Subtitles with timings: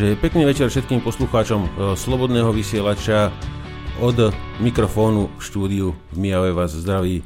[0.00, 3.28] Takže pekný večer všetkým poslucháčom e, Slobodného vysielača.
[4.00, 7.20] Od mikrofónu v štúdiu v Mijave vás zdraví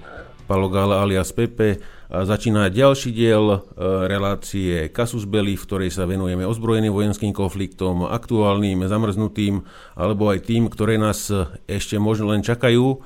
[0.51, 1.79] Palo Gala alias Pepe.
[2.11, 3.59] A začína ďalší diel e,
[4.11, 9.63] relácie Kasus Belli, v ktorej sa venujeme ozbrojeným vojenským konfliktom, aktuálnym, zamrznutým,
[9.95, 11.31] alebo aj tým, ktoré nás
[11.71, 12.87] ešte možno len čakajú.
[12.91, 12.99] E,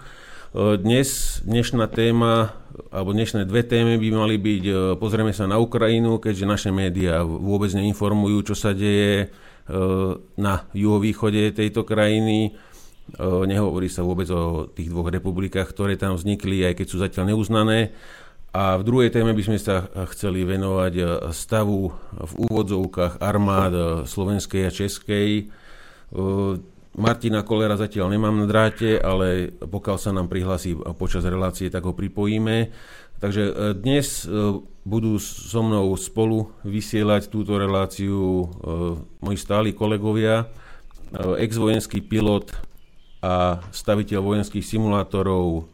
[0.80, 2.56] dnes, dnešná téma,
[2.88, 7.68] alebo dnešné dve témy by mali byť, pozrieme sa na Ukrajinu, keďže naše médiá vôbec
[7.76, 9.28] neinformujú, čo sa deje
[10.36, 12.56] na juhovýchode tejto krajiny.
[13.20, 17.92] Nehovorí sa vôbec o tých dvoch republikách, ktoré tam vznikli, aj keď sú zatiaľ neuznané.
[18.48, 24.72] A v druhej téme by sme sa chceli venovať stavu v úvodzovkách armád slovenskej a
[24.72, 25.52] českej
[26.98, 31.94] Martina Kolera zatiaľ nemám na dráte, ale pokiaľ sa nám prihlási počas relácie, tak ho
[31.94, 32.72] pripojíme.
[33.18, 34.30] Takže e, dnes e,
[34.86, 38.46] budú so mnou spolu vysielať túto reláciu e,
[39.18, 40.46] moji stáli kolegovia,
[41.40, 42.52] ex-vojenský pilot
[43.24, 45.72] a staviteľ vojenských simulátorov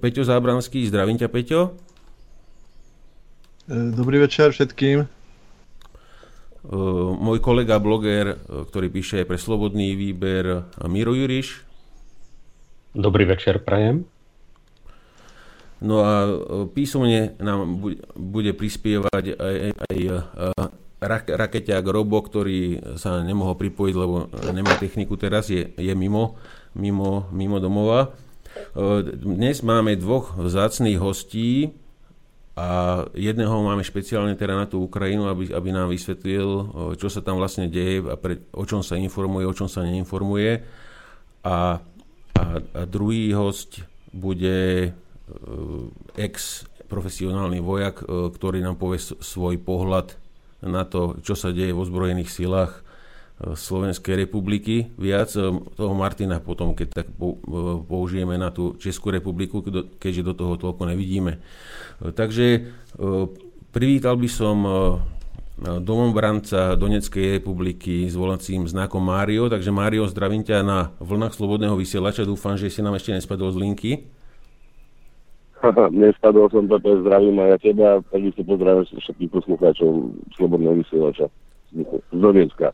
[0.00, 0.88] Peťo Zábranský.
[0.88, 1.76] Zdravím ťa, Peťo.
[3.68, 5.04] Dobrý večer všetkým.
[7.20, 11.60] Môj kolega bloger, ktorý píše pre Slobodný výber, Miro Juriš.
[12.96, 14.08] Dobrý večer, prajem.
[15.84, 16.32] No a eh,
[16.72, 17.82] písomne nám
[18.16, 19.54] bude prispievať aj,
[19.88, 19.96] aj
[21.28, 26.34] rakeťák Robo, ktorý sa nemohol pripojiť, lebo nemá techniku teraz, je, je mimo,
[26.74, 28.18] mimo, mimo domova.
[29.06, 31.70] Dnes máme dvoch vzácných hostí,
[32.58, 32.68] a
[33.14, 36.46] jedného máme špeciálne teda na tú Ukrajinu, aby, aby nám vysvetlil,
[36.98, 40.66] čo sa tam vlastne deje a pre, o čom sa informuje, o čom sa neinformuje.
[41.46, 43.78] A, a, a druhý host
[44.10, 44.90] bude
[46.16, 50.16] ex profesionálny vojak, ktorý nám povie svoj pohľad
[50.64, 52.82] na to, čo sa deje v ozbrojených silách
[53.38, 54.90] Slovenskej republiky.
[54.98, 55.30] Viac
[55.78, 57.06] toho Martina potom, keď tak
[57.86, 59.62] použijeme na tú Českú republiku,
[60.02, 61.38] keďže do toho toľko nevidíme.
[62.02, 62.60] Takže e,
[63.70, 64.70] privítal by som e,
[65.78, 69.46] domovbranca Donetskej republiky s volacím znakom Mário.
[69.46, 72.26] Takže Mário, zdravím ťa na vlnách Slobodného vysielača.
[72.26, 73.90] Dúfam, že si nám ešte nespadol z linky.
[75.90, 77.88] Nespadol som, Pepe, zdravím aj ja teba.
[78.10, 79.90] Takisto pozdravím všetkých poslucháčov
[80.38, 81.26] Slobodného vysielača
[81.74, 82.72] z Donetska.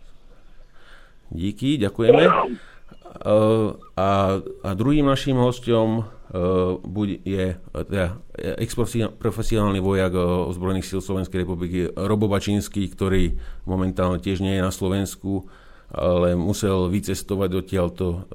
[1.33, 2.23] Díky, ďakujeme.
[2.25, 2.31] E,
[4.07, 4.09] a,
[4.41, 8.19] a druhým našim hostom Eh, je eh, teda
[8.59, 13.39] ex-profesionálny vojak eh, ozbrojených síl Slovenskej republiky Robo Bačínsky, ktorý
[13.71, 15.47] momentálne tiež nie je na Slovensku,
[15.95, 18.27] ale musel vycestovať odtiaľto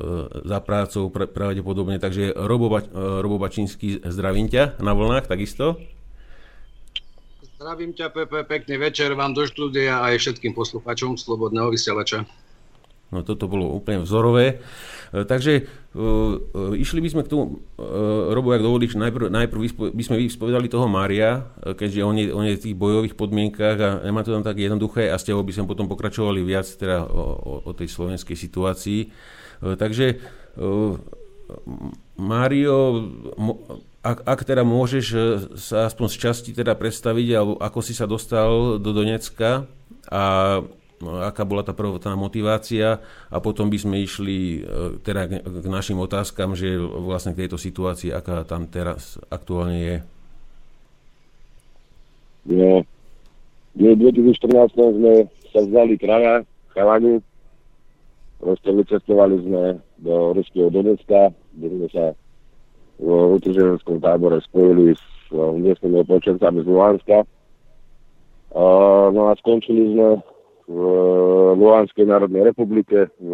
[0.47, 1.99] za prácou pravdepodobne.
[1.99, 5.75] Takže Robo, ba- Robo Bačínsky, zdravím ťa na vlnách takisto.
[7.59, 12.23] Zdravím ťa, Pepe, pekný večer vám do štúdia aj všetkým poslucháčom Slobodného vysielača.
[13.11, 14.63] No toto bolo úplne vzorové.
[15.09, 15.65] E, takže
[15.97, 17.65] uh, išli by sme k tomu,
[18.29, 19.59] Robo, ak dovolíš, najprv, najprv
[19.95, 23.89] by sme vyspovedali toho Mária, keďže on je, on je v tých bojových podmienkách a
[24.05, 27.23] nemá to tam tak jednoduché a s tebou by sme potom pokračovali viac teda o,
[27.37, 29.01] o, o tej slovenskej situácii.
[29.59, 30.21] Takže
[32.19, 32.77] Mário,
[34.03, 35.05] ak, ak teda môžeš
[35.57, 39.65] sa aspoň z časti teda predstaviť, alebo ako si sa dostal do Donecka
[40.07, 40.23] a
[41.03, 42.99] aká bola tá prvotná motivácia
[43.31, 48.11] a potom by sme išli e, teda k našim otázkam, že vlastne k tejto situácii,
[48.11, 49.97] aká tam teraz aktuálne je.
[52.49, 52.83] No,
[53.75, 55.13] v 2014 sme
[55.53, 56.43] sa vzali kraja,
[56.75, 57.21] chalani,
[58.39, 59.63] proste vycestovali sme
[59.99, 62.05] do Ruského Donecka, kde sme sa
[62.99, 67.17] v utrženskom tábore spojili s miestnymi opočencami z Luhanska.
[69.13, 70.19] no a skončili sme
[70.69, 70.79] v
[71.57, 73.33] Luhanskej národnej republike, v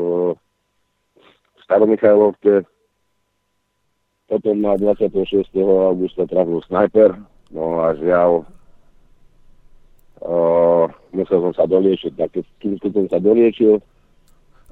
[1.67, 2.63] Staromichajlovke.
[4.31, 5.51] Potom na 26.
[5.59, 7.13] augusta trafil snajper,
[7.51, 8.47] no a žiaľ,
[10.23, 12.45] uh, musel som sa doliečiť, tak keď,
[12.81, 13.83] keď som sa doliečil,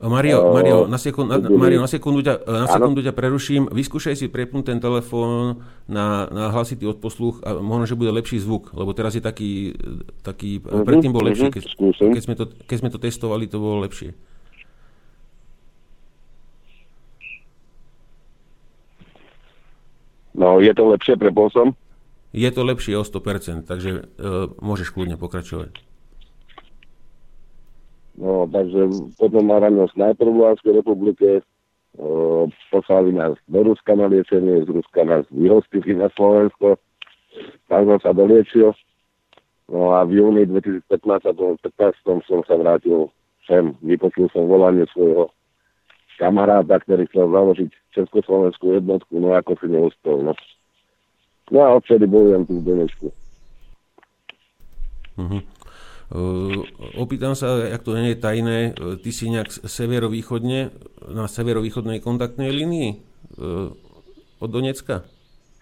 [0.04, 3.72] Mario, Mario, na sekundu, na, Mario, na sekundu, ťa, na sekundu ťa preruším.
[3.72, 8.76] Vyskúšaj si prepnúť ten telefón na, na hlasitý odposluch a možno, že bude lepší zvuk,
[8.76, 9.72] lebo teraz je taký,
[10.20, 11.48] taký uh-huh, predtým bol lepší.
[11.48, 11.64] Keď,
[11.96, 14.12] keď, sme to, keď sme to testovali, to bolo lepšie.
[20.36, 21.78] No, je to lepšie, prepol som?
[22.36, 25.93] Je to lepšie o 100%, takže uh, môžeš kľudne pokračovať.
[28.14, 31.42] No, takže potom ma ranil snajper v Luhanskej republike,
[32.70, 36.78] poslali nás do Ruska na liečenie, z Ruska nás vyhostili na Slovensko,
[37.70, 38.74] tam som sa doliečil.
[39.72, 43.10] No a v júni 2015 15 som sa vrátil
[43.48, 43.74] sem.
[43.82, 45.32] Vypočul som volanie svojho
[46.22, 50.22] kamaráta, ktorý chcel založiť Československú jednotku, no ako si neustol.
[50.22, 50.34] No.
[51.50, 53.08] no a odtedy bojujem tu v Donečku.
[55.14, 55.42] Uh-huh.
[56.94, 60.70] Opýtam sa, ak to nie je tajné, uh, ty si nejak severovýchodne,
[61.10, 63.02] na severovýchodnej kontaktnej linii
[63.42, 63.74] uh,
[64.38, 65.02] od Donecka?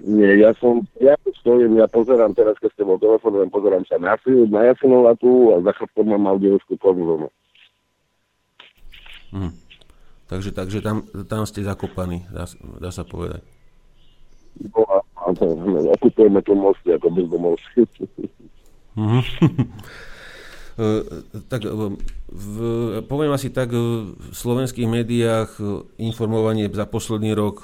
[0.03, 4.19] Nie, ja som, ja stojím, ja pozerám teraz, keď s tebou telefonujem, pozerám sa na,
[4.51, 7.31] na Jasinovatu a za chrbtom mám Maldievskú korunu.
[9.31, 9.55] Hmm.
[10.27, 12.43] Takže, takže tam, tam ste zakopaní, dá,
[12.81, 13.39] dá sa povedať.
[14.75, 15.47] No a, a to,
[15.95, 17.87] okupujeme tu mosty ako bezdomovci.
[18.99, 19.23] Mm-hmm.
[21.47, 21.61] tak
[22.31, 22.55] v,
[23.05, 25.61] poviem asi tak, v slovenských médiách
[26.01, 27.63] informovanie za posledný rok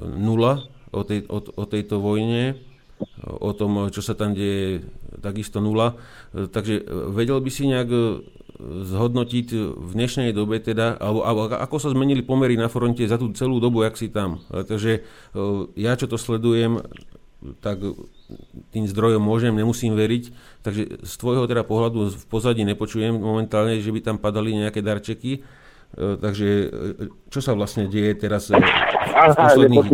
[0.00, 0.64] nula
[0.94, 2.56] o, tej, o, o tejto vojne,
[3.26, 4.86] o tom, čo sa tam deje,
[5.18, 5.98] takisto nula.
[6.32, 7.90] Takže vedel by si nejak
[8.64, 13.34] zhodnotiť v dnešnej dobe teda, alebo, alebo ako sa zmenili pomery na fronte za tú
[13.34, 14.38] celú dobu, jak si tam.
[14.50, 15.02] Takže
[15.74, 16.80] ja, čo to sledujem,
[17.60, 17.82] tak
[18.70, 20.24] tým zdrojom môžem, nemusím veriť.
[20.62, 25.40] Takže z tvojho teda pohľadu v pozadí nepočujem momentálne, že by tam padali nejaké darčeky.
[25.40, 25.40] E,
[26.18, 26.66] takže e,
[27.30, 29.88] čo sa vlastne deje teraz e, v posledných...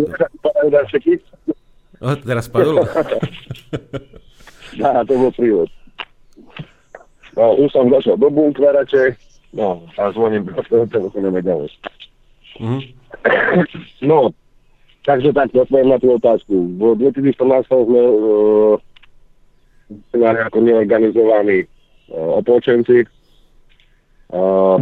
[0.70, 1.20] darčeky?
[2.00, 2.80] O, teraz padol?
[4.80, 5.68] Á, to bol prívod.
[7.36, 9.14] No, už som došiel do bunklerače,
[9.54, 11.70] no, a zvoním, telefonujeme ďalej.
[12.58, 12.80] Mm-hmm.
[14.02, 14.34] No,
[15.00, 16.52] Takže tak, odpoviem na tú otázku.
[16.76, 18.76] V 2014 sme uh,
[20.44, 21.64] ako neorganizovaní
[22.12, 23.08] uh, opolčenci.
[24.28, 24.76] Uh,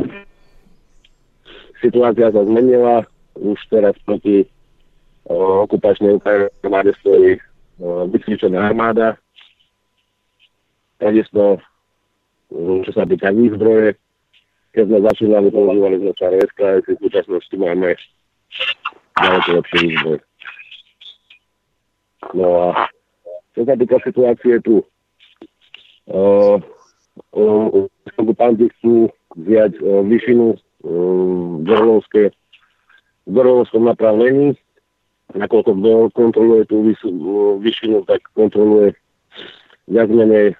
[1.78, 3.06] situácia sa zmenila.
[3.38, 6.18] Už teraz proti uh, okupačnej
[6.66, 9.14] armáde stojí uh, vycvičená armáda.
[10.98, 13.94] Takisto, uh, čo sa týka výzbroje,
[14.74, 17.94] keď sme začínali, používali sme čaré SKS, v súčasnosti máme
[19.22, 20.20] ďaleko lepšie výzbroj.
[22.34, 22.88] No a
[23.54, 24.82] čo sa týka situácie tu,
[26.12, 26.56] uh,
[27.34, 27.66] uh,
[28.18, 32.32] okupanti chcú vziať uh, vyšinu uh, v
[33.28, 34.56] Gorlovskom napravení,
[35.36, 35.76] nakoľko
[36.16, 36.88] kontroluje tú
[37.60, 38.96] vyšinu, tak kontroluje
[39.84, 40.56] viac menej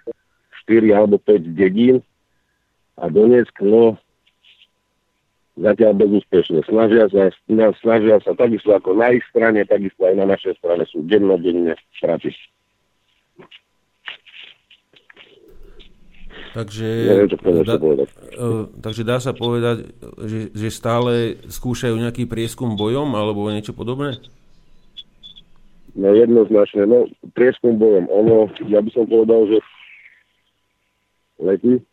[0.69, 2.05] 4 alebo 5 dedín
[3.01, 3.97] a Donetsk, no
[5.59, 6.63] zatiaľ bezúspešne.
[6.67, 7.31] Snažia sa,
[7.83, 12.31] snažia sa takisto ako na ich strane, takisto aj na našej strane sú dennodenne straty.
[16.49, 16.89] Takže,
[17.63, 23.77] dá, uh, takže dá sa povedať, že, že stále skúšajú nejaký prieskum bojom alebo niečo
[23.77, 24.17] podobné?
[25.93, 28.09] No jednoznačne, no prieskum bojom.
[28.09, 29.59] Ono, ja by som povedal, že
[31.43, 31.85] letí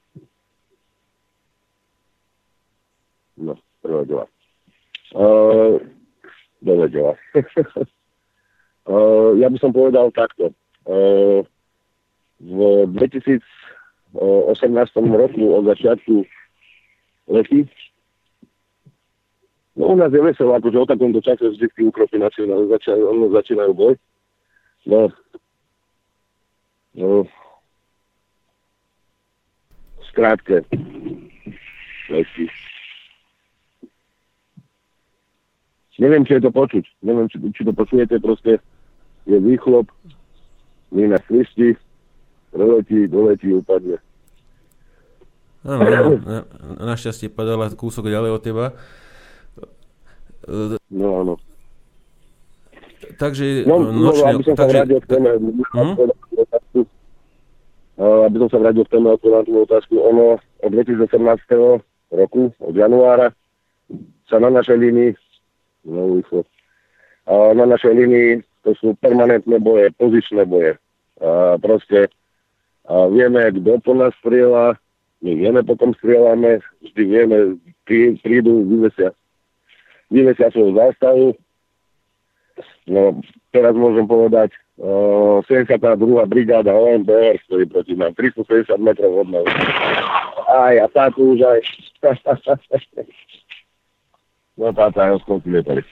[3.38, 4.26] No, prevedela.
[5.16, 5.80] Uh,
[6.62, 7.14] dovedela.
[8.88, 10.52] uh, ja by som povedal takto.
[10.86, 11.44] Uh,
[12.40, 13.44] v 2018
[14.96, 16.24] roku od začiatku
[17.32, 17.68] lety
[19.76, 23.94] No u nás je veselo, akože o takomto čase vždy ukropy nacionálne začínajú, začínajú boj.
[24.88, 25.12] No,
[26.96, 27.28] no,
[30.08, 30.64] skrátke,
[32.08, 32.48] lesky.
[35.96, 36.84] Neviem, či je to počuť.
[37.08, 38.60] Neviem, či, či to počujete, proste
[39.26, 39.88] je výchlop,
[40.92, 41.76] na svistí,
[42.56, 44.00] preletí, doletí, upadne.
[45.66, 46.40] Áno, na,
[46.94, 48.66] našťastie padala kúsok ďalej od teba.
[50.94, 51.34] No áno.
[53.18, 54.72] Takže no, nočne, no, aby som takže...
[54.72, 55.30] sa vrátil k téme,
[55.74, 55.94] hm?
[58.00, 61.12] aby som sa vrátil k téme na tú otázku, ono od 2017.
[62.14, 63.34] roku, od januára,
[64.30, 65.12] sa na našej línii
[65.86, 66.46] no východ.
[67.26, 68.30] A na našej linii
[68.66, 70.78] to sú permanentné boje, pozičné boje.
[71.22, 72.10] A proste
[72.86, 74.78] a vieme, kto po nás strieľa,
[75.26, 77.38] my vieme, potom strieľame, vždy vieme,
[77.82, 79.10] prí, prídu, vyvesia,
[80.14, 81.28] vyvesia svoju zástavu.
[82.86, 83.18] No,
[83.50, 85.82] teraz môžem povedať, uh, 72.
[86.30, 89.50] brigáda OMBR stojí proti nám, 370 metrov od nás.
[90.46, 91.60] Aj, a tá už aj.
[94.56, 95.84] No táto aj odskočili tady.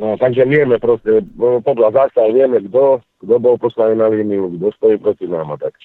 [0.00, 4.96] No, takže vieme proste, podľa zástav vieme, kto, kto bol poslaný na líniu, kto stojí
[4.96, 5.76] proti nám a tak.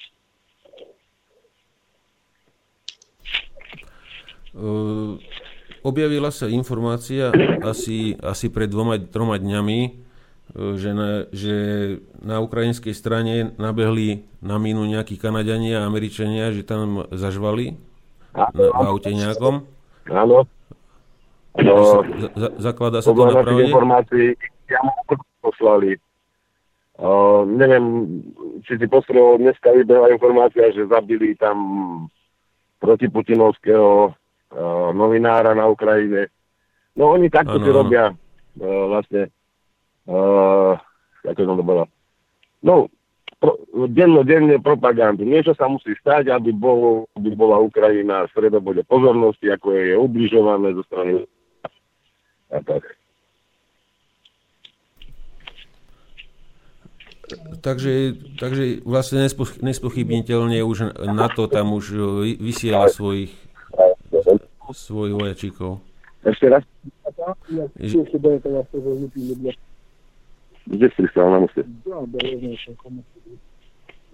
[4.56, 5.20] Uh,
[5.84, 7.28] objavila sa informácia
[7.60, 10.08] asi, asi pred dvoma, troma dňami,
[10.56, 11.56] že na, že
[12.24, 17.76] na ukrajinskej strane nabehli na mínu nejakí Kanadiania a Američania, že tam zažvali
[18.32, 18.48] na
[18.88, 19.68] aute nejakom.
[20.10, 20.46] Áno.
[21.56, 23.64] No, za, za, zaklada sa to na pravde?
[23.72, 24.36] informácií
[24.68, 24.80] ja
[25.40, 25.96] poslali.
[26.96, 27.84] Uh, neviem,
[28.64, 31.56] či si postrel, dneska vybehla informácia, že zabili tam
[32.80, 36.28] protiputinovského uh, novinára na Ukrajine.
[36.96, 39.28] No oni takto si robia uh, vlastne
[40.08, 40.76] uh,
[41.26, 41.84] ako to bolo.
[42.64, 42.88] No,
[43.46, 43.54] pro,
[44.26, 45.22] denne propagandu.
[45.22, 49.96] Niečo sa musí stať, aby, bol, aby bola Ukrajina v stredobode pozornosti, ako je, je
[49.96, 51.22] ubližované zo strany
[52.50, 52.82] a tak.
[57.62, 59.26] Takže, takže vlastne
[59.62, 61.98] nespochybniteľne už na to tam už
[62.38, 63.34] vysiela svojich
[64.70, 65.78] svojich vojačíkov.
[66.26, 66.62] Ešte raz?
[70.66, 71.62] Kde si pristal na moste?
[71.86, 72.02] O,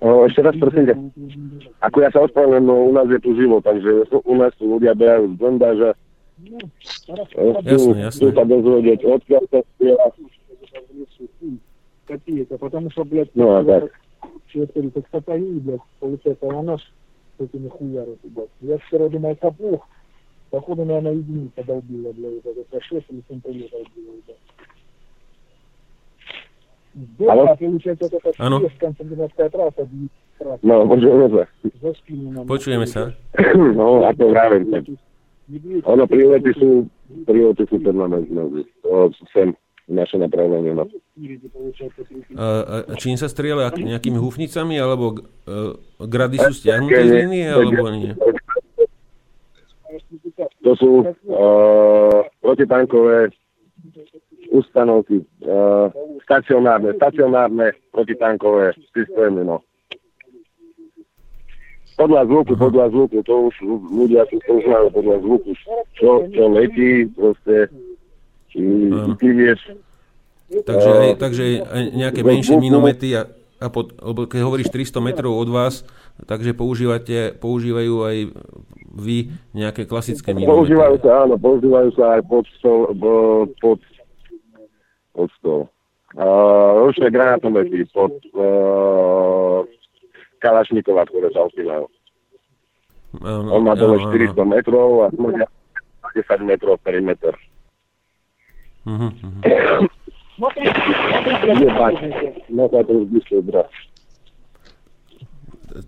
[0.02, 0.94] ešte raz prosím ťa.
[1.86, 4.98] Ako ja sa ospravedlňujem, no u nás je tu živo, takže u nás tu ľudia
[4.98, 5.94] behajú z.
[7.06, 8.18] Jasne, jasne.
[8.18, 10.10] Tu sa dozvedieť, odkiaľ sa spieva.
[12.06, 13.94] Какие-то, потому что, блядь, ну, а так.
[14.50, 16.82] Четыре, так сатаи, блядь, получается, наш
[17.38, 18.50] с этими хуярами, блядь.
[18.60, 19.86] Я вчера думал, капух,
[20.50, 23.78] походу, наверное, единица долбила, блядь, это, это 6 или 7 долбила,
[24.26, 24.51] блядь.
[27.24, 27.42] Alo?
[28.36, 28.56] Áno.
[30.60, 31.42] No, počujeme sa.
[32.44, 33.02] Počujeme sa.
[33.78, 34.68] No, a to vravím.
[35.84, 36.88] Ono, prilety sú,
[37.24, 38.40] prilety sú permanentné.
[38.84, 39.56] No, sem
[39.88, 40.72] naše napravenie.
[40.76, 40.84] No.
[42.36, 42.46] A,
[42.88, 43.72] a čím sa strieľa?
[43.72, 44.76] Nejakými húfnicami?
[44.76, 48.12] Alebo uh, grady sú stiahnuté z linie Alebo nie?
[50.62, 53.34] To sú uh, protitankové
[54.52, 55.88] ustanovky, uh,
[56.28, 59.64] stacionárne, stacionárne protitankové systémy, no.
[61.96, 63.54] Podľa zvuku, podľa zvuku, to už
[63.92, 65.50] ľudia si to uznajú podľa zvuku,
[65.96, 67.68] čo, čo letí, proste,
[68.48, 69.16] či, Áno.
[69.16, 69.60] ty vieš,
[70.52, 73.24] Takže aj, takže aj nejaké menšie minomety a,
[73.56, 73.96] a pod,
[74.28, 75.80] keď hovoríš 300 metrov od vás,
[76.28, 78.16] takže používate, používajú aj
[78.92, 80.52] vy nejaké klasické minomety.
[80.52, 82.44] používajú sa, áno, používajú sa aj pod
[83.64, 83.80] pod,
[85.12, 85.60] pod stôl.
[86.12, 89.64] Uh, ručné granátomety pod uh,
[90.44, 91.88] Kalašníkova, ktoré zaopínajú.
[93.16, 95.48] Um, On má dole um, 400 metrov a smrdia
[96.12, 97.32] 10 metrov perimeter.
[98.84, 99.40] Mhm, mhm.
[100.36, 100.68] no, mhm.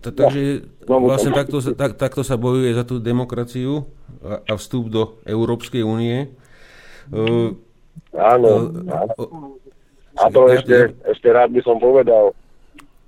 [0.01, 0.41] Takže
[0.89, 3.85] no, no, vlastne takto, tak, takto sa bojuje za tú demokraciu
[4.25, 6.33] a, a vstup do Európskej únie.
[7.13, 7.53] Uh,
[8.15, 9.15] Áno, áno.
[10.15, 12.31] A to ešte, ešte rád by som povedal,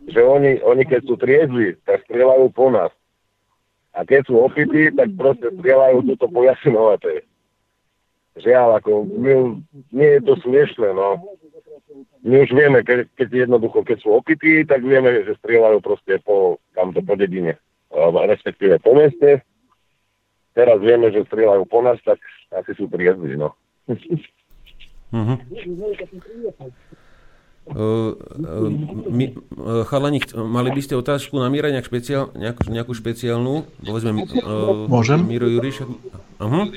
[0.07, 2.91] že oni, oni keď sú triezli, tak strieľajú po nás.
[3.95, 7.23] A keď sú opití, tak proste strieľajú túto po jasinovaté.
[8.37, 9.31] Žiaľ, ako, my,
[9.89, 11.17] nie je to smiešné, no.
[12.21, 16.61] My už vieme, keď, keď jednoducho, keď sú opití, tak vieme, že strieľajú proste po,
[16.77, 17.57] tamto po dedine,
[18.29, 19.41] respektíve po meste.
[20.53, 22.21] Teraz vieme, že strieľajú po nás, tak
[22.53, 23.55] asi sú triezli, no.
[25.13, 25.37] uh-huh.
[27.67, 28.71] Uh, uh,
[29.11, 33.67] my, uh, chalani, mali by ste otázku na Míra nejak špeciál, nejakú, nejakú špeciálnu?
[33.83, 35.19] Povedzme, uh, Môžem?
[35.27, 35.83] Miro Juriš.
[36.39, 36.71] Uh-huh.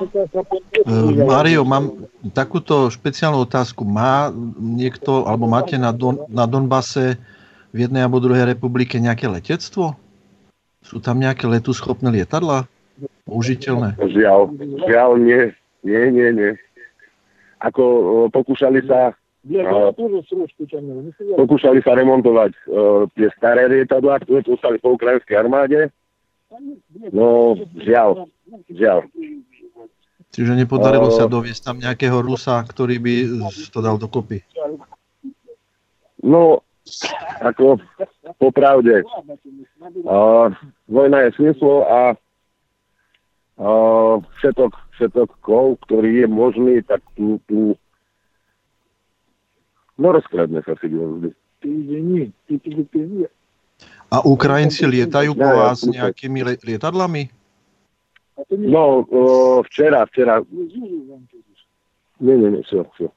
[0.00, 3.84] E, Mário, mám takúto špeciálnu otázku.
[3.84, 7.20] Má niekto, alebo máte na, Don, na Donbase
[7.74, 10.00] v jednej alebo druhej republike nejaké letectvo?
[10.80, 12.64] Sú tam nejaké letu schopné lietadla?
[13.28, 14.00] Použiteľné?
[14.00, 14.40] Žiaľ,
[14.88, 15.42] žiaľ nie,
[15.84, 16.52] nie, nie, nie
[17.60, 19.88] ako eh, pokúšali sa Uh,
[21.32, 25.88] pokúšali sa remontovať eh, tie staré lietadlá, ktoré ostali po ukrajinskej armáde.
[27.08, 28.28] No, žiaľ,
[28.68, 29.08] žiaľ.
[30.36, 33.14] Čiže nepodarilo sa doviesť tam nejakého Rusa, ktorý by
[33.72, 34.44] to dal dokopy.
[36.20, 36.60] No,
[37.40, 37.80] ako
[38.36, 39.00] popravde.
[40.04, 40.52] Uh,
[40.84, 42.12] vojna je svieslo a
[43.56, 47.72] uh, všetok všetok kov, ktorý je možný, tak tu, tu
[49.96, 50.92] no rozkradne sa si
[54.12, 57.32] A Ukrajinci lietajú po vás nejakými lietadlami?
[58.52, 59.08] No,
[59.64, 60.44] včera, včera.
[62.20, 63.08] Nie, nie, nie, čo, čo.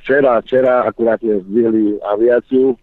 [0.00, 2.76] Včera, včera akurát zdvihli aviáciu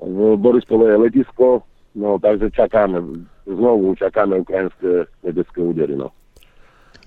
[0.00, 1.64] v Borispole letisko,
[1.96, 3.00] no takže čakáme,
[3.48, 6.12] znovu čakáme ukrajinské letecké údery, no.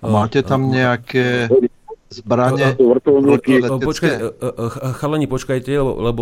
[0.01, 1.51] Máte tam nejaké
[2.09, 2.73] zbranie.
[3.83, 4.13] Počkaj,
[4.97, 6.21] chalani, počkajte, lebo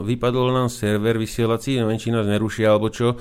[0.00, 3.20] vypadol nám server vysielací, neviem, či nás nerušia, alebo čo.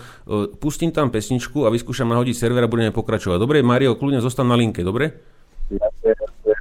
[0.62, 3.42] Pustím tam pesničku a vyskúšam nahodiť server a budeme pokračovať.
[3.42, 5.20] Dobre, Mario, kľudne zostan na linke, dobre?
[5.68, 6.54] Jasne, jasne.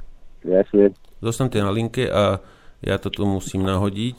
[0.43, 0.83] jasne.
[1.21, 2.41] Zostaňte na linke a
[2.81, 4.17] ja to tu musím nahodiť.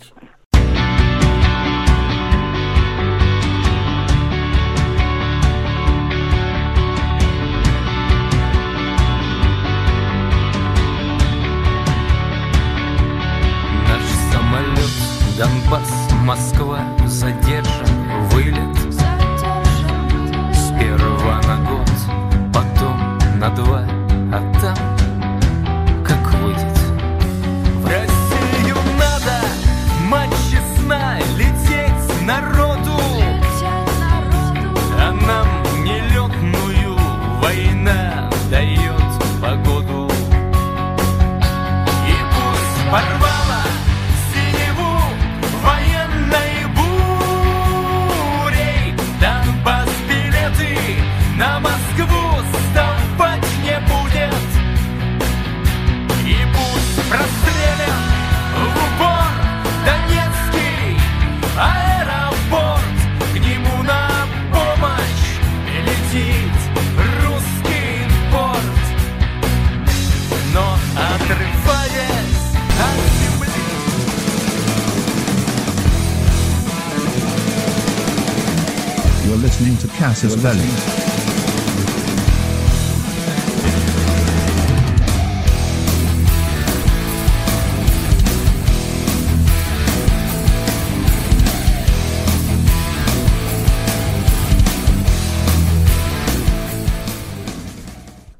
[79.62, 80.66] Listening to Casus Belli.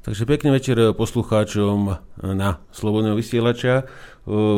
[0.03, 1.95] Takže pekný večer poslucháčom
[2.35, 3.87] na Slobodného vysielača.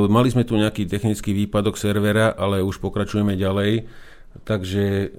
[0.10, 3.86] Mali sme tu nejaký technický výpadok servera, ale už pokračujeme ďalej.
[4.44, 5.14] Takže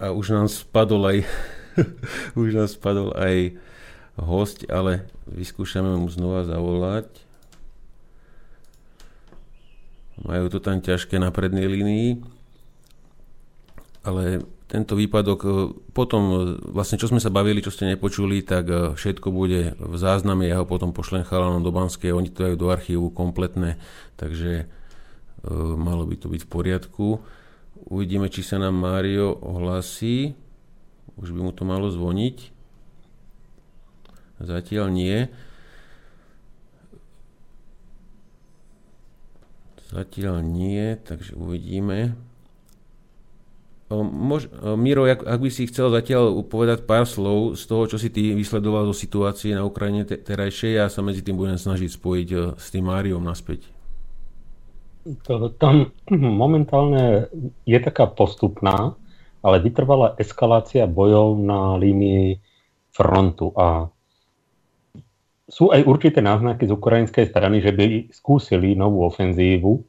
[0.00, 1.18] a už nám spadol aj
[2.40, 3.54] už nám spadol aj
[4.16, 7.08] host, ale vyskúšame mu znova zavolať.
[10.20, 12.20] Majú to tam ťažké na prednej línii,
[14.04, 15.48] ale tento výpadok, e,
[15.90, 16.36] potom e,
[16.70, 20.62] vlastne čo sme sa bavili, čo ste nepočuli, tak e, všetko bude v zázname, ja
[20.62, 23.80] ho potom pošlem chalanom do Banskej, oni to dajú do archívu kompletné,
[24.20, 24.68] takže
[25.80, 27.06] malo by to byť v poriadku.
[27.88, 30.36] Uvidíme, či sa nám Mário ohlasí.
[31.16, 32.52] Už by mu to malo zvoniť.
[34.40, 35.28] Zatiaľ nie.
[39.90, 42.14] Zatiaľ nie, takže uvidíme.
[43.90, 44.46] Mož,
[44.78, 48.30] Miro, ak, ak by si chcel zatiaľ povedať pár slov z toho, čo si ty
[48.38, 52.36] vysledoval zo situácie na Ukrajine te, terajšej, ja sa medzi tým budem snažiť spojiť e,
[52.54, 53.66] s tým Máriom naspäť.
[55.56, 57.32] Tam momentálne
[57.64, 58.94] je taká postupná,
[59.40, 62.36] ale vytrvala eskalácia bojov na línii
[62.92, 63.88] frontu a
[65.50, 69.82] sú aj určité náznaky z ukrajinskej strany, že by skúsili novú ofenzívu,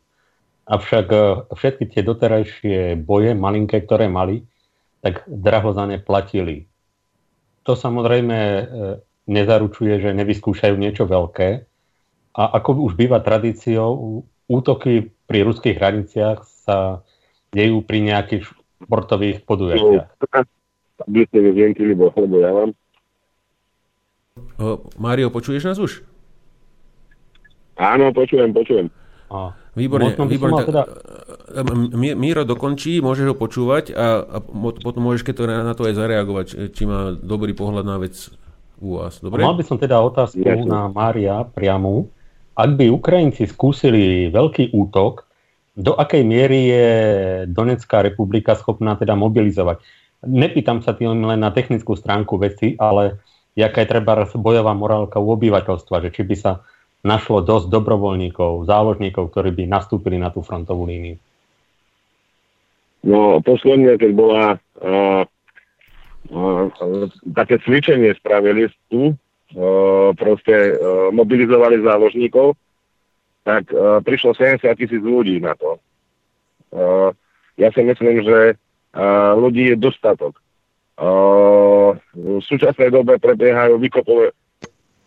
[0.66, 1.20] avšak e,
[1.54, 4.42] všetky tie doterajšie boje, malinké, ktoré mali,
[5.06, 6.66] tak draho za ne platili.
[7.70, 8.64] To samozrejme e,
[9.30, 11.50] nezaručuje, že nevyskúšajú niečo veľké.
[12.32, 17.00] A ako už býva tradíciou, útoky pri ruských hraniciach sa
[17.56, 18.44] dejú pri nejakých
[18.84, 20.12] športových podujatiach.
[21.00, 22.72] Tablice vienky, lebo, lebo ja mám.
[25.00, 26.04] Mário, počuješ nás už?
[27.80, 28.88] Áno, počujem, počujem.
[29.32, 30.68] A, výborne, výborne.
[30.68, 30.84] Teda...
[31.96, 36.48] Míro dokončí, môžeš ho počúvať a, a potom môžeš keď to na to aj zareagovať,
[36.76, 38.14] či má dobrý pohľad na vec
[38.78, 39.24] u vás.
[39.24, 39.42] Dobre?
[39.42, 42.12] Mal by som teda otázku ja, na Mária priamu
[42.56, 45.28] ak by Ukrajinci skúsili veľký útok,
[45.72, 46.88] do akej miery je
[47.48, 49.80] Donetská republika schopná teda mobilizovať?
[50.28, 53.24] Nepýtam sa tým len na technickú stránku veci, ale
[53.56, 56.52] jaká je treba bojová morálka u obyvateľstva, že či by sa
[57.02, 61.18] našlo dosť dobrovoľníkov, záložníkov, ktorí by nastúpili na tú frontovú líniu.
[63.02, 64.44] No, posledne, keď bola
[64.78, 65.26] uh,
[66.30, 66.64] uh,
[67.34, 69.18] také cvičenie spravili tu
[70.16, 70.80] proste
[71.12, 72.56] mobilizovali záložníkov,
[73.42, 73.68] tak
[74.06, 75.82] prišlo 70 tisíc ľudí na to.
[77.60, 78.56] Ja si myslím, že
[79.36, 80.40] ľudí je dostatok.
[80.96, 84.32] V súčasnej dobe prebiehajú vykopové,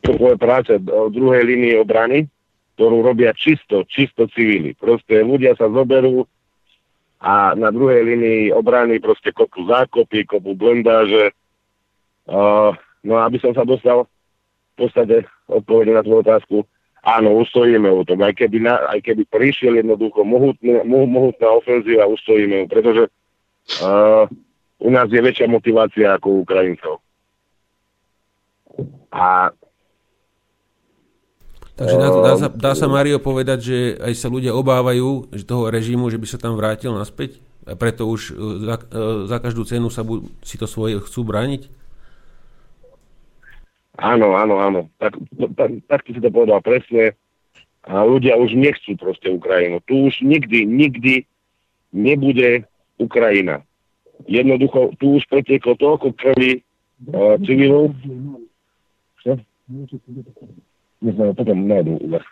[0.02, 2.26] vykopové práce v druhej línii obrany,
[2.74, 4.74] ktorú robia čisto, čisto civili.
[4.74, 6.26] Proste ľudia sa zoberú
[7.22, 11.32] a na druhej línii obrany proste kopú zákopy, kopú blendáže.
[13.04, 14.10] No aby som sa dostal
[14.74, 16.56] v podstate odpovede na tvoju otázku.
[17.04, 18.24] áno, ustojíme ju tom.
[18.24, 23.02] Aj keby, na, aj keby prišiel jednoducho mohutná, mo, mohutná ofenzíva, ustojíme ju, pretože
[23.84, 24.24] uh,
[24.80, 27.04] u nás je väčšia motivácia ako u Ukrajincov.
[29.14, 29.52] A
[31.74, 35.66] Takže dá, dá, sa, dá sa Mario povedať, že aj sa ľudia obávajú že toho
[35.66, 37.42] režimu, že by sa tam vrátil naspäť?
[37.66, 38.30] A preto už
[38.62, 41.66] za, e, za každú cenu sa bu, si to svoje chcú brániť?
[43.94, 44.80] Áno, áno, áno.
[44.98, 45.14] Tak,
[45.54, 47.14] tak, tak si to povedal presne.
[47.84, 49.78] A ľudia už nechcú proste Ukrajinu.
[49.84, 51.28] Tu už nikdy, nikdy
[51.92, 52.64] nebude
[52.96, 53.62] Ukrajina.
[54.24, 56.64] Jednoducho, tu už preteklo toľko krvi
[57.12, 57.92] uh, civilov.
[59.20, 59.36] Čo?
[61.36, 62.26] Potom nájdem u vás.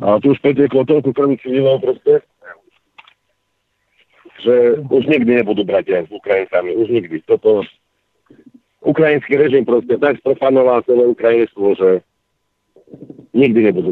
[0.00, 2.24] A tu už preteklo toľko krvi civilov proste,
[4.40, 6.74] že už nikdy nebudú bratia s Ukrajincami.
[6.78, 7.20] Už nikdy.
[7.26, 7.66] Toto,
[8.82, 11.88] ukrajinský režim proste tak sprofanoval celé ukrajinstvo, že
[13.34, 13.90] nikdy nebudú.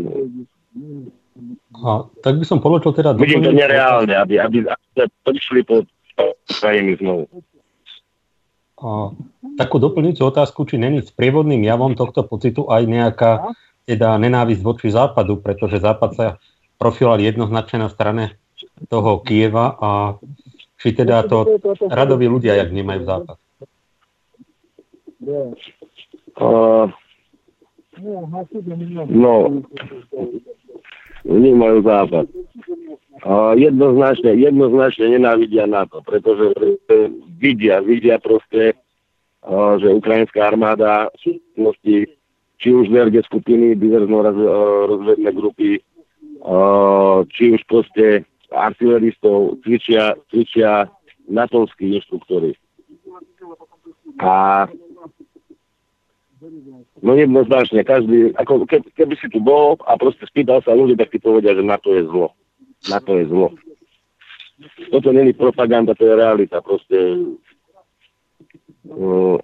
[1.77, 3.13] A tak by som položil teda...
[3.13, 5.85] Vidím to nereálne, aby, aby, aby prišli pod
[6.49, 7.29] krajiny znovu.
[8.81, 9.13] A,
[9.61, 13.33] takú doplňujúcu otázku, či není sprievodným javom tohto pocitu aj nejaká
[13.87, 16.27] teda nenávisť voči západu, pretože západ sa
[16.81, 18.37] profiloval jednoznačne na strane
[18.89, 19.91] toho Kieva a
[20.77, 21.57] či teda to
[21.89, 23.37] radoví ľudia, jak vnímajú západ.
[26.37, 26.93] Uh,
[29.09, 29.65] no,
[31.25, 32.27] vnímajú západ.
[33.25, 36.53] Uh, jednoznačne, jednoznačne nenávidia NATO, pretože
[37.41, 38.77] vidia, vidia proste,
[39.41, 41.41] uh, že ukrajinská armáda sú
[42.57, 44.25] či už VRG skupiny, diverzno
[44.89, 45.77] rozvedné grupy,
[47.37, 50.89] či už proste artileristov, cvičia, cvičia
[51.29, 52.57] natovskí inštruktory.
[54.25, 54.65] A
[57.01, 61.09] no jednoznačne, každý, ako ke, keby si tu bol a proste spýtal sa ľudí, tak
[61.09, 62.37] ti povedia, že na to je zlo.
[62.93, 63.57] Na to je zlo.
[64.93, 66.61] Toto není propaganda, to je realita.
[66.61, 66.97] Proste
[68.89, 69.37] uh,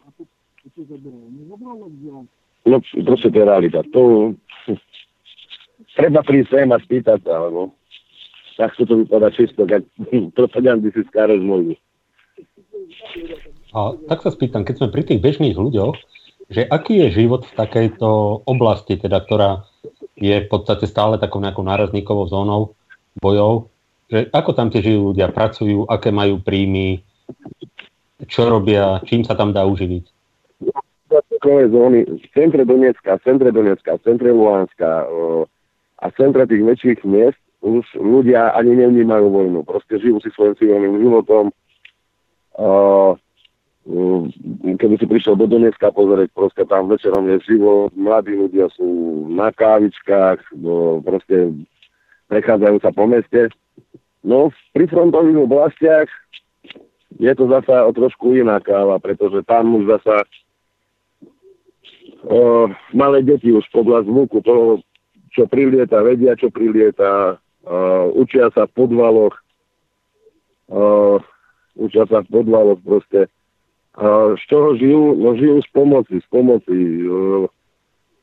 [2.64, 3.81] no proste to je realita.
[3.92, 4.33] To
[5.96, 7.72] treba prísť sem a spýtať sa, alebo
[8.57, 9.83] tak sa to vypadá čisto, keď
[10.38, 11.81] propagandistická rozmluví.
[13.72, 15.96] A tak sa spýtam, keď sme pri tých bežných ľuďoch,
[16.53, 18.09] že aký je život v takejto
[18.45, 19.65] oblasti, teda, ktorá
[20.21, 22.77] je v podstate stále takou nejakou nárazníkovou zónou
[23.19, 23.73] bojov,
[24.12, 27.01] že ako tam tie žijú ľudia, pracujú, aké majú príjmy,
[28.29, 30.05] čo robia, čím sa tam dá uživiť?
[31.43, 35.09] zóny v centre Donecka, v centre Donecka, v centre Luhanska
[35.99, 39.61] a v centre tých väčších miest už ľudia ani nevnímajú vojnu.
[39.67, 41.51] Proste žijú si svojim civilným životom.
[43.83, 44.31] Uh,
[44.79, 48.87] keby si prišiel do Donecka pozrieť, proste tam večerom je život, mladí ľudia sú
[49.27, 50.55] na kávičkách,
[51.03, 51.51] proste
[52.31, 53.51] prechádzajú sa po meste.
[54.23, 56.09] No, pri frontových oblastiach
[57.18, 60.23] je to zasa o trošku iná káva, pretože tam už zasa
[62.31, 64.79] uh, malé deti už podľa zvuku toho,
[65.35, 69.35] čo prilieta, vedia, čo prilieta, uh, učia sa v podvaloch,
[70.71, 71.18] uh,
[71.77, 73.27] učia sa v podvaloch proste.
[73.92, 75.20] Z čoho žijú?
[75.20, 76.76] No žijú z pomoci, z pomoci.
[77.05, 77.44] Uh,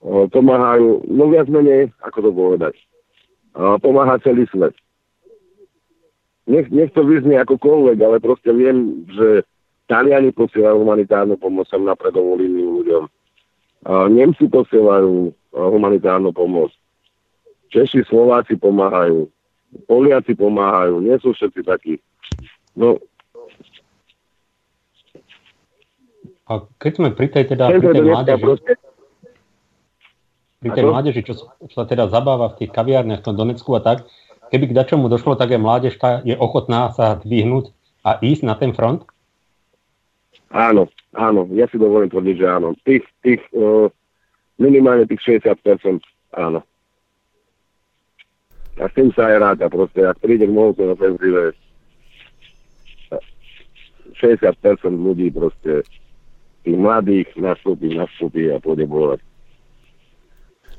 [0.02, 2.76] uh, pomáhajú, no viac menej, ako to povedať.
[3.84, 4.74] Pomáha celý svet.
[6.50, 9.44] Nech, nech to vyznie akokoľvek, ale proste viem, že
[9.90, 13.04] Taliani posielajú humanitárnu pomoc sem na predovú líniu ľuďom.
[14.14, 16.74] Nemci posielajú uh, humanitárnu pomoc.
[17.70, 19.30] Češi, Slováci pomáhajú.
[19.86, 21.94] Poliaci pomáhajú, nie sú všetci takí.
[22.74, 22.98] No,
[26.50, 28.46] a keď sme pri tej, teda, pri tej mládeži,
[30.60, 31.34] pri tej mládeži, čo,
[31.70, 34.10] sa teda zabáva v tých kaviárniach v tom Donecku a tak,
[34.50, 37.70] keby k dačomu došlo, tak je mládež tá je ochotná sa dvihnúť
[38.02, 39.06] a ísť na ten front?
[40.50, 42.74] Áno, áno, ja si dovolím tvrdiť, že áno.
[42.82, 43.86] Tých, tých uh,
[44.58, 46.02] minimálne tých 60%
[46.34, 46.66] áno.
[48.82, 51.54] A s tým sa aj ráda proste, ak príde k mohutnej ofenzíve,
[54.18, 54.60] 60%
[54.90, 55.86] ľudí proste,
[56.64, 59.20] tých mladých nastúpi, nastúpi a pôjde bojovať.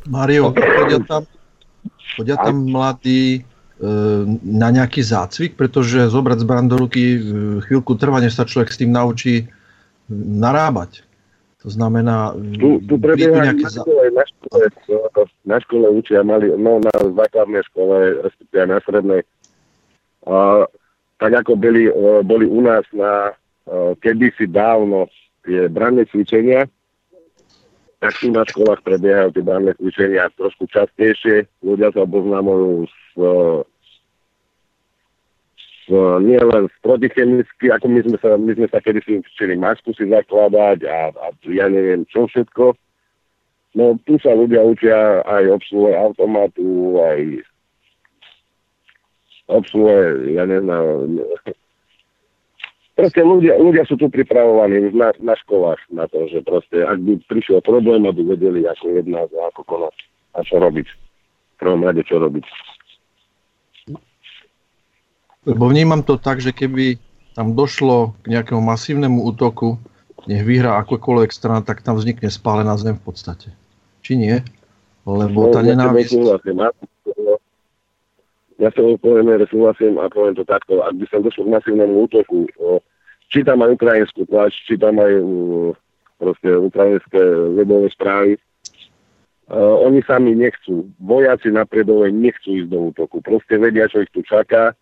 [0.09, 1.23] Mario, chodia tam,
[2.17, 3.41] chodia tam mladí e,
[4.41, 7.19] na nejaký zácvik, pretože zobrať zbraň do ruky e,
[7.69, 9.49] chvíľku trvá, než sa človek s tým naučí
[10.11, 11.05] narábať.
[11.61, 14.65] To znamená, tu, tu prebieha na, na, škole,
[15.45, 19.23] na škole učia mali, no na základnej škole, respektíve na strednej.
[20.25, 20.65] A,
[21.21, 23.33] tak ako boli, e, boli u nás na e,
[24.01, 25.13] kedysi dávno
[25.51, 26.71] tie branné cvičenia,
[27.99, 31.51] tak tu na školách prebiehajú tie barné cvičenia trošku častejšie.
[31.67, 32.99] Ľudia sa oboznamujú s,
[35.59, 35.89] s
[36.23, 40.07] nielen s protichemicky, ako my sme sa, my sme sa kedy si učili masku si
[40.07, 42.79] zakladať a, a ja neviem čo všetko.
[43.75, 47.43] No tu sa ľudia učia aj obsluhe automatu, aj
[49.51, 50.71] obsluhe, ja neviem,
[53.01, 57.17] proste ľudia, ľudia sú tu pripravovaní na, na školách na to, že proste, ak by
[57.25, 59.97] prišiel problém, aby vedeli, ako jednať a ako konať
[60.37, 60.87] a čo robiť.
[60.87, 62.45] V prvom rade, čo robiť.
[65.49, 67.01] Lebo vnímam to tak, že keby
[67.33, 69.81] tam došlo k nejakému masívnemu útoku,
[70.29, 73.49] nech vyhrá akokoľvek strana, tak tam vznikne spálená zem v podstate.
[74.05, 74.37] Či nie?
[75.09, 76.13] Lebo tá ja nenávisť...
[78.61, 80.85] Ja sa že súhlasím a poviem to takto.
[80.85, 82.85] Ak by sa došlo k masívnemu útoku, o,
[83.31, 85.73] čítam aj ukrajinskú tlač, čítam aj uh,
[86.19, 87.23] proste ukrajinské
[87.57, 88.33] webové správy.
[89.51, 90.87] Uh, oni sami nechcú.
[91.01, 93.23] Vojaci na predove nechcú ísť do útoku.
[93.23, 94.75] Proste vedia, čo ich tu čaká.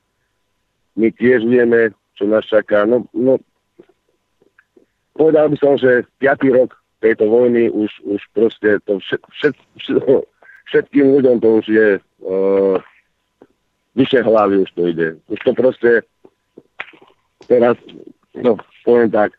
[0.99, 2.85] My tiež vieme, čo nás čaká.
[2.85, 3.41] No, no
[5.17, 6.57] povedal by som, že 5.
[6.57, 10.03] rok tejto vojny už, už proste to všet, všet, všet,
[10.67, 12.77] všetkým ľuďom to už je uh,
[13.95, 15.09] vyše hlavy už to ide.
[15.31, 16.03] Už to proste
[17.47, 17.79] teraz,
[18.43, 19.37] no poviem tak,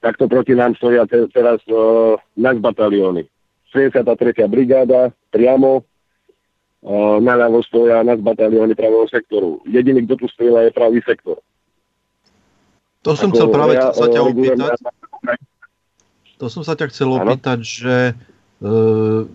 [0.00, 3.28] takto proti nám stoja te, teraz uh, nás batalióny.
[3.70, 4.50] 73.
[4.50, 9.62] brigáda priamo, uh, naľavo stoja nás batalióny pravého sektoru.
[9.68, 11.38] Jediný, kto tu strieľa, je pravý sektor.
[13.04, 14.72] To som Ako chcel práve ja, sa ťa opýtať.
[16.40, 17.20] To som sa ťa chcel Áno.
[17.24, 17.96] opýtať, že
[18.64, 19.28] uh,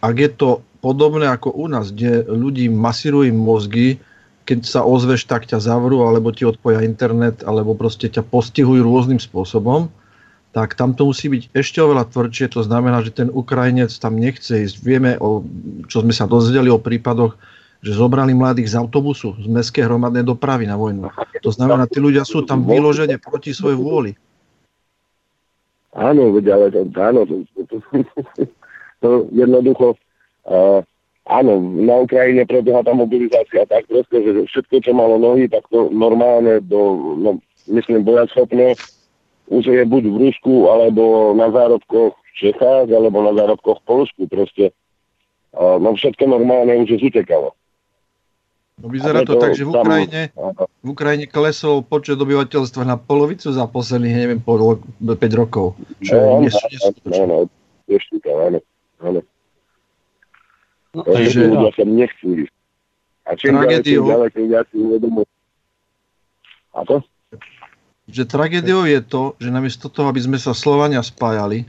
[0.00, 0.48] ak je to
[0.80, 4.00] podobné ako u nás, kde ľudí masírujú mozgy,
[4.50, 9.22] keď sa ozveš, tak ťa zavrú, alebo ti odpoja internet, alebo proste ťa postihujú rôznym
[9.22, 9.86] spôsobom,
[10.50, 12.50] tak tam to musí byť ešte oveľa tvrdšie.
[12.58, 14.82] To znamená, že ten Ukrajinec tam nechce ísť.
[14.82, 15.46] Vieme, o,
[15.86, 17.38] čo sme sa dozvedeli o prípadoch,
[17.78, 21.06] že zobrali mladých z autobusu, z mestskej hromadnej dopravy na vojnu.
[21.46, 24.12] To znamená, tí ľudia sú tam vyložene proti svojej vôli.
[25.94, 27.76] Áno, ale to, áno, to, to, to,
[28.98, 29.94] to jednoducho,
[30.50, 30.82] uh,
[31.30, 35.86] áno, na Ukrajine prebieha tá mobilizácia tak proste, že všetko, čo malo nohy, tak to
[35.94, 37.30] normálne do, no,
[37.70, 38.74] myslím, bojaschopné,
[39.50, 44.22] už je buď v Rusku, alebo na zárobkoch v Čechách, alebo na zárobkoch v Polsku,
[44.26, 44.74] proste.
[45.54, 47.54] No všetko normálne už je zutekalo.
[48.80, 50.64] No vyzerá Ale to tak, že v Ukrajine, áno.
[50.80, 55.76] v Ukrajine klesol počet obyvateľstva na polovicu za posledných, neviem, po 5 rokov.
[56.00, 57.12] Čo je No, nes- áno, neskutočné.
[57.20, 57.36] áno,
[57.90, 58.58] ešte to, áno,
[59.04, 59.20] áno.
[60.90, 62.54] No, Takže takže- ľudia sa nechcú ísť.
[63.20, 65.28] A čím ďalej, tým Tragédiou- ďalej, tým viac si uvedomujú.
[66.70, 66.94] Ako?
[68.10, 71.62] že tragédiou je to, že namiesto toho, aby sme sa Slovania spájali,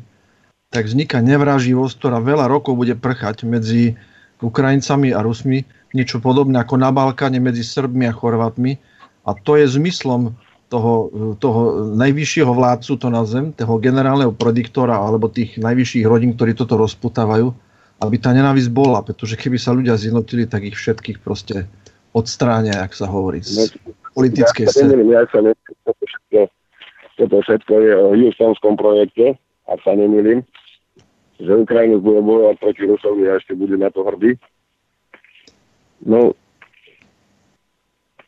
[0.74, 3.94] tak vzniká nevraživosť, ktorá veľa rokov bude prchať medzi
[4.42, 5.62] Ukrajincami a Rusmi,
[5.94, 8.74] niečo podobné ako na Balkáne medzi Srbmi a Chorvátmi.
[9.22, 10.34] A to je zmyslom
[10.74, 16.74] toho, toho najvyššieho vládcu, to nazvem, toho generálneho prediktora alebo tých najvyšších rodín, ktorí toto
[16.80, 17.54] rozputávajú,
[18.02, 21.70] aby tá nenávisť bola, pretože keby sa ľudia zjednotili, tak ich všetkých proste
[22.18, 23.78] odstránia, jak sa hovorí, z
[24.18, 25.06] politickej ja sa scény.
[25.14, 26.40] ja sa nemýlim, toto všetko,
[27.22, 29.38] toto všetko je o Houstonskom projekte,
[29.70, 30.42] ak sa nemýlim,
[31.38, 34.36] že Ukrajina bude bojovať proti Rusovi a ešte bude na to hrdý.
[36.02, 36.34] No,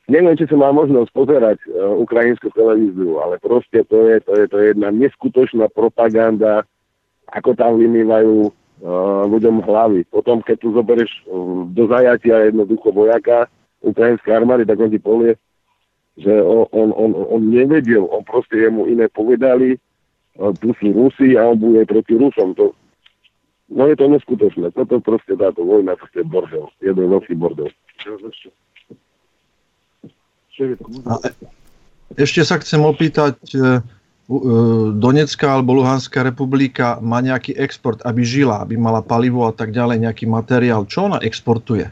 [0.05, 4.43] neviem, či som mal možnosť pozerať uh, ukrajinskú televíziu, ale proste to je, to je,
[4.47, 6.63] to je jedna neskutočná propaganda,
[7.33, 8.53] ako tam vymývajú
[9.29, 10.07] ľuďom hlavy.
[10.09, 13.47] Potom, keď tu zoberieš uh, do zajatia jednoducho vojaka
[13.83, 15.36] ukrajinskej armády, tak on ti povie,
[16.17, 19.77] že on, on, on, on nevedel, on proste jemu iné povedali,
[20.39, 22.55] uh, tu sú Rusi a on bude proti Rusom.
[22.57, 22.73] To,
[23.69, 24.71] no je to neskutočné.
[24.73, 26.67] Toto proste táto vojna, je bordel.
[26.81, 27.69] Jeden veľký bordel.
[30.53, 30.77] E-
[32.13, 33.62] ešte sa chcem opýtať, e, e,
[34.95, 39.99] Donetská alebo Luhanská republika má nejaký export, aby žila, aby mala palivo a tak ďalej,
[40.07, 40.88] nejaký materiál.
[40.88, 41.91] Čo ona exportuje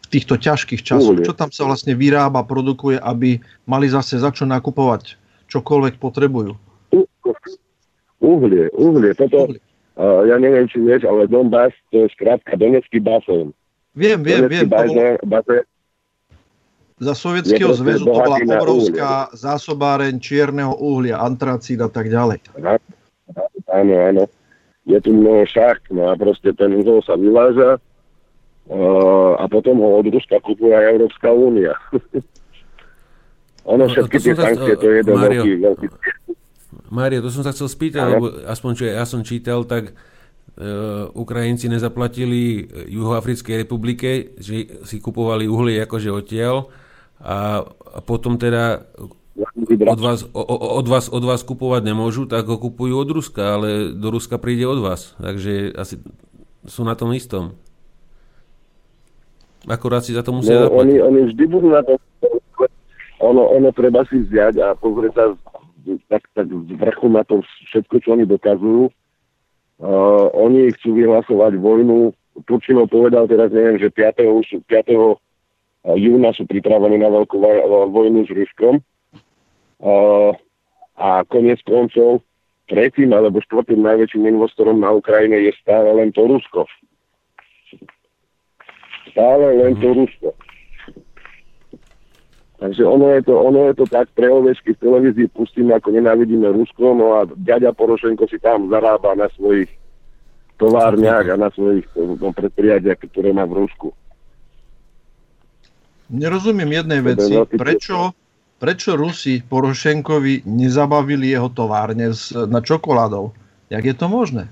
[0.00, 1.20] v týchto ťažkých časoch?
[1.20, 5.20] Čo tam sa vlastne vyrába, produkuje, aby mali zase za čo nakupovať
[5.52, 6.56] čokoľvek potrebujú?
[8.24, 9.12] Uhlie, uhlie.
[9.12, 9.60] Toto, Uhlie.
[10.00, 13.52] uh, ja neviem, či vieš, ale Donbass, to je skrátka Donecký basén.
[13.92, 14.66] Viem, viem, Donecký viem.
[14.72, 15.62] Bazén, bazén,
[16.96, 22.40] za Sovietskeho zväzu to bola obrovská zásobáreň čierneho uhlia, antracíd a tak ďalej.
[23.68, 24.24] áno, áno.
[24.86, 29.98] Je tu mnoho šacht, no a proste ten uhol sa vyváža uh, a potom ho
[29.98, 31.74] od Ruska kupuje aj Európska únia.
[33.66, 35.42] ono No, všetky to tie sankcie, to je jeden Mário.
[35.42, 35.86] veľký, veľký
[36.86, 39.90] Mário, to som sa chcel spýtať, lebo aspoň čo ja som čítal, tak
[41.12, 46.72] Ukrajinci nezaplatili Juhoafrickej republike, že si kupovali uhlie akože odtiaľ
[47.20, 48.86] a, a potom teda
[49.66, 54.08] od vás, od, vás, od vás kupovať nemôžu, tak ho kupujú od Ruska, ale do
[54.08, 55.12] Ruska príde od vás.
[55.20, 56.00] Takže asi
[56.64, 57.52] sú na tom istom.
[59.68, 61.98] Akurát si za to musia no, oni, oni vždy budú na tom
[63.18, 65.24] ono, ono treba si vziať a pozrieť sa
[66.10, 67.40] tak, tak z vrchu na to
[67.72, 68.90] všetko, čo oni dokazujú.
[69.76, 72.12] Uh, oni chcú vyhlasovať vojnu.
[72.44, 74.20] Turčino povedal teraz, neviem, že 5.
[74.68, 75.25] 5.
[75.94, 77.38] júna sú pripravení na veľkú
[77.94, 78.82] vojnu s Ruskom.
[80.96, 82.26] A konec koncov
[82.66, 86.66] tretím alebo štvrtým najväčším investorom na Ukrajine je stále len to Rusko.
[89.14, 90.34] Stále len to Rusko.
[92.56, 96.48] Takže ono je to, ono je to tak pre ovečky v televízii pustíme, ako nenávidíme
[96.56, 99.68] Rusko, no a ďaďa Porošenko si tam zarába na svojich
[100.56, 103.92] továrniach a na svojich no, predprijadiach, ktoré má v Rusku.
[106.06, 107.34] Nerozumiem jednej veci.
[107.34, 108.14] Prečo,
[108.62, 112.14] prečo Rusi Porošenkovi nezabavili jeho továrne
[112.46, 113.34] na čokoládou?
[113.74, 114.46] Jak je to možné?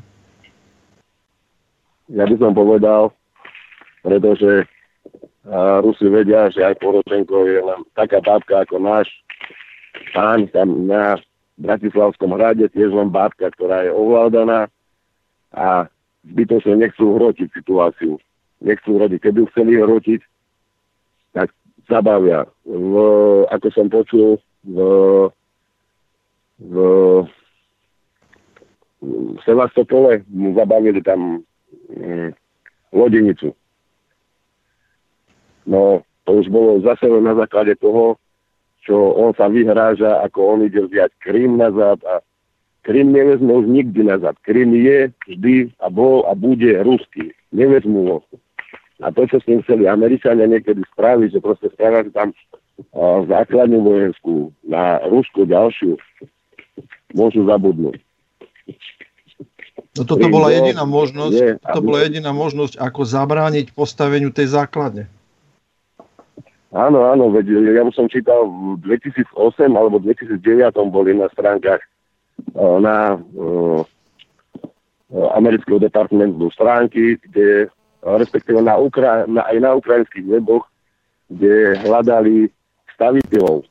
[2.10, 3.14] Ja by som povedal,
[4.02, 4.66] pretože
[5.80, 9.06] Rusi vedia, že aj Porošenko je len taká bábka ako náš
[10.10, 11.22] pán tam na
[11.54, 14.66] Bratislavskom hrade, tiež len bábka, ktorá je ovládaná
[15.54, 15.86] a
[16.26, 18.18] zbytočne nechcú hrotiť situáciu.
[18.58, 19.18] Nechcú hrotiť.
[19.22, 20.20] Keby chceli hrotiť,
[21.34, 21.50] tak
[21.90, 22.46] zabavia.
[22.64, 22.94] V,
[23.50, 24.78] ako som počul, v,
[26.62, 26.74] v,
[29.02, 31.44] v Sevastopole mu zabavili tam
[31.92, 32.32] hm,
[32.94, 33.52] lodenicu
[35.66, 38.16] No to už bolo zase na základe toho,
[38.84, 42.20] čo on sa vyhráža, ako on ide vziať Krym nazad a
[42.84, 44.36] Krym nevezme už nikdy nazad.
[44.44, 47.32] Krym je vždy a bol a bude ruský.
[47.48, 48.18] Nevezmu ho.
[49.04, 53.84] A to, čo s ním chceli Američania niekedy spraviť, že proste spravili tam uh, základnú
[53.84, 56.00] vojenskú na Rusku ďalšiu,
[57.12, 58.00] môžu zabudnúť.
[59.94, 65.04] No toto bola jediná možnosť, je, to bola jediná možnosť, ako zabrániť postaveniu tej základne.
[66.74, 69.30] Áno, áno, veď ja už som čítal v 2008
[69.70, 73.86] alebo 2009 boli na stránkach eh, na uh,
[75.38, 77.70] amerického departmentu stránky, kde
[78.04, 80.68] respektíve na, Ukra- na, aj na ukrajinských weboch,
[81.32, 82.52] kde hľadali
[82.92, 83.64] staviteľov.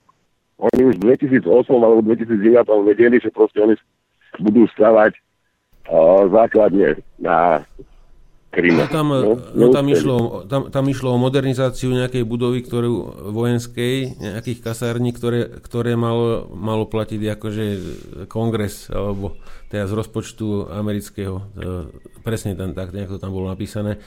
[0.57, 3.75] Oni už v 2008 alebo 2009 vedeli, že proste oni
[4.41, 7.61] budú stavať uh, základne na
[8.53, 14.21] No tam, no, no tam, išlo, tam, tam išlo o modernizáciu nejakej budovy ktorú, vojenskej,
[14.21, 17.65] nejakých kasární, ktoré, ktoré malo, malo platiť akože
[18.29, 19.41] kongres, alebo
[19.73, 21.41] teda z rozpočtu amerického.
[21.41, 21.43] E,
[22.21, 23.97] presne tam, tak nejak to tam bolo napísané.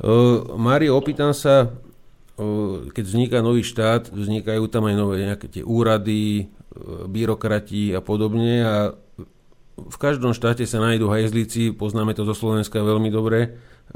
[0.00, 5.60] Uh, Mário, opýtam sa, uh, keď vzniká nový štát, vznikajú tam aj nové nejaké tie
[5.60, 6.48] úrady,
[7.10, 8.74] byrokrati a podobne a
[9.88, 13.48] v každom štáte sa nájdú hajzlíci, poznáme to zo Slovenska veľmi dobre, e,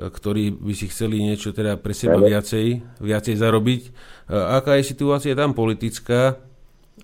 [0.09, 3.83] ktorí by si chceli niečo teda pre seba viacej, viacej zarobiť.
[3.85, 3.91] E,
[4.33, 6.41] aká je situácia tam politická?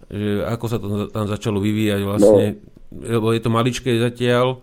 [0.07, 2.45] Že ako sa to tam začalo vyvíjať vlastne?
[2.91, 3.19] No.
[3.19, 4.63] Lebo je to maličké zatiaľ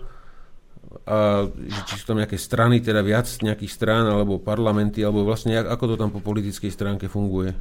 [1.08, 1.48] a
[1.88, 5.96] či sú tam nejaké strany, teda viac nejakých strán, alebo parlamenty, alebo vlastne ako to
[5.96, 7.56] tam po politickej stránke funguje?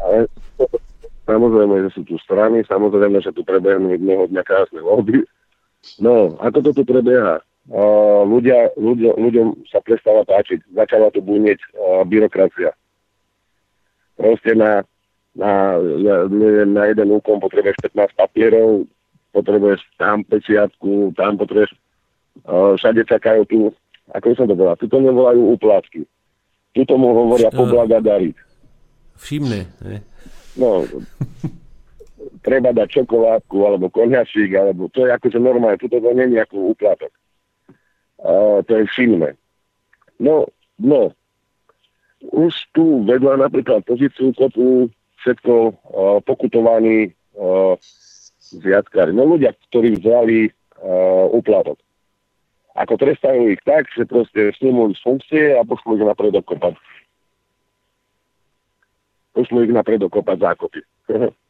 [0.00, 0.24] Ale
[1.28, 5.20] samozrejme, že sú tu strany, samozrejme, že tu prebehnú jedného dňa krásne voľby,
[5.98, 7.42] No, ako to tu prebieha?
[7.70, 12.74] Uh, ľudia, ľudia, ľuďom sa prestáva páčiť, začala tu bunieť uh, byrokracia.
[14.18, 14.82] Proste na,
[15.38, 15.78] na,
[16.26, 18.90] neviem, na jeden úkon potrebuješ 15 papierov,
[19.30, 21.70] potrebuješ tam pečiatku, tam potrebuješ,
[22.50, 23.58] uh, všade čakajú tu,
[24.10, 26.02] ako som to povedal, tu to nevolajú úplátky.
[26.72, 28.34] Tu tomu hovoria poblagadariť.
[29.22, 29.98] Všimne, ne?
[30.58, 30.82] No,
[32.42, 36.74] treba dať čokoládku alebo konhačík, alebo to je akože normálne, toto to nie je ako
[36.74, 37.12] úplatok.
[38.22, 39.34] Uh, to je všimné.
[40.22, 40.46] No,
[40.78, 41.10] no,
[42.30, 44.90] už tu vedľa napríklad pozíciu kopu
[45.22, 45.74] všetko uh,
[46.22, 47.74] pokutovaní uh,
[48.38, 49.10] zviatkári.
[49.14, 51.78] No ľudia, ktorí vzali uh, úplatok.
[52.72, 56.78] Ako trestajú ich tak, že proste snímú z funkcie a pošlú ich napred dokopať.
[59.36, 60.80] Pošlú ich napred dokopať zákopy.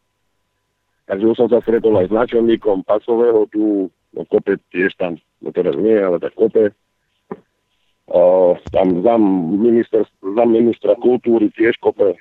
[1.07, 5.51] Takže už som sa stretol aj s náčelníkom pasového tu, no kope tiež tam, no
[5.51, 6.71] teraz nie, ale tak kope.
[8.07, 9.23] O, tam zam,
[9.57, 12.15] minister, zam ministra kultúry tiež kope.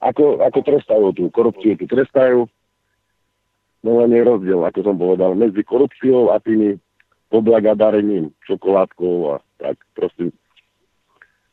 [0.00, 2.48] Ako, ako trestajú tú korupciu, tu trestajú.
[3.80, 6.76] No len je rozdiel, ako som povedal, medzi korupciou a tými
[7.32, 10.32] poblagadarením, čokoládkou a tak proste,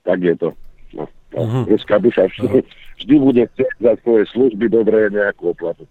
[0.03, 0.49] tak je to.
[0.95, 1.03] No,
[1.35, 1.41] no.
[1.43, 1.59] Mhm.
[1.71, 2.63] Ruská duša vždy,
[3.03, 5.83] vždy bude chcieť za svoje služby dobré nejakú oplatu.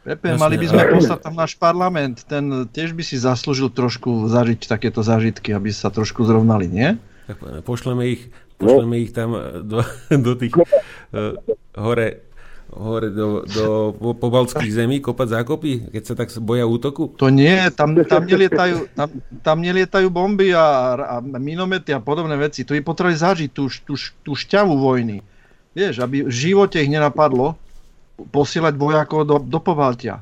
[0.00, 3.68] Pepe, Jasne, mali by sme ale- poslať tam náš parlament, ten tiež by si zaslúžil
[3.68, 6.96] trošku zažiť takéto zážitky, aby sa trošku zrovnali, nie?
[7.28, 11.36] Tak pošleme ich, pošleme ich tam do, do tých uh,
[11.76, 12.24] hore,
[12.72, 17.12] hore do, do po, pobaltských zemí kopať zákopy, keď sa tak boja útoku?
[17.20, 19.08] To nie, tam, tam, nelietajú, tam,
[19.44, 22.64] tam nelietajú bomby a, a minomety a podobné veci.
[22.64, 23.94] To by potrebovali zažiť tú, tú,
[24.24, 25.20] tú šťavu vojny.
[25.76, 27.54] Vieš, aby v živote ich nenapadlo
[28.28, 30.20] posielať vojakov do, do Povaltia.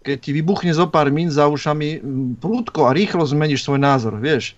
[0.00, 2.00] Keď ti vybuchne zo pár mín za ušami,
[2.40, 4.56] prúdko a rýchlo zmeníš svoj názor, vieš.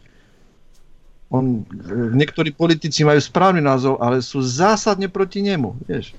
[1.28, 6.16] On, e, niektorí politici majú správny názor, ale sú zásadne proti nemu, vieš.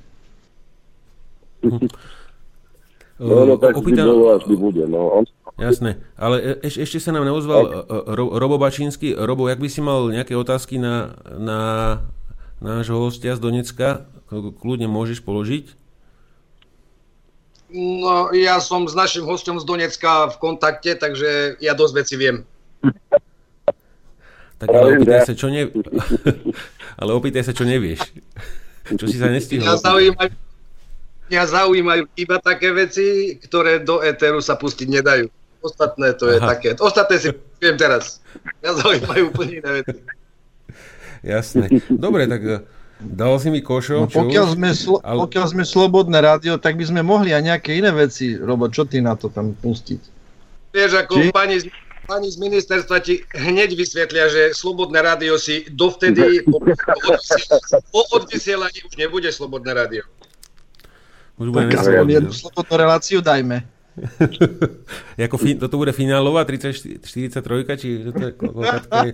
[3.19, 4.83] No, no tak vždy Opýtam- bolo a vždy bude.
[4.87, 5.27] No,
[5.59, 7.71] Jasné, ale e- eš, ešte sa nám neozval e,
[8.15, 9.11] Ro, Robo Bačínsky.
[9.11, 11.59] Robo, jak by si mal nejaké otázky na, na
[12.63, 15.75] nášho hostia z Donecka, kľudne môžeš položiť.
[17.69, 22.41] No, ja som s našim hostom z Donecka v kontakte, takže ja dosť veci viem.
[24.59, 25.69] Tak ale opýtaj sa, čo ne...
[26.99, 28.01] ale opýtaj sa, čo nevieš.
[28.97, 29.65] Čo si sa Mňa nestihol.
[29.79, 30.33] zaujímajú,
[31.29, 35.29] mňa zaujímajú iba také veci, ktoré do éteru sa pustiť nedajú.
[35.61, 36.57] Ostatné to je Aha.
[36.57, 36.73] také.
[36.75, 37.29] Ostatné si
[37.61, 38.19] viem teraz.
[38.65, 39.99] Mňa zaujímajú úplne iné veci.
[41.21, 41.69] Jasné.
[41.91, 42.65] Dobre, tak
[42.99, 44.05] dal si mi No, košo.
[44.05, 47.73] čo pokiaľ, sme slo- Ale- pokiaľ sme slobodné rádio, tak by sme mohli aj nejaké
[47.73, 50.01] iné veci, Robo, čo ty na to tam pustiť?
[50.69, 51.31] Vieš, ako Či?
[51.31, 51.71] pani, z-
[52.03, 56.59] pani z ministerstva ti hneď vysvetlia, že slobodné rádio si dovtedy po,
[57.87, 60.03] po, odvysielaní- už nebude slobodné rádio.
[61.35, 62.35] Už budeme Tak jednu no.
[62.35, 63.63] slobodnú reláciu dajme.
[65.17, 69.13] Jako fi- toto bude finálová 30, 43, či to je,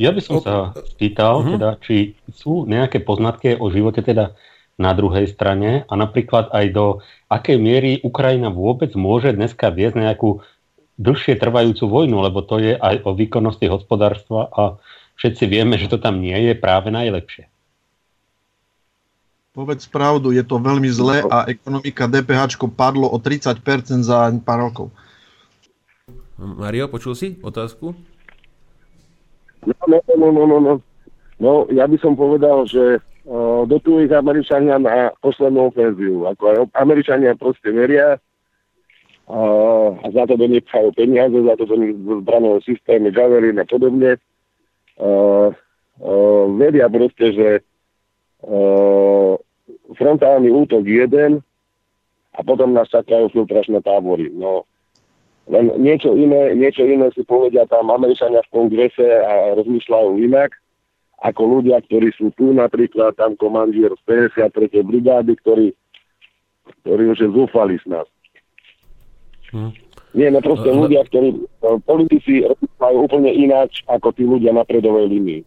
[0.00, 1.50] Ja by som sa spýtal, Mhm.
[1.56, 4.32] teda, či sú nejaké poznatky o živote teda
[4.80, 10.40] na druhej strane a napríklad aj do akej miery Ukrajina vôbec môže dneska viesť nejakú
[10.96, 14.62] dlhšie trvajúcu vojnu, lebo to je aj o výkonnosti hospodárstva a
[15.20, 17.44] všetci vieme, že to tam nie je práve najlepšie.
[19.52, 24.88] Povedz pravdu, je to veľmi zlé a ekonomika DPH padlo o 30% za pár rokov.
[26.40, 27.92] Mario, počul si otázku?
[29.66, 30.74] No, no, no, no, no, no.
[31.40, 36.28] No, ja by som povedal, že uh, dotujú ich Američania na poslednú ofenziu.
[36.28, 38.20] Ako Američania proste veria
[39.24, 43.64] uh, za to do nich pchajú peniaze, za to do nich zbraného systémy, Javelin a
[43.64, 44.20] podobne.
[45.00, 45.48] Uh,
[46.04, 47.48] uh, veria proste, že
[48.44, 49.40] uh,
[49.96, 51.40] frontálny útok jeden
[52.36, 54.28] a potom nás čakajú filtračné tábory.
[54.28, 54.68] No,
[55.50, 60.54] len niečo iné, niečo iné si povedia tam Američania v kongrese a rozmýšľajú inak,
[61.20, 64.80] ako ľudia, ktorí sú tu napríklad, tam komandier z 53.
[64.86, 65.66] brigády, ktorí,
[66.86, 68.06] ktorí už je zúfali z nás.
[69.50, 69.74] Hm.
[70.10, 75.06] Nie, no proste ľudia, ktorí, no, politici rozmýšľajú úplne ináč, ako tí ľudia na predovej
[75.06, 75.42] linii.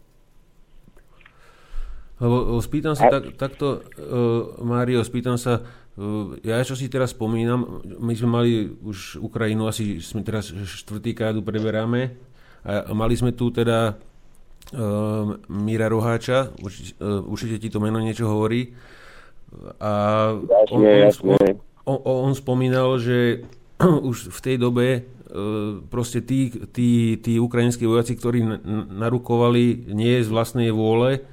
[2.22, 5.66] Lebo spýtam sa tak, takto, uh, Mário, spýtam sa,
[5.98, 11.34] uh, ja čo si teraz spomínam, my sme mali už Ukrajinu, asi sme teraz štvrtýkrát
[11.42, 12.14] preberáme
[12.62, 17.98] a, a mali sme tu teda uh, Míra Roháča, určite, uh, určite ti to meno
[17.98, 18.70] niečo hovorí.
[19.82, 20.34] A
[20.70, 21.38] on, on,
[21.86, 21.98] on,
[22.30, 23.42] on, spomínal, že
[24.10, 24.86] už v tej dobe
[25.90, 28.62] proste tí, tí, tí ukrajinskí vojaci, ktorí
[29.02, 31.26] narukovali nie z vlastnej vôle,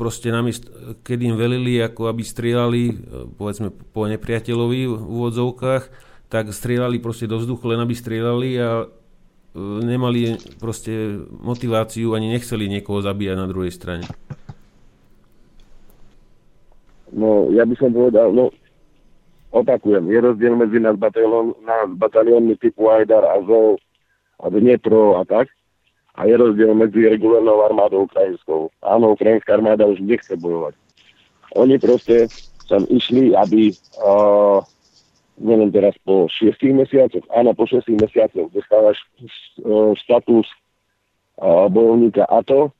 [0.00, 0.72] proste namiesto,
[1.04, 2.94] keď im velili, ako aby strieľali, e,
[3.36, 5.84] povedzme po nepriateľovi v úvodzovkách,
[6.32, 8.86] tak strieľali proste do vzduchu, len aby strieľali a e,
[9.60, 14.08] nemali proste motiváciu, ani nechceli niekoho zabíjať na druhej strane.
[17.12, 18.48] No, ja by som povedal, no,
[19.52, 23.76] opakujem, je rozdiel medzi nás, batalión, nás bataliónmi typu Ajdar a Zol
[24.40, 25.52] a Dnepro a tak.
[26.12, 28.68] A je rozdiel medzi regulárnou armádou ukrajinskou.
[28.84, 30.76] Áno, ukrajinská armáda už nechce bojovať.
[31.56, 32.28] Oni proste
[32.68, 34.60] tam išli, aby, uh,
[35.40, 39.00] neviem teraz, po šiestich mesiacoch, áno, po šiestich mesiacoch dostávaš
[39.64, 40.48] uh, status
[41.40, 42.72] uh, bojovníka ATO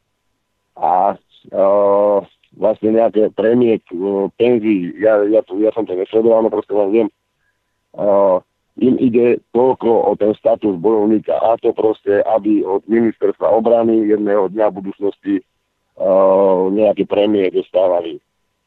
[0.77, 1.17] a
[1.53, 2.19] uh,
[2.57, 7.09] vlastne nejaké prémie, uh, penzí, ja, ja, ja som to nesledoval, no proste len viem,
[7.97, 8.41] uh,
[8.81, 14.49] im ide toľko o ten status bojovníka a to proste, aby od ministerstva obrany jedného
[14.49, 15.35] dňa v budúcnosti
[16.01, 18.17] uh, nejaké prémie dostávali.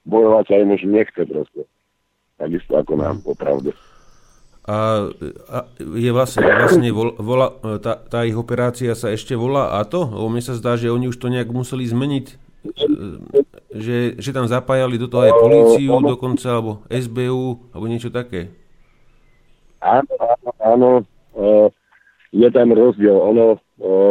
[0.05, 1.65] Bojovať sa im už nechce proste.
[2.37, 3.73] Takisto ako nám, popravde.
[4.65, 5.09] A,
[5.49, 10.09] a je vlastne, vlastne vol, vola, tá, tá ich operácia sa ešte volá ATO?
[10.09, 12.87] Lebo mne sa zdá, že oni už to nejak museli zmeniť, e,
[13.77, 18.64] že, že tam zapájali do toho aj políciu dokonca, alebo SBU, alebo niečo také.
[19.86, 20.89] Áno, áno, áno.
[21.38, 21.45] e,
[22.36, 23.15] Je tam rozdiel.
[23.15, 23.59] Ono, e,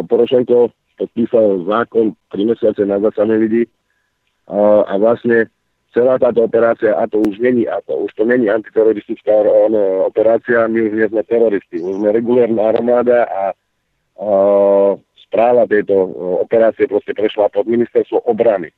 [0.06, 3.66] Porošenko podpísal zákon 3 mesiace nazad sa nevidí
[4.46, 5.50] a, a vlastne
[5.94, 10.66] celá táto operácia, a to už není, a to už to není antiteroristická ono, operácia,
[10.66, 13.44] my už nie sme teroristi, my sme regulárna armáda a,
[14.18, 14.30] a
[15.26, 15.94] správa tejto
[16.42, 18.74] operácie proste prešla pod ministerstvo obrany.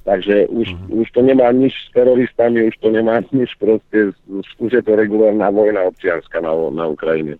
[0.00, 1.00] Takže už, mm-hmm.
[1.04, 4.16] už to nemá nič s teroristami, už to nemá nič proste,
[4.58, 7.36] už je to regulárna vojna občianská na, na Ukrajine.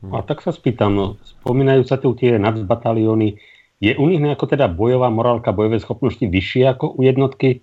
[0.00, 3.36] A tak sa spýtam, no, spomínajú sa tu tie nadzbatalióny,
[3.84, 7.60] je u nich nejako teda bojová morálka, bojové schopnosti vyššie ako u jednotky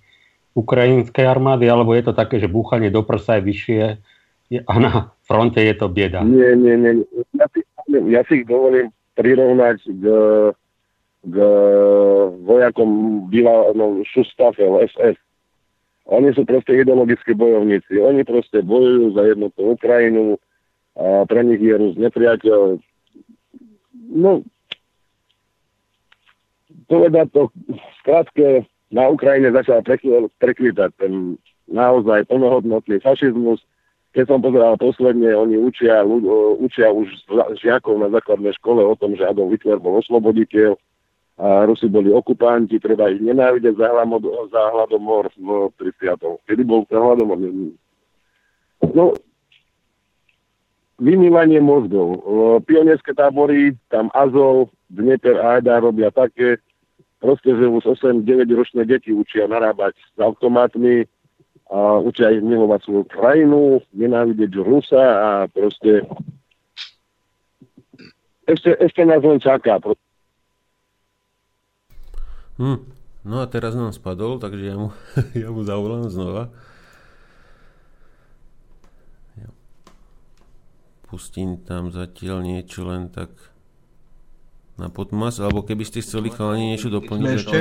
[0.53, 3.81] ukrajinskej armády, alebo je to také, že búchanie do prsa je vyššie
[4.65, 4.91] a na
[5.25, 6.25] fronte je to bieda?
[6.25, 6.93] Nie, nie, nie.
[7.37, 10.03] Ja si, ja si ich dovolím prirovnať k,
[11.27, 11.35] k
[12.47, 12.89] vojakom
[13.27, 15.19] býva, no, Šustafel, SS.
[16.07, 17.99] Oni sú proste ideologickí bojovníci.
[17.99, 20.39] Oni proste bojujú za jednotnú Ukrajinu,
[20.97, 22.81] a pre nich je Rus nepriateľ.
[24.17, 24.41] No,
[26.87, 27.51] povedať to
[28.01, 29.83] skrátke, na Ukrajine začal
[30.39, 31.35] prekvítať ten
[31.67, 33.59] naozaj plnohodnotný fašizmus.
[34.15, 36.01] Keď som pozeral posledne, oni učia,
[36.57, 37.11] učia už
[37.59, 40.79] žiakov na základnej škole o tom, že Adolf Hitler bol osloboditeľ
[41.37, 43.93] a Rusi boli okupanti, treba ich nenávidieť za,
[44.49, 46.17] za hladomor v 30.
[46.49, 47.37] Kedy bol ten hladomor?
[48.97, 49.13] No,
[50.97, 52.25] vymývanie mozgov.
[52.65, 56.57] Pionierské tábory, tam Azov, Dnieper a Ajda robia také,
[57.21, 58.25] proste, že už 8-9
[58.57, 61.05] ročné deti učia narábať s automatmi
[61.69, 63.61] a učia ich milovať svoju krajinu,
[63.93, 66.01] nenávidieť Rusa a proste
[68.47, 69.75] ešte, ešte nás len čaká.
[72.57, 72.79] Hm.
[73.21, 74.89] No a teraz nám spadol, takže ja mu,
[75.37, 76.47] ja mu zavolám znova.
[79.35, 79.49] Ja
[81.05, 83.29] pustím tam zatiaľ niečo len tak
[84.77, 87.25] na podmas, alebo keby ste chceli chalani niečo doplniť.
[87.25, 87.57] Sme ešte,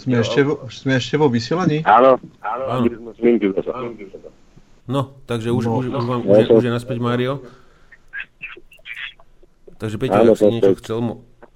[0.00, 1.84] sme ešte, vo, sme ešte vo vysielaní?
[1.84, 2.88] Áno, áno.
[4.84, 5.80] No, takže už, No.
[5.80, 7.44] už, už, vám, už, je, už je naspäť Mário.
[9.76, 10.98] Takže Peťo, Áno, ak si niečo chcel,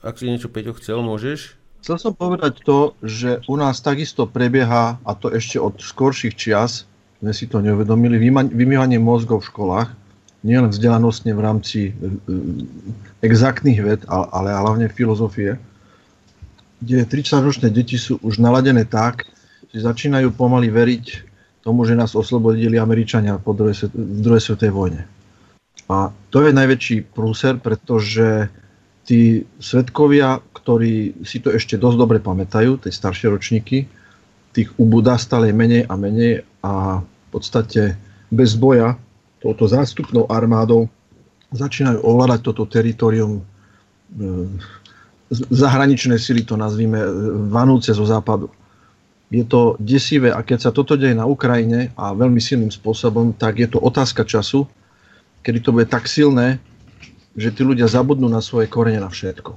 [0.05, 1.57] ak si niečo Peťo chcel, môžeš?
[1.83, 6.85] Chcel som povedať to, že u nás takisto prebieha, a to ešte od skorších čias,
[7.19, 8.19] sme si to neuvedomili,
[8.51, 9.89] vymývanie mozgov v školách,
[10.47, 11.95] nielen vzdelanostne v rámci e, e,
[13.27, 15.59] exaktných ved, ale, hlavne filozofie,
[16.79, 19.27] kde 30-ročné deti sú už naladené tak,
[19.75, 21.07] že začínajú pomaly veriť
[21.67, 25.03] tomu, že nás oslobodili Američania po druhej, v druhej svetovej vojne.
[25.91, 28.47] A to je najväčší prúser, pretože
[29.09, 33.89] tí svetkovia, ktorí si to ešte dosť dobre pamätajú, tie staršie ročníky,
[34.53, 37.97] tých ubúda stále menej a menej a v podstate
[38.29, 39.01] bez boja
[39.41, 40.93] touto zástupnou armádou
[41.57, 43.43] začínajú ovládať toto teritorium e,
[45.33, 47.09] zahraničné sily, to nazvime, e,
[47.49, 48.53] vanúce zo západu.
[49.33, 53.57] Je to desivé a keď sa toto deje na Ukrajine a veľmi silným spôsobom, tak
[53.57, 54.69] je to otázka času,
[55.41, 56.61] kedy to bude tak silné,
[57.39, 59.55] že tí ľudia zabudnú na svoje korene na všetko.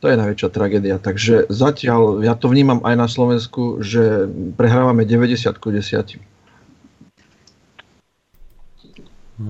[0.00, 0.96] To je najväčšia tragédia.
[1.02, 6.20] Takže zatiaľ, ja to vnímam aj na Slovensku, že prehrávame 90 ku 10.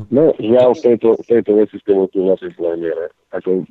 [0.08, 3.04] No, žiaľ, v tejto, v tejto veci s tebou súhlasím v plnej miere.
[3.36, 3.68] Ako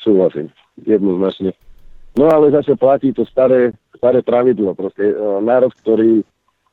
[0.00, 0.48] súhlasím,
[0.88, 1.52] jednoznačne.
[2.16, 4.72] No ale zase platí to staré, staré pravidlo.
[4.72, 6.24] Proste e, národ, ktorý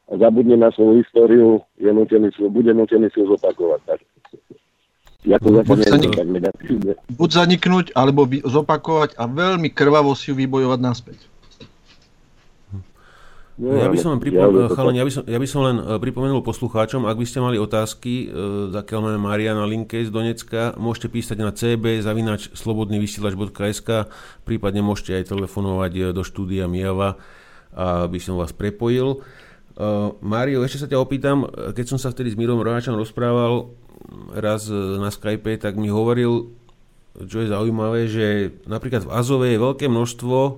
[0.09, 3.81] zabudne na svoju históriu, je nutený, bude nutený si ju zopakovať.
[3.85, 3.99] Tak.
[5.27, 6.91] Ja to Buď sa nie nik- tak negatívne.
[7.11, 11.19] Buď zaniknúť, alebo vy- zopakovať a veľmi krvavo si ju vybojovať naspäť.
[13.59, 15.59] No, Ja by som len, ja pripomenul, to chalani, ja by som, ja by som
[15.67, 18.39] len e, pripomenul poslucháčom, ak by ste mali otázky, e,
[18.71, 24.07] zakiaľ máme Maria na linke z Donecka, môžete písať na cb zavinač slobodnyvysielač.sk,
[24.47, 27.19] prípadne môžete aj telefonovať do štúdia Mijava,
[27.75, 29.27] aby som vás prepojil.
[29.79, 33.71] Uh, Mário, ešte sa ťa opýtam, keď som sa vtedy s Mírom Roháčom rozprával
[34.33, 36.53] raz e, na Skype, tak mi hovoril,
[37.19, 40.51] čo je zaujímavé, že napríklad v Azove je veľké množstvo e,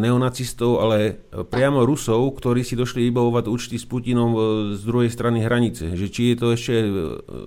[0.00, 4.40] neonacistov, ale priamo Rusov, ktorí si došli vybavovať účty s Putinom e,
[4.74, 5.94] z druhej strany hranice.
[5.94, 6.74] Že či je to ešte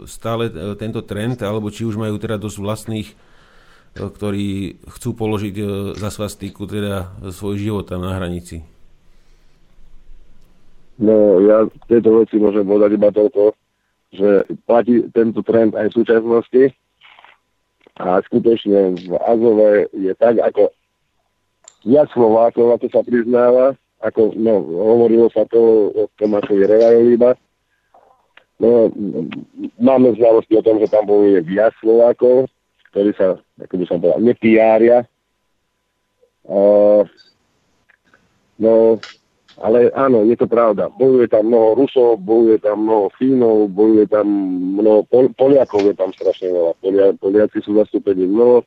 [0.08, 3.10] stále tento trend, alebo či už majú teda dosť vlastných,
[4.00, 5.56] ktorí chcú položiť
[5.98, 8.62] za svastiku teda svoj život tam na hranici.
[11.00, 13.56] No ja v tejto veci môžem povedať iba toľko,
[14.10, 16.64] že platí tento trend aj v súčasnosti
[18.00, 20.72] a skutočne v Azove je tak, ako
[21.84, 27.36] viac Slovákov, ako sa priznáva, ako, no, hovorilo sa to o Tomášovi Revajolíba.
[28.60, 28.92] No,
[29.80, 32.48] máme znalosti o tom, že tam boli viac Slovákov,
[32.92, 34.98] ktorí sa, ako by som povedal, nepiária.
[36.48, 37.04] Uh,
[38.58, 38.98] no,
[39.60, 40.88] ale áno, je to pravda.
[40.96, 44.26] Bojuje tam mnoho Rusov, bojuje tam mnoho Fínov, bojuje tam
[44.80, 46.72] mnoho Pol- Poliakov, je tam strašne veľa.
[46.80, 48.64] Polia- Poliaci sú zastúpení mnoho.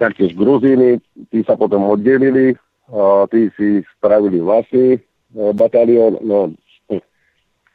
[0.00, 0.98] Taktiež Gruzíny,
[1.30, 2.58] tí sa potom oddelili,
[2.92, 5.00] a tí si spravili vlastný e,
[5.54, 6.18] batalión.
[6.20, 6.52] No,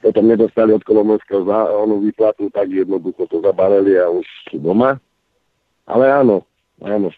[0.02, 5.02] potom nedostali od Kolomenského za onú výplatu, tak jednoducho to zabalili a už sú doma.
[5.90, 6.46] Ale áno,
[6.84, 7.10] áno,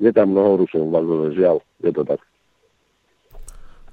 [0.00, 0.88] je tam mnoho Rusov
[1.34, 2.20] žiaľ, je to tak.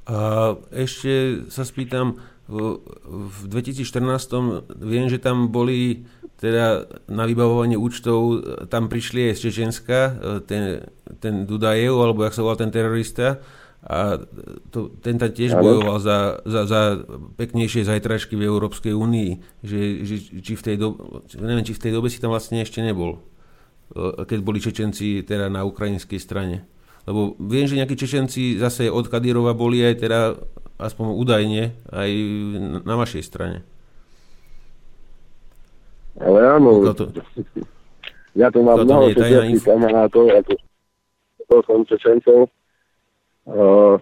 [0.06, 2.78] A ešte sa spýtam, v,
[3.10, 6.06] v 2014 viem, že tam boli
[6.38, 10.00] teda na vybavovanie účtov, tam prišli aj z Čečenska,
[10.46, 10.86] ten,
[11.24, 13.42] ten Dudajev, alebo jak sa volal ten terorista,
[13.86, 14.18] a
[14.74, 16.82] to, ten tam tiež bojoval za, za, za
[17.38, 21.92] peknejšie zajtražky v Európskej únii, že, že či v tej dobe, neviem, či v tej
[21.94, 23.22] dobe si tam vlastne ešte nebol,
[24.26, 26.66] keď boli Čečenci teda na ukrajinskej strane.
[27.06, 30.20] Lebo viem, že nejakí Čečenci zase od Kadyrova boli aj teda
[30.82, 32.10] aspoň údajne aj
[32.84, 33.62] na vašej strane.
[36.20, 37.12] Ale áno, to,
[38.36, 40.54] ja tu mám mnoho čečenských kamarátov, ako
[41.46, 42.40] to som Čečencov.
[43.46, 44.00] Uh,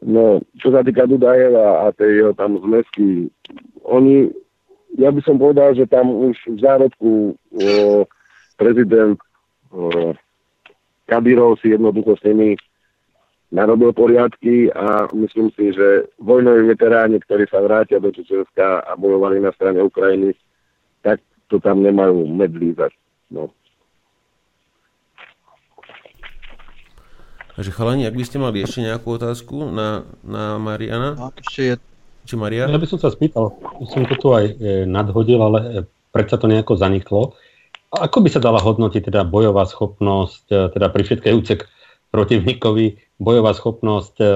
[0.00, 3.28] no, čo sa týka Dudajeva a tej jeho tam zmesky,
[3.84, 4.30] oni,
[4.96, 8.02] ja by som povedal, že tam už v zárodku uh,
[8.56, 9.18] prezident
[9.74, 10.14] uh,
[11.08, 12.54] Kadyrov si jednoducho s nimi
[13.48, 19.40] narobil poriadky a myslím si, že vojnoví veteráni, ktorí sa vrátia do Čečenska a bojovali
[19.40, 20.36] na strane Ukrajiny,
[21.00, 22.92] tak to tam nemajú medlízať.
[23.32, 23.48] No.
[27.56, 31.16] Takže chalani, ak by ste mali ešte nejakú otázku na, na Mariana?
[31.16, 31.74] No, ešte je.
[32.28, 32.68] Či Maria?
[32.68, 33.56] Ja by som sa spýtal,
[33.88, 35.70] som to tu aj e, nadhodil, ale e,
[36.12, 37.32] predsa to nejako zaniklo.
[37.88, 41.60] Ako by sa dala hodnotiť teda bojová schopnosť, e, teda pri všetkej úcek
[42.12, 44.26] protivníkovi, bojová schopnosť e,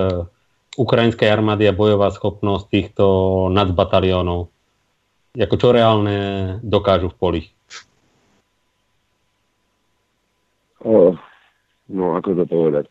[0.81, 3.05] ukrajinskej armády a bojová schopnosť týchto
[3.53, 4.49] nadzbataliónov?
[5.37, 6.17] Ako čo reálne
[6.65, 7.43] dokážu v poli?
[11.93, 12.85] No, ako to povedať?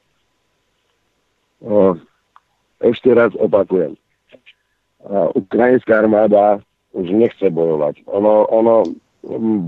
[1.65, 1.97] O,
[2.79, 3.97] ešte raz opakujem.
[5.33, 6.61] Ukrajinská armáda
[6.93, 8.05] už nechce bojovať.
[8.05, 8.85] Ono, ono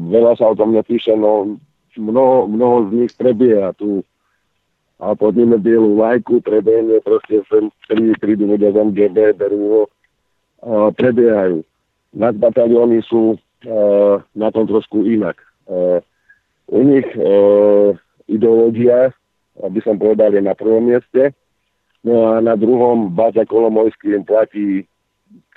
[0.09, 1.59] veľa sa o tom nepíše, no
[1.97, 4.01] mnoho, mnoho z nich prebieha tu
[5.03, 9.83] a podníme bielu lajku, prebehne proste sem, tri, prídu ľudia z MGB, berú ho,
[10.63, 11.59] a prebiehajú.
[12.15, 15.35] Nadbatalióny sú a, na tom trošku inak.
[15.67, 15.99] A,
[16.71, 17.29] u nich a,
[18.31, 19.11] ideológia,
[19.59, 21.35] aby som povedal, je na prvom mieste,
[22.07, 24.87] no a na druhom Baza Kolomojský im platí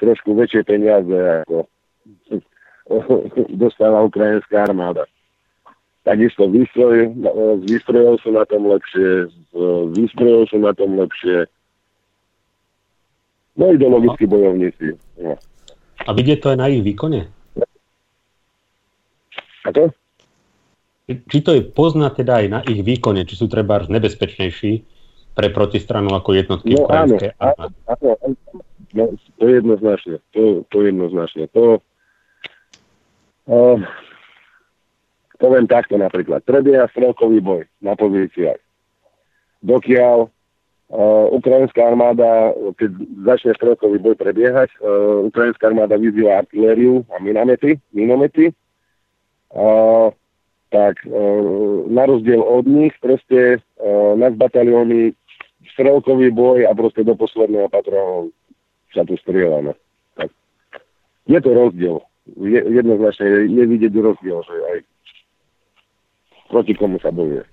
[0.03, 1.71] trošku väčšie peniaze ako
[3.63, 5.05] dostáva ukrajinská armáda.
[6.07, 7.11] Takisto výstroj,
[7.59, 11.51] z výstrojov sú na tom lepšie, z výstrojov sú na tom lepšie.
[13.59, 14.95] No ideologickí bojovníci.
[15.19, 15.35] No.
[16.07, 17.27] A vidieť to aj na ich výkone?
[19.67, 19.91] Ako?
[21.07, 24.87] Či to je poznať teda aj na ich výkone, či sú treba nebezpečnejší
[25.35, 28.35] pre protistranu ako jednotky no, ukrajinskej áno, áno, áno,
[28.95, 29.05] no,
[29.37, 30.17] to jednoznačne.
[30.33, 31.45] To, to jednoznačne.
[31.53, 31.83] To,
[33.47, 33.79] Uh,
[35.39, 36.43] poviem takto napríklad.
[36.43, 38.59] Prebieha strelkový boj na pozíciách.
[39.63, 42.91] Dokiaľ uh, ukrajinská armáda, keď
[43.23, 48.51] začne strelkový boj prebiehať, uh, ukrajinská armáda vyzýva artilériu a minomety, minomety
[49.55, 50.11] uh,
[50.75, 55.15] tak uh, na rozdiel od nich proste uh, nad batalióny
[55.79, 58.35] strelkový boj a proste do posledného patronu
[58.91, 59.71] sa tu strieľa.
[59.71, 59.73] No.
[61.31, 62.03] Je to rozdiel
[62.35, 64.79] jednoznačne je, vidieť rozdiel, že aj
[66.51, 67.47] proti komu sa bojuje.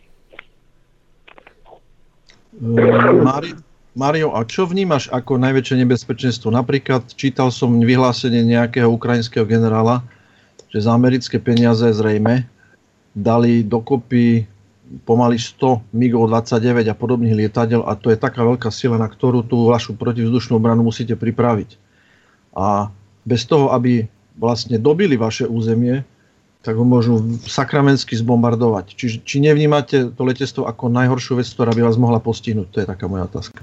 [3.21, 3.57] Mari,
[3.93, 6.49] Mario, a čo vnímaš ako najväčšie nebezpečenstvo?
[6.49, 10.01] Napríklad čítal som vyhlásenie nejakého ukrajinského generála,
[10.73, 12.49] že za americké peniaze zrejme
[13.13, 14.49] dali dokopy
[15.05, 19.45] pomaly 100 MiGov 29 a podobných lietadiel a to je taká veľká sila, na ktorú
[19.45, 21.77] tú vašu protivzdušnú obranu musíte pripraviť.
[22.53, 22.93] A
[23.25, 24.05] bez toho, aby
[24.37, 26.05] vlastne dobili vaše územie,
[26.63, 28.95] tak ho môžu sakramensky zbombardovať.
[28.95, 32.67] Či, či nevnímate to letectvo ako najhoršiu vec, ktorá by vás mohla postihnúť?
[32.71, 33.59] To je taká moja otázka.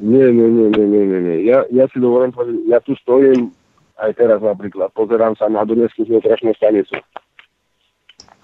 [0.00, 1.38] Nie, nie, nie, nie, nie, nie, nie.
[1.44, 3.52] Ja, ja si dovolím povedať, ja tu stojím
[3.96, 7.00] aj teraz napríklad, pozerám sa na Donetskú filtračnú stanicu.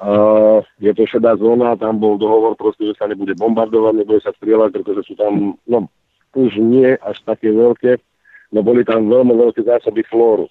[0.02, 4.34] Uh, je to šedá zóna, tam bol dohovor proste, že sa nebude bombardovať, nebude sa
[4.34, 5.86] strieľať, pretože sú tam, no
[6.34, 8.00] už nie až také veľké,
[8.50, 10.48] no boli tam veľmi veľké zásoby flóru.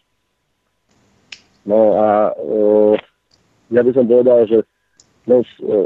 [1.65, 2.95] No a uh,
[3.69, 4.65] ja by som povedal, že
[5.29, 5.85] no, z uh,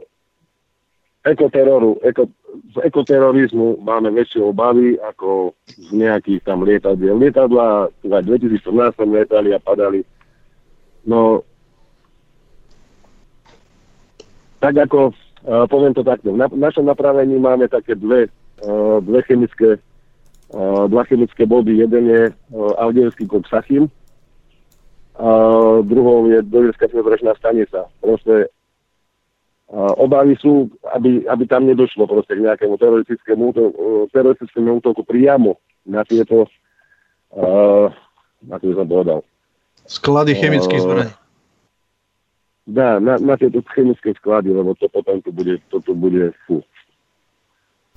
[1.27, 2.31] ekoteroru, eko,
[2.71, 7.19] z ekoterorizmu máme väčšie obavy ako z nejakých tam lietadiel.
[7.19, 10.05] Lietadla v 2014 lietali a padali.
[11.03, 11.43] No,
[14.63, 15.11] tak ako,
[15.45, 18.31] uh, poviem to takto, na, v našom napravení máme také dve,
[18.63, 19.77] uh, dve chemické,
[20.55, 21.83] uh, dva chemické body.
[21.83, 23.91] Jeden je uh, Audejevský kop Sachim,
[25.15, 25.27] a
[25.81, 27.87] druhou je Dojelská filtračná stanica.
[28.03, 28.51] Proste
[29.71, 35.55] uh, obavy sú, aby, aby tam nedošlo proste k nejakému teroristickému, útoku, teroristickému útoku priamo
[35.87, 36.51] na tieto,
[37.31, 37.87] uh,
[38.43, 39.19] na to som povedal.
[39.87, 41.13] Sklady chemických Uh, zbraní.
[42.65, 46.65] Dá, na, na tieto chemické sklady, lebo to potom tu bude, to tu bude, fú.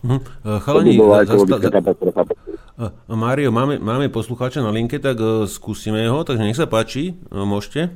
[0.00, 0.14] E,
[0.46, 6.22] by Chalani, bola zasta- e, Mário, máme, máme poslucháča na linke, tak e, skúsime ho,
[6.22, 7.90] takže nech sa páči, e, môžete.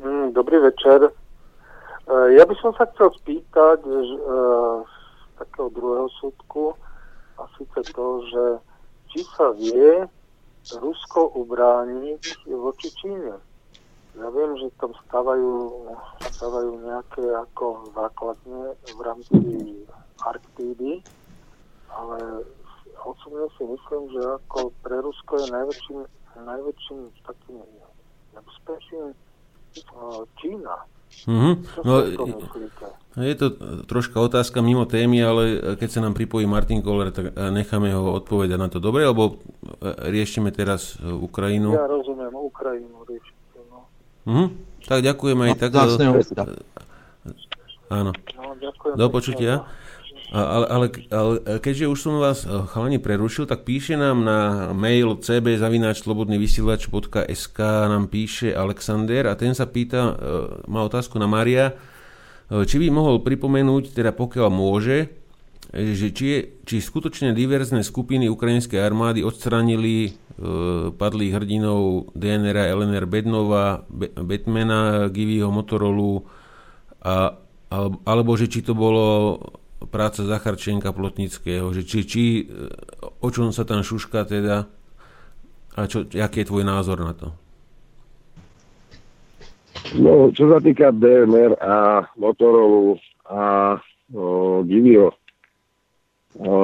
[0.00, 1.04] Mm, Dobrý večer.
[1.04, 1.10] E,
[2.32, 4.12] Ja by som sa chcel spýtať e, z
[5.36, 6.72] takého druhého súdku
[7.36, 8.44] a síce to, že
[9.10, 10.08] či sa vie
[10.72, 13.36] Rusko ubrániť voči Číne.
[14.14, 15.84] Ja viem, že tam stavajú,
[16.32, 19.34] stavajú nejaké ako základne v rámci
[20.22, 21.02] Arktídy,
[21.90, 22.18] ale
[23.02, 25.98] osobne si myslím, že ako pre Rusko je najväčším,
[26.38, 27.58] najväčším takým
[28.34, 30.76] nebezpečím eh, Čína.
[31.26, 31.50] Mhm.
[31.74, 31.80] Čo
[33.14, 36.82] No, je to e, troška otázka mimo témy, ale e, keď sa nám pripojí Martin
[36.82, 38.82] Koller, tak e, necháme ho odpovedať na to.
[38.82, 39.38] Dobre, alebo
[39.78, 41.78] e, riešime teraz e, Ukrajinu?
[41.78, 43.86] Ja rozumiem, Ukrajinu riešite, no.
[44.26, 44.46] Mhm.
[44.82, 45.70] Tak ďakujem aj tak.
[45.70, 46.44] e, Vzácne hostia.
[47.86, 48.10] Áno.
[48.10, 48.94] no ďakujem.
[48.98, 49.52] Do počutia.
[49.62, 49.83] no.
[50.32, 55.20] Ale, ale, ale keďže už som vás eh, chalani prerušil, tak píše nám na mail
[55.20, 57.58] cbzavináčslobodnyvysielač.sk
[57.92, 62.88] nám píše Alexander a ten sa pýta, eh, má otázku na Maria, eh, či by
[62.88, 65.12] mohol pripomenúť, teda pokiaľ môže,
[65.74, 70.12] že či, je, či skutočne diverzné skupiny ukrajinskej armády odstranili eh,
[70.94, 76.24] padlých hrdinov DNR, LNR Bednova, Be- Batmana, Giviho, Motorolu
[77.04, 77.36] a,
[77.68, 79.36] alebo, alebo že či to bolo
[79.88, 82.22] práca Zacharčenka Plotnického, že či, či
[83.20, 84.66] o čom sa tam šuška teda
[85.74, 87.34] a čo, aký je tvoj názor na to?
[89.98, 92.94] No, čo sa týka DMR a Motorola
[93.26, 93.42] a
[94.14, 95.10] o, Givio,
[96.38, 96.54] o,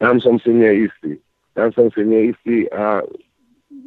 [0.00, 1.20] tam som si neistý.
[1.52, 3.04] Tam som si neistý a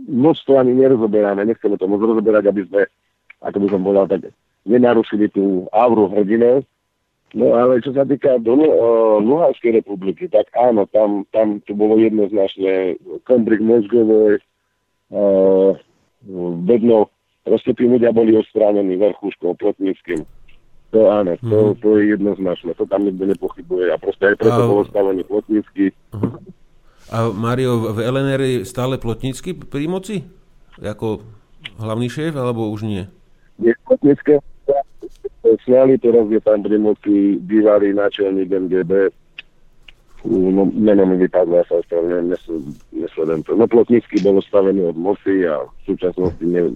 [0.09, 2.81] moc to ani nerozoberáme, nechceme to moc rozoberať, aby sme,
[3.41, 4.21] ako by som povedal, tak
[4.69, 6.61] nenarušili tú auru hrdinov.
[7.33, 12.01] No ale čo sa týka do uh, Luhanskej republiky, tak áno, tam, tam to bolo
[12.01, 14.41] jednoznačne kombrik mozgovej,
[15.13, 15.77] uh,
[16.65, 17.13] bedno,
[17.45, 20.25] proste tí ľudia boli odstránení verchuškou, plotníckým.
[20.89, 24.69] To áno, to, to je jednoznačné, to tam nikto nepochybuje a proste aj preto A-
[24.69, 25.93] bol stavený plotnícky.
[27.09, 30.29] A Mario, v LNR je stále Plotnický pri moci?
[30.77, 31.25] Ako
[31.81, 33.09] hlavný šéf, alebo už nie?
[33.57, 34.37] Je plotnícké
[35.43, 38.91] sňali, teraz je tam pri moci bývalý náčelník MGB,
[40.27, 43.55] no, meno mi vypadlo, ja sa ospravedlňujem, nes- nesledujem to.
[43.55, 46.75] No Plotnícky bol stavený od moci a v súčasnosti ne,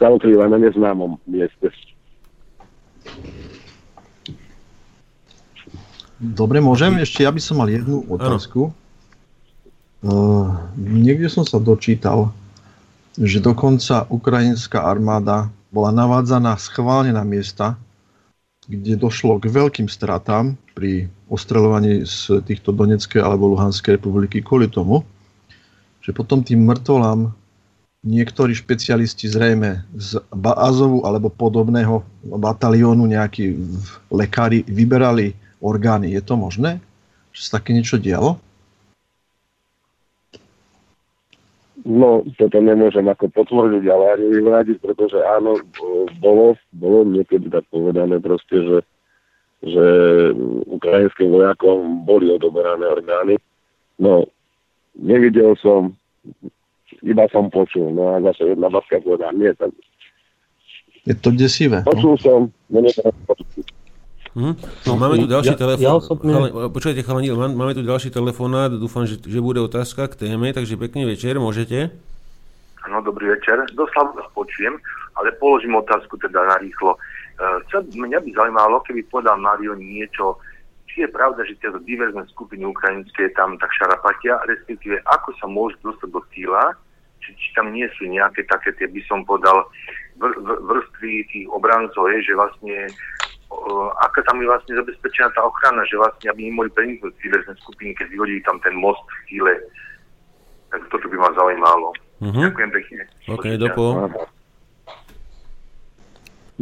[0.00, 1.68] sa ukrýva na neznámom mieste.
[6.22, 7.02] Dobre, môžem?
[7.02, 8.70] Ešte ja by som mal jednu otázku.
[10.02, 12.30] Uh, niekde som sa dočítal,
[13.18, 17.80] že dokonca ukrajinská armáda bola navádzaná schválne na miesta,
[18.68, 25.02] kde došlo k veľkým stratám pri ostreľovaní z týchto Doneckej alebo Luhanskej republiky kvôli tomu,
[26.04, 27.32] že potom tým mŕtvolám
[28.04, 33.54] niektorí špecialisti zrejme z Azovu alebo podobného bataliónu, nejakí
[34.10, 36.12] lekári vyberali orgány.
[36.12, 36.82] Je to možné?
[37.30, 38.38] Že sa také niečo dialo?
[41.82, 45.58] No, toto nemôžem ako potvrdiť, ale ani vyvrátiť, pretože áno,
[46.22, 48.78] bolo, bolo niekedy tak povedané proste, že,
[49.66, 49.86] že
[50.70, 53.34] ukrajinským vojakom boli odoberané orgány.
[53.98, 54.30] No,
[54.94, 55.98] nevidel som,
[57.02, 57.90] iba som počul.
[57.90, 59.74] No a zase jedna babka povedala, nie, tak
[61.02, 61.82] Je to desivé.
[61.82, 61.90] No?
[61.90, 62.38] počul som,
[62.70, 62.94] no nie,
[63.26, 63.66] počul.
[64.32, 64.56] Hm?
[64.88, 65.84] No, máme tu ďalší ja- telefón.
[65.84, 70.08] ja osobne- Chala, počkajte, chalani, má- máme tu ďalší telefonát, dúfam, že, že bude otázka
[70.08, 71.92] k téme, takže pekný večer, môžete.
[72.88, 73.60] No, dobrý večer.
[73.76, 74.74] Doslova vás počujem,
[75.14, 76.96] ale položím otázku teda na rýchlo.
[77.38, 80.40] E, mňa by zaujímalo, keby povedal Mario niečo,
[80.88, 85.76] či je pravda, že tieto diverzné skupiny ukrajinské tam tak šarapatia, respektíve ako sa môžu
[85.84, 86.74] dostať do týla,
[87.22, 89.62] či, či tam nie sú nejaké také, tie by som povedal,
[90.18, 92.76] vr, vr, vrstvy tých obrancov, je, že vlastne
[94.00, 98.06] aká tam je vlastne zabezpečená tá ochrana, že vlastne aby nemohli preniknúť diverzné skupiny, keď
[98.10, 99.54] vyhodili tam ten most v Chile.
[100.72, 101.88] Tak toto by ma zaujímalo.
[102.22, 102.40] Mhm.
[102.48, 103.00] Ďakujem pekne.
[103.28, 103.84] OK, dopo.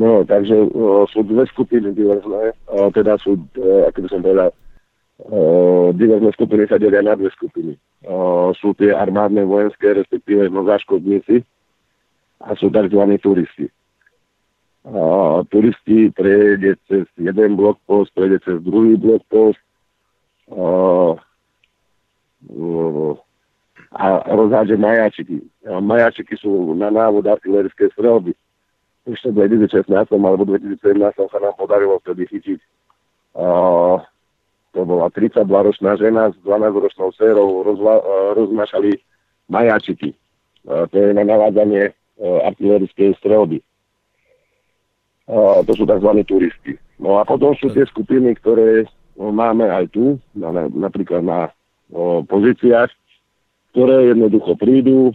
[0.00, 4.50] No, takže o, sú dve skupiny diverzné, o, teda sú, o, ako by som povedal,
[5.28, 5.40] o,
[5.92, 7.76] diverzné skupiny sa delia na dve skupiny.
[8.08, 11.44] O, sú tie armádne, vojenské, respektíve no, záškodníci
[12.40, 13.02] a sú tzv.
[13.20, 13.68] turisti.
[14.80, 19.60] A turisti prejde cez jeden blokpost, prejde cez druhý blokpost
[20.48, 21.16] a,
[23.92, 25.44] a rozhádže majačiky.
[25.68, 28.32] A majačiky sú na návod artilerické strelby
[29.08, 30.76] ešte v 2016 alebo 2017
[31.16, 32.60] sa nám podarilo vtedy chytiť.
[33.32, 34.02] Uh,
[34.74, 38.98] to bola 32-ročná žena s 12-ročnou dcerou, rozva- uh, roznášali
[39.48, 40.12] majačiky.
[40.66, 43.64] Uh, to je na navádzanie uh, artilerickej strelby.
[45.30, 46.10] To sú tzv.
[46.26, 46.74] turisti.
[46.98, 51.54] No a potom sú tie skupiny, ktoré no, máme aj tu, na, na, napríklad na
[52.26, 52.90] pozíciách,
[53.70, 55.14] ktoré jednoducho prídu,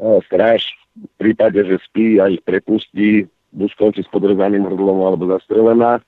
[0.00, 0.64] o, stráž
[0.96, 6.00] v prípade, že spí a ich prepustí, buď skončí s podrezaným hrdlom alebo zastrelená.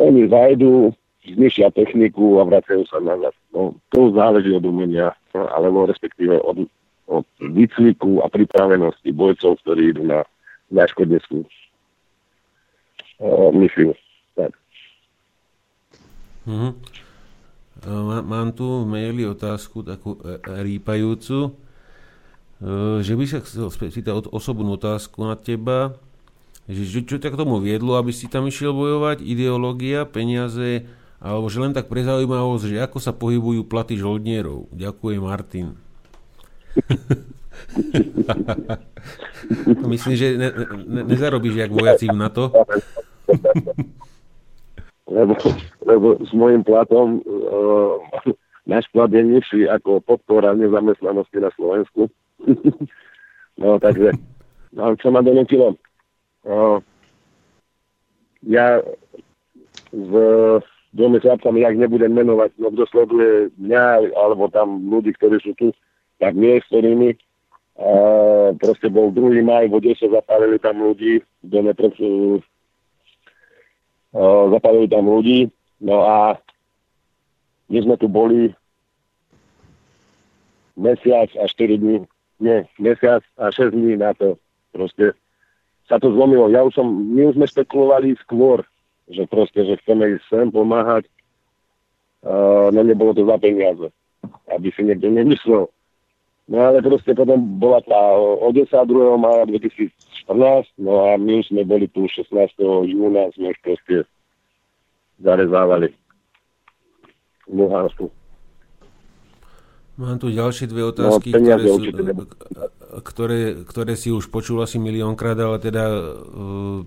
[0.00, 0.96] Oni zajdu,
[1.28, 3.36] znišia techniku a vracajú sa nazad.
[3.52, 6.64] No, to záleží od umenia, alebo respektíve od,
[7.08, 10.24] od výcviku a pripravenosti bojcov, ktorí idú na
[10.72, 11.44] záškodnickú
[13.20, 13.92] uh, misiu.
[14.34, 14.52] Tak.
[17.86, 21.50] Má- Mám tu v maili otázku takú e, rýpajúcu, e,
[23.04, 25.94] že by sa chcel spýtať osobnú otázku na teba,
[26.66, 30.90] že čo, čo ťa k tomu viedlo, aby si tam išiel bojovať, ideológia, peniaze,
[31.22, 34.70] alebo že len tak pre zaujímavosť, že ako sa pohybujú platy žoldnierov.
[34.74, 35.66] Ďakujem, Martin.
[39.92, 40.52] Myslím, že ne,
[40.86, 42.52] ne, nezarobíš jak vojaci na to.
[45.08, 45.34] lebo,
[45.86, 47.96] lebo s môjim platom uh,
[48.68, 52.12] náš plat je nižší ako podpora nezamestnanosti na Slovensku.
[53.62, 54.12] no takže,
[54.76, 55.76] no, čo ma donútilo?
[56.44, 56.80] Uh,
[58.44, 58.80] ja
[59.92, 60.12] v
[60.92, 65.72] dvomi chlapcami, jak nebudem menovať, no kto sleduje mňa, alebo tam ľudí, ktorí sú tu,
[66.20, 67.16] tak nie, s ktorými
[67.78, 69.40] uh, proste bol 2.
[69.46, 72.06] maj, v Odese zapálili tam ľudí, kto neprečo,
[74.08, 75.52] Uh, zapálili tam ľudí,
[75.84, 76.40] no a
[77.68, 78.56] my sme tu boli
[80.80, 82.08] mesiac a 4 dní,
[82.40, 84.40] nie, mesiac a 6 dní na to.
[84.72, 85.12] Proste
[85.92, 86.48] sa to zlomilo.
[86.48, 88.64] Ja už som, my už sme spekulovali skôr,
[89.12, 91.04] že proste, že chceme ísť sem pomáhať,
[92.24, 93.92] uh, no nebolo to za peniaze,
[94.48, 95.68] aby si niekto nemyslel.
[96.48, 99.20] No ale proste potom bola tá Odesa 2.
[99.20, 102.32] maja 2014, no a my už sme boli tu 16.
[102.88, 104.08] júna, sme už proste
[105.20, 105.92] zarezávali
[107.44, 108.08] v Luhansku.
[109.98, 111.82] Mám tu ďalšie dve otázky, No, ktoré, sú,
[113.02, 115.84] ktoré, ktoré si už počul asi miliónkrát, ale teda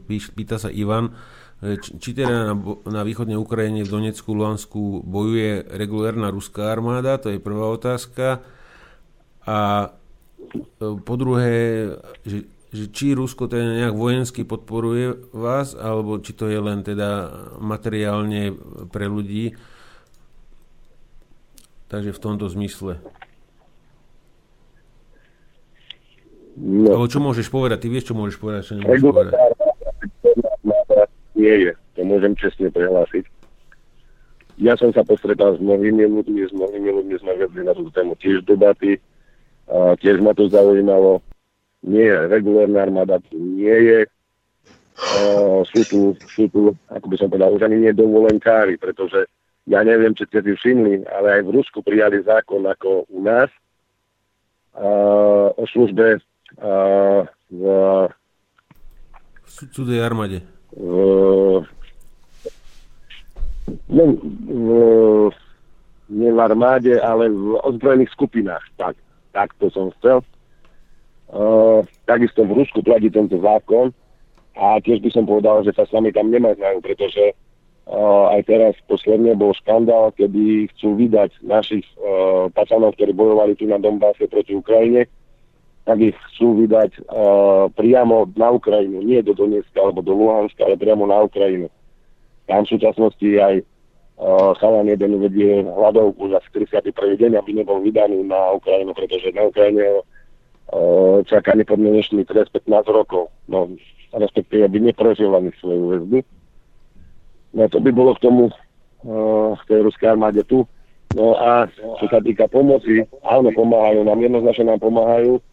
[0.08, 1.12] píš, pýta sa Ivan,
[1.60, 2.56] e, či, teda na,
[2.88, 8.40] na východnej Ukrajine v Donecku, Luhansku bojuje regulárna ruská armáda, to je prvá otázka.
[9.48, 9.90] A
[10.82, 11.52] e, po druhé,
[12.26, 17.32] že, že či Rusko teda nejak vojensky podporuje vás, alebo či to je len teda
[17.58, 18.54] materiálne
[18.94, 19.58] pre ľudí.
[21.92, 23.04] Takže v tomto zmysle.
[26.56, 27.84] No, Ale čo môžeš povedať?
[27.84, 29.34] Ty vieš, čo môžeš povedať, čo nemôžeš povedať.
[31.36, 33.26] nie je, to môžem čestne prehlásiť.
[34.62, 38.14] Ja som sa postretal s mnohými ľuďmi, s mnohými ľuďmi sme vedli na túto tému
[38.22, 39.02] tiež debaty,
[39.72, 41.24] a tiež ma to zaujímalo.
[41.82, 44.00] Nie, regulárna armáda tu nie je.
[45.02, 46.00] Uh, sú, tu,
[46.30, 49.26] sú tu, ako by som povedal, už ani nie dovolenkári, pretože
[49.66, 53.50] ja neviem, či ste si všimli, ale aj v Rusku prijali zákon ako u nás
[54.78, 56.22] uh, o službe
[56.62, 57.64] uh, v,
[59.42, 60.46] V cu- cudzej armáde.
[60.78, 61.66] v,
[63.90, 64.04] no,
[64.46, 64.68] v,
[66.14, 68.62] nie v armáde, ale v ozbrojených skupinách.
[68.78, 68.94] Tak,
[69.32, 70.24] tak to som chcel.
[71.32, 73.96] Uh, takisto v Rusku platí tento zákon
[74.56, 77.32] A tiež by som povedal, že sa s nami tam nemaznajú, pretože
[77.88, 83.64] uh, aj teraz posledne bol škandál, kedy chcú vydať našich uh, pacanov, ktorí bojovali tu
[83.64, 85.08] na Donbase proti Ukrajine,
[85.88, 90.76] tak ich chcú vydať uh, priamo na Ukrajinu, nie do Donetska alebo do Luhanska, ale
[90.76, 91.72] priamo na Ukrajinu.
[92.46, 93.64] Tam v súčasnosti aj
[94.22, 96.94] uh, chalan jeden vedie hľadovku za 41.
[96.94, 103.34] deň, aby nebol vydaný na Ukrajinu, pretože na Ukrajine uh, čaká nepodmienečný trest 15 rokov.
[103.50, 103.74] No,
[104.14, 106.20] respektíve aby neprežil ani svoju väzbu.
[107.58, 110.70] No to by bolo k tomu uh, v tej ruskej armáde tu.
[111.12, 115.44] No a čo sa týka pomoci, áno, pomáhajú nám, jednoznačne nám pomáhajú,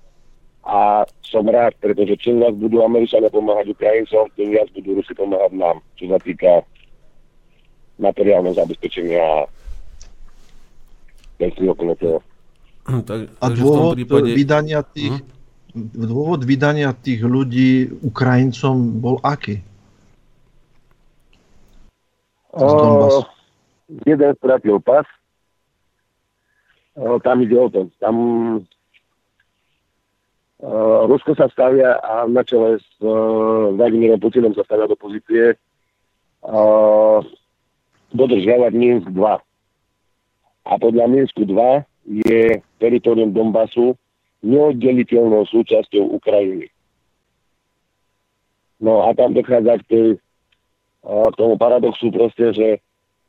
[0.69, 5.53] a som rád, pretože čím viac budú Američania pomáhať Ukrajincom, tým viac budú Rusi pomáhať
[5.57, 6.61] nám, čo sa týka
[7.99, 9.47] materiálneho zabezpečenia a
[11.39, 12.19] veci okolo toho.
[12.89, 14.33] Tak, a dôvod prípade...
[14.33, 15.27] vydania tých, hm?
[16.09, 19.61] dôvod vydania tých ľudí Ukrajincom bol aký?
[22.57, 23.23] O,
[24.09, 25.05] jeden stratil pas.
[26.97, 27.93] O, tam ide o to.
[28.01, 28.17] Tam
[30.59, 35.55] Uh, Rusko sa stavia a na čele s uh, Vladimírom Putinom sa stavia do pozície
[36.43, 37.23] uh,
[38.13, 39.19] dodržiavať Minsk 2.
[40.69, 41.85] A podľa Minsku 2
[42.25, 43.97] je teritorium Donbasu
[44.45, 46.69] neoddeliteľnou súčasťou Ukrajiny.
[48.79, 50.07] No a tam dochádza k tej,
[51.03, 52.69] uh, tomu paradoxu proste, že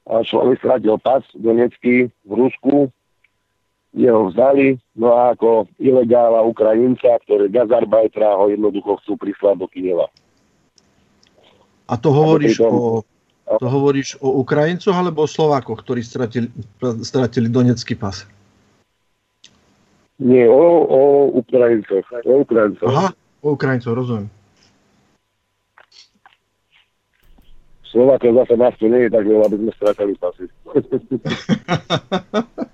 [0.05, 2.93] človek stratil pas Donetsky v Rusku,
[3.89, 10.05] jeho vzali, no a ako ilegála Ukrajinca, ktoré Gazarbajtra ho jednoducho chcú prislať do Kieva.
[11.89, 13.01] A to hovoríš, o,
[13.57, 16.53] to hovoríš o Ukrajincoch alebo o Slovákoch, ktorí stratili,
[17.01, 18.29] stratili donecký pas?
[20.21, 20.99] Nie, o, o
[21.33, 22.05] Ukrajincoch.
[22.29, 22.91] O Ukrajincoch.
[22.91, 23.09] Aha,
[23.41, 24.29] o Ukrajincoch, rozumiem.
[27.89, 30.45] Slovákov zase nás to nie je tak veľa, aby sme stratili pasy.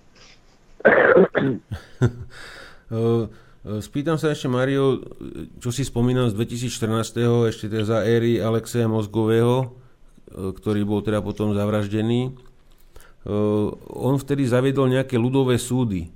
[3.66, 5.00] Spýtam sa ešte, Mario,
[5.64, 7.50] čo si spomínam z 2014.
[7.50, 9.72] ešte teda za éry Alexeja Mozgového,
[10.36, 12.36] ktorý bol teda potom zavraždený.
[13.96, 16.12] On vtedy zaviedol nejaké ľudové súdy,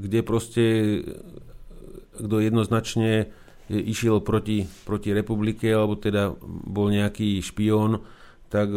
[0.00, 0.64] kde proste
[2.14, 3.30] kto jednoznačne
[3.68, 6.34] išiel proti, proti republike, alebo teda
[6.66, 8.02] bol nejaký špión,
[8.50, 8.68] tak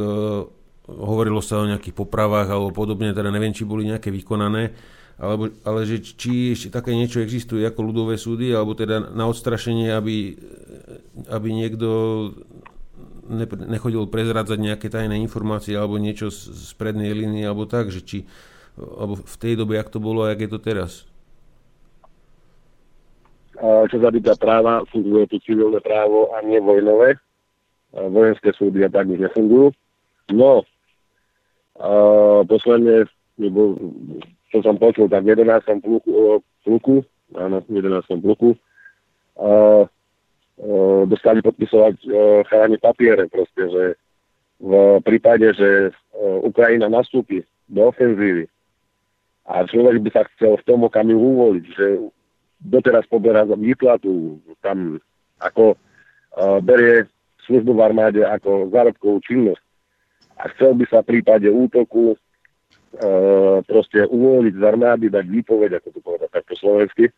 [0.88, 4.72] hovorilo sa o nejakých popravách alebo podobne, teda neviem, či boli nejaké vykonané,
[5.18, 9.90] alebo, ale že či ešte také niečo existuje ako ľudové súdy, alebo teda na odstrašenie,
[9.92, 10.38] aby,
[11.28, 11.90] aby niekto
[13.28, 18.02] ne, nechodil prezrádzať nejaké tajné informácie alebo niečo z, z prednej línie, alebo tak, že
[18.04, 18.18] či
[18.78, 20.92] alebo v tej dobe, jak to bolo a jak je to teraz?
[23.58, 27.18] Čo sa týka práva, funguje tu civilné právo a nie vojnové.
[27.90, 29.74] Vojenské súdy a tak nefungujú.
[30.30, 30.62] No,
[31.78, 31.90] a
[32.46, 33.10] posledne,
[33.42, 33.78] nebo,
[34.54, 35.82] čo som počul, tak v 11.
[35.82, 37.02] pluku, pluku
[37.38, 38.24] áno, v 11.
[38.24, 38.54] pluku,
[39.38, 39.86] a,
[41.06, 42.08] dostali podpisovať a,
[42.50, 43.84] chalani papiere, proste, že
[44.58, 45.94] v prípade, že
[46.42, 48.50] Ukrajina nastúpi do ofenzívy
[49.46, 52.02] a človek by sa chcel v tom okamihu uvoliť, že
[52.66, 54.98] doteraz poberá za výplatu, tam
[55.38, 55.78] ako
[56.66, 57.06] berie
[57.46, 59.62] službu v armáde ako zárobkovú činnosť,
[60.38, 62.18] a chcel by sa v prípade útoku e,
[63.66, 67.10] proste uvoľniť z armády, dať výpoveď, ako to povedať takto slovensky,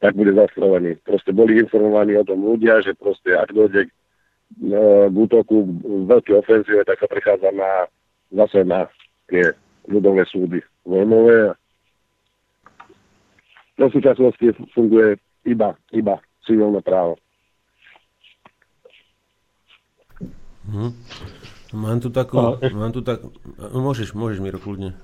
[0.00, 0.96] tak bude zastrovaný.
[1.04, 3.90] Proste boli informovaní o tom ľudia, že proste ak dojde k,
[4.64, 7.84] e, k útoku, k veľkej ofenzíve, tak sa prechádza na,
[8.32, 8.88] zase na
[9.28, 9.52] tie
[9.84, 11.52] ľudové súdy vojnové.
[13.76, 16.16] Do súčasnosti funguje iba, iba
[16.48, 17.20] civilné právo.
[20.64, 20.92] Hmm.
[21.76, 22.40] Mám tu takú...
[22.40, 23.20] A, mám tu tak...
[23.56, 24.96] No, môžeš, môžeš, Miro, kľudne.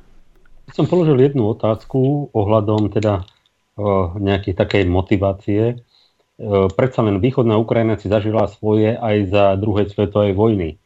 [0.75, 3.23] Som položil jednu otázku ohľadom teda
[4.17, 5.85] nejakej takej motivácie.
[6.37, 10.81] O, predsa len východná Ukrajina si zažila svoje aj za druhej svetovej vojny.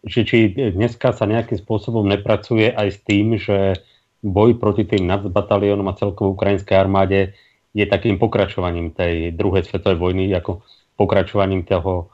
[0.00, 3.76] Či, či dneska sa nejakým spôsobom nepracuje aj s tým, že
[4.24, 7.36] boj proti tým nacbataliónom a celkovo ukrajinskej armáde
[7.76, 10.64] je takým pokračovaním tej druhej svetovej vojny, ako
[10.96, 12.10] pokračovaním toho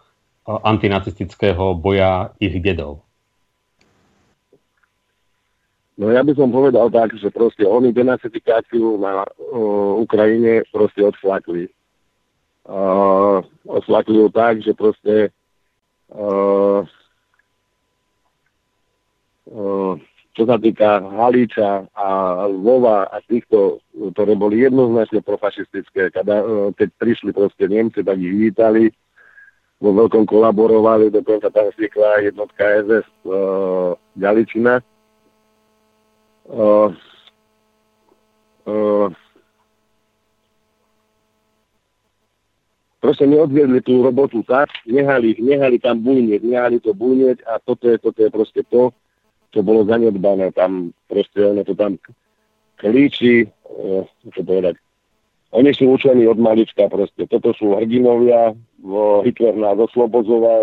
[0.46, 3.05] antinacistického boja ich dedov?
[5.96, 11.72] No ja by som povedal tak, že proste oni denacifikáciu na uh, Ukrajine proste odflakli.
[12.68, 15.32] Uh, odflakli ju tak, že proste
[16.12, 16.84] uh,
[19.48, 19.94] uh,
[20.36, 22.08] čo sa týka Halíča a
[22.44, 23.80] Lvova a týchto,
[24.12, 28.92] ktoré boli jednoznačne profašistické, keď, uh, keď prišli proste Nemci, tak ich vítali,
[29.80, 34.80] vo veľkom kolaborovali, dokonca tam vznikla jednotka SS uh, Galičina.
[36.46, 36.94] Uh,
[43.02, 47.98] proste neodviedli tú robotu tak, nehali, nehali tam bujnieť, nehali to bujnieť a toto je,
[47.98, 48.94] toto je proste to,
[49.50, 50.54] čo bolo zanedbané.
[50.54, 51.98] Tam proste ono to tam
[52.78, 54.78] klíči, uh, čo povedať,
[55.54, 57.24] oni sú učení od malička proste.
[57.30, 58.52] Toto sú hrdinovia,
[59.24, 60.62] Hitler nás oslobodzoval,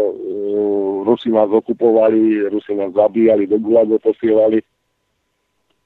[1.08, 4.62] Rusi nás okupovali, Rusi nás zabíjali, do Gulagu posielali.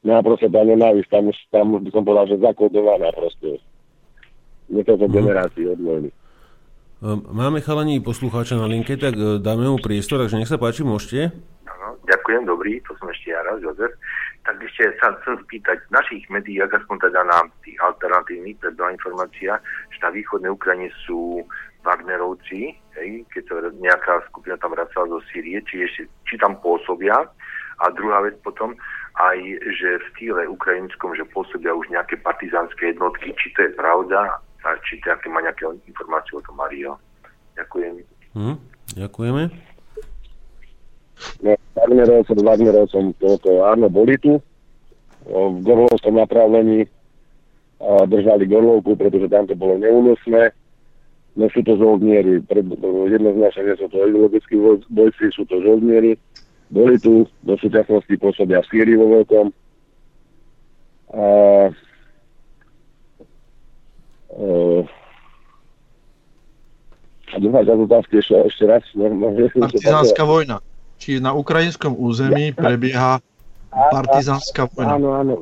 [0.08, 3.60] No a proste tá nenávisť, tam už, tam už by som povedal, že zakodovaná proste.
[4.72, 5.14] Niekoľko mm.
[5.14, 6.10] generácií od vojny.
[7.04, 10.88] Ehm, máme chalani poslucháča na linke, tak e, dáme mu priestor, takže nech sa páči,
[10.88, 11.36] môžete.
[11.68, 13.92] Áno, ďakujem, dobrý, to som ešte ja raz, Jozef
[14.48, 19.60] tak ešte sa chcem spýtať, v našich médiách, aspoň teda na tých alternatívnych, predala informácia,
[19.92, 21.44] že na východnej Ukrajine sú
[21.84, 27.28] Wagnerovci, hej, keď sa nejaká skupina tam vracala zo Sýrie, či, ešte, či tam pôsobia.
[27.78, 28.72] A druhá vec potom,
[29.18, 29.38] aj
[29.74, 34.38] že v stýle ukrajinskom, že pôsobia už nejaké partizánske jednotky, či to je pravda,
[34.68, 37.00] a či to, aké má nejaké informácie o tom Mario.
[37.56, 38.04] Ďakujem.
[38.36, 38.58] Hm,
[39.00, 39.44] ďakujeme.
[41.42, 44.38] No, Wagnerovcom, Wagnerovcom, to, to áno, boli tu
[45.26, 46.86] v gorlovskom napravlení
[47.82, 50.54] a držali gorlovku, pretože tam to bolo neúnosné.
[51.38, 54.58] No sú to žoldnieri, jednoznačne nie sú to ideologickí
[54.90, 56.18] bojci, sú to žoldnieri.
[56.68, 59.46] Boli tu, do súčasnosti pôsobia v Sýrii vo veľkom.
[61.08, 61.26] A,
[67.32, 68.84] a druhá časť otázky ešte, ešte raz.
[69.56, 70.60] Partizánska vojna
[70.98, 73.22] či na ukrajinskom území prebieha
[73.70, 74.98] partizánska vojna.
[74.98, 75.34] Áno, áno.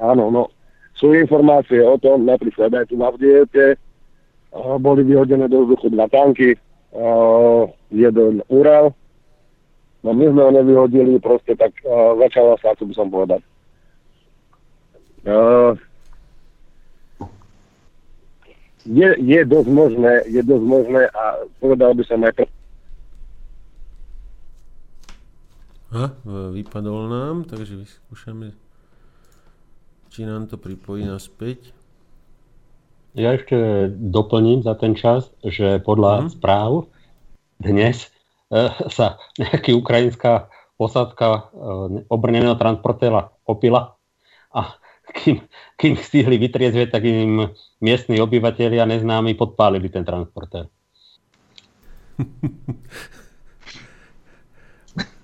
[0.00, 0.42] Áno, no.
[0.96, 3.76] Sú informácie o tom, napríklad aj tu na Vdiete,
[4.80, 6.56] boli vyhodené do vzduchu dva tanky,
[7.92, 8.94] jeden Ural,
[10.04, 11.72] no my sme ho nevyhodili, proste tak
[12.20, 13.40] začala sa, ako by som povedať.
[18.84, 22.44] Je, je dosť možné, je dosť možné a povedal by som aj
[25.94, 26.10] A,
[26.52, 28.52] vypadol nám, takže vyskúšame,
[30.10, 31.72] či nám to pripojí naspäť.
[33.14, 36.28] Ja ešte doplním za ten čas, že podľa mm.
[36.34, 36.90] správ
[37.62, 38.13] dnes e,
[38.92, 41.40] sa nejaký ukrajinská posádka e,
[42.10, 43.96] obrneného transportéra opila
[44.50, 44.74] a
[45.14, 45.46] kým,
[45.78, 50.66] kým stihli vytriezvieť, tak im miestni obyvateľia neznámi podpálili ten transportér.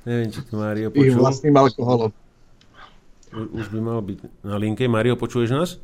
[0.09, 1.12] Neviem, či to Mário počul.
[1.12, 2.10] Ich vlastným alkoholom.
[3.30, 4.88] Už by mal byť na linke.
[4.90, 5.78] Mário, počuješ nás?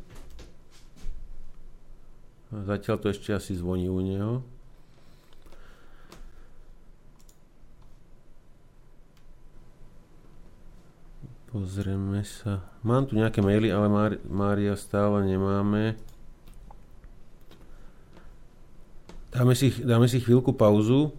[2.51, 4.43] Zatiaľ to ešte asi zvoní u neho.
[11.57, 12.61] Pozrieme sa.
[12.85, 13.89] Mám tu nejaké maily, ale
[14.29, 15.97] Mária stále nemáme.
[19.33, 21.17] Dáme si, dáme si chvíľku pauzu,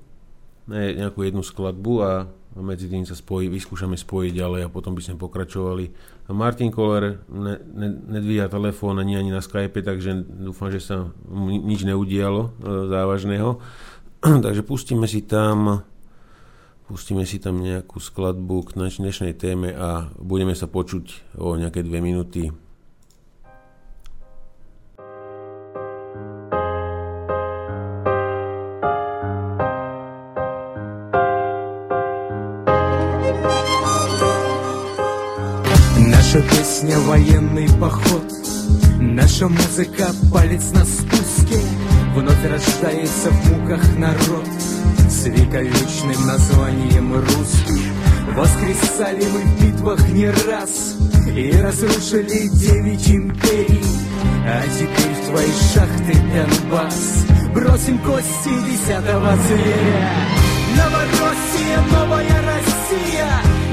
[0.70, 2.12] ne, nejakú jednu skladbu a
[2.58, 5.94] a medzi tým sa spojí, vyskúšame spojiť ďalej a potom by sme pokračovali.
[6.34, 7.88] Martin Koller ne, ne,
[8.18, 12.50] nedvíha telefón ani ani na Skype, takže dúfam, že sa mu nič neudialo e,
[12.90, 13.62] závažného.
[14.44, 15.86] takže pustíme si tam
[16.87, 22.03] pustíme si tam nejakú skladbu k dnešnej téme a budeme sa počuť o nejaké dve
[22.03, 22.51] minúty.
[36.03, 38.25] Наша песня военный поход
[39.20, 41.58] Наша музыка палец на спуске
[42.14, 44.46] Вновь рождается в муках народ.
[45.10, 47.82] С вековечным названием русский
[48.36, 50.96] Воскресали мы в битвах не раз
[51.34, 53.82] И разрушили девять империй.
[54.46, 57.26] А теперь в твои шахты Донбасс.
[57.52, 60.10] Бросим кости десятого зверя.
[60.76, 63.30] Новороссия, новая Россия.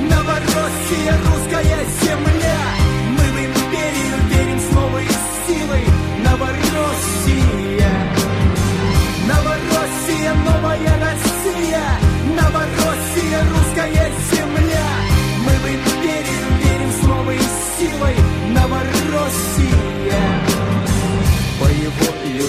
[0.09, 2.55] Новороссия, русская земля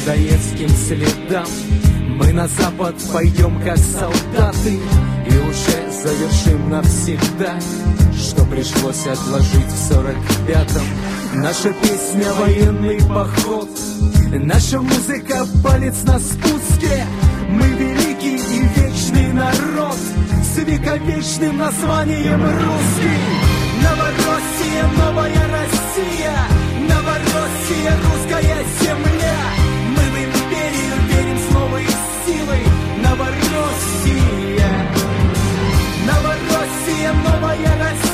[0.07, 1.47] людоедским следам
[2.09, 4.79] Мы на запад пойдем как солдаты
[5.27, 7.59] И уже завершим навсегда
[8.17, 10.17] Что пришлось отложить в сорок
[10.47, 10.83] пятом.
[11.35, 13.69] Наша песня военный поход
[14.33, 17.05] Наша музыка палец на спуске.
[17.49, 18.06] Мы великий
[18.57, 19.99] и вечный народ
[20.43, 26.37] С вековечным названием русский Новороссия, новая Россия
[26.89, 29.39] Новороссия, русская земля.
[29.95, 31.87] Мы в империю верим с новой
[32.25, 32.63] силой.
[33.03, 34.73] Новороссия
[36.07, 38.06] Новороссия, новая Россия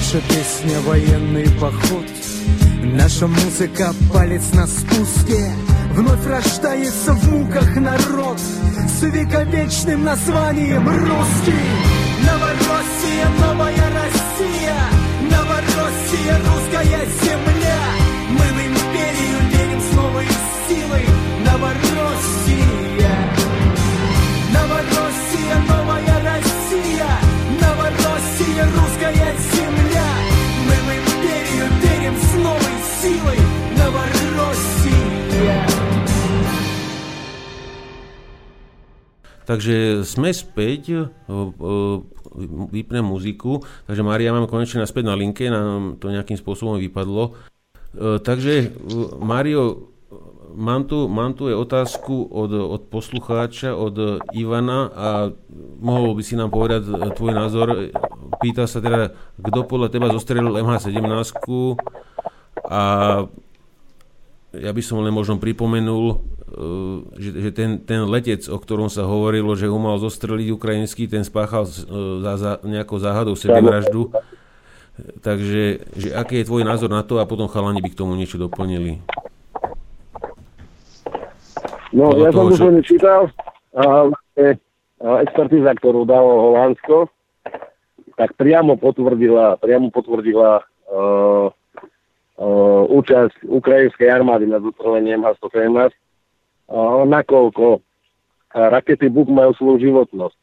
[0.00, 2.06] Наша песня военный поход.
[2.82, 5.52] Наша музыка палец на спуске.
[5.92, 11.52] Вновь рождается в муках народ С вековечным названием русский
[12.24, 14.76] Новороссия, новая Россия.
[15.30, 17.49] Новороссия, русская земля
[39.50, 41.10] Takže sme späť,
[42.70, 47.34] vypnem muziku, takže Mária mám konečne naspäť na linke, nám to nejakým spôsobom vypadlo.
[47.98, 48.70] E, Takže
[49.18, 49.90] Mário,
[50.54, 55.08] mám tu, mám tu aj otázku od, od poslucháča, od Ivana a
[55.82, 56.86] mohol by si nám povedať
[57.18, 57.90] tvoj názor.
[58.38, 61.34] Pýta sa teda, kto podľa teba zostrelil MH17
[62.70, 62.82] a
[64.50, 66.22] ja by som len možno pripomenul,
[67.14, 71.22] že, že ten, ten letec, o ktorom sa hovorilo, že ho mal zostreliť ukrajinský, ten
[71.22, 74.10] spáchal za, za nejakou záhadou sebevraždu.
[75.24, 78.36] Takže že aký je tvoj názor na to a potom chalani by k tomu niečo
[78.36, 79.00] doplnili?
[81.90, 83.22] No, Podľa ja som toho, už čo- len čítal,
[83.74, 87.10] a, a expertíza, ktorú dalo Holandsko,
[88.14, 96.09] tak priamo potvrdila, priamo potvrdila uh, uh, účasť ukrajinskej armády na zostrelení MH117, uh,
[97.06, 97.80] nakoľko uh,
[98.54, 100.38] rakety Buk majú svoju životnosť.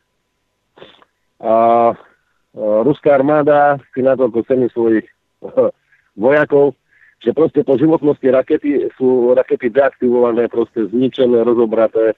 [1.41, 1.55] A
[1.93, 5.07] uh, ruská armáda si natoľko cení svojich
[5.41, 5.71] uh,
[6.19, 6.75] vojakov,
[7.23, 12.13] že proste po životnosti rakety sú rakety deaktivované, proste zničené, rozobraté.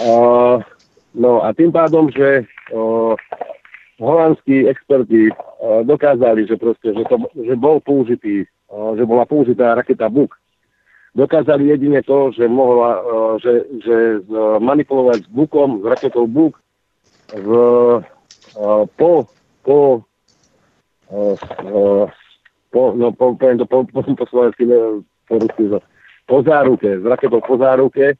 [0.00, 0.60] Uh,
[1.12, 3.12] no a tým pádom, že uh,
[4.00, 9.76] holandskí experti uh, dokázali, že proste, že, to, že bol použitý, uh, že bola použitá
[9.76, 10.39] raketa Buk,
[11.16, 16.58] dokázali jedine to, že mohla, uh, že, že uh, manipulovať s Bukom, s raketou Buk
[17.34, 17.50] v,
[18.58, 19.26] uh, po,
[19.62, 20.04] po
[21.10, 22.06] uh,
[22.70, 24.62] po, no, po, to po, po, po slovensky,
[25.26, 25.36] po
[26.30, 28.14] po záruke, s raketou po záruke,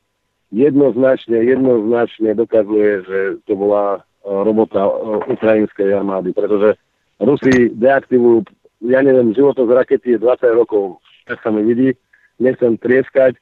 [0.50, 4.82] jednoznačne, jednoznačne dokazuje, že to bola robota
[5.30, 6.74] ukrajinskej armády, pretože
[7.22, 8.48] Rusi deaktivujú,
[8.90, 10.98] ja neviem, životnosť rakety je 20 rokov,
[11.28, 11.94] tak sa mi vidí,
[12.40, 13.36] nechcem trieskať,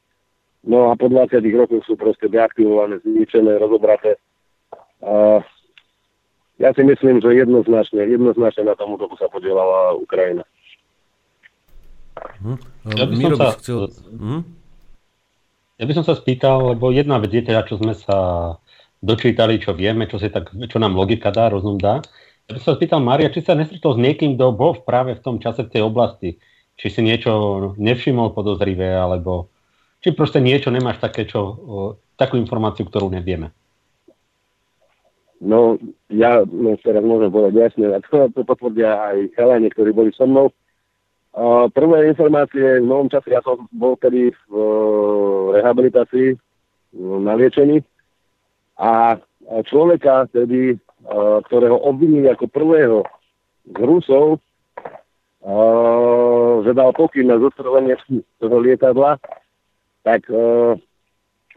[0.67, 4.19] no a po 20 rokoch sú proste deaktivované, zničené, rozobraté.
[4.99, 5.41] Uh,
[6.59, 10.43] ja si myslím, že jednoznačne, jednoznačne na tom útoku sa podielala Ukrajina.
[12.43, 12.59] Hm?
[12.99, 13.79] Ja by som sa- chcel...
[14.11, 14.43] Hm?
[15.79, 18.19] Ja by som sa spýtal, lebo jedna vec je teda, čo sme sa
[18.99, 22.03] dočítali, čo vieme, čo, si tak, čo nám logika dá, rozum dá.
[22.51, 25.23] Ja by som sa spýtal, Mária, či sa nestretol s niekým, kto bol práve v
[25.23, 26.43] tom čase v tej oblasti.
[26.79, 29.51] Či si niečo nevšimol podozrivé, alebo
[29.99, 31.59] či proste niečo nemáš také, čo,
[32.15, 33.51] takú informáciu, ktorú nevieme.
[35.39, 35.79] No,
[36.11, 40.27] ja no, teraz môžem povedať jasne, a to, to potvrdia aj chalani, ktorí boli so
[40.27, 40.51] mnou.
[41.39, 47.39] Uh, prvé informácie v novom čase, ja som bol tedy v uh, rehabilitácii, uh, na
[47.39, 47.87] liečení
[48.75, 49.23] a
[49.71, 52.99] človeka tedy, uh, ktorého obvinili ako prvého
[53.71, 54.43] z Rusov,
[55.45, 57.95] uh, že dal pokyn na zostrelenie
[58.39, 59.21] toho lietadla,
[60.03, 60.75] tak uh,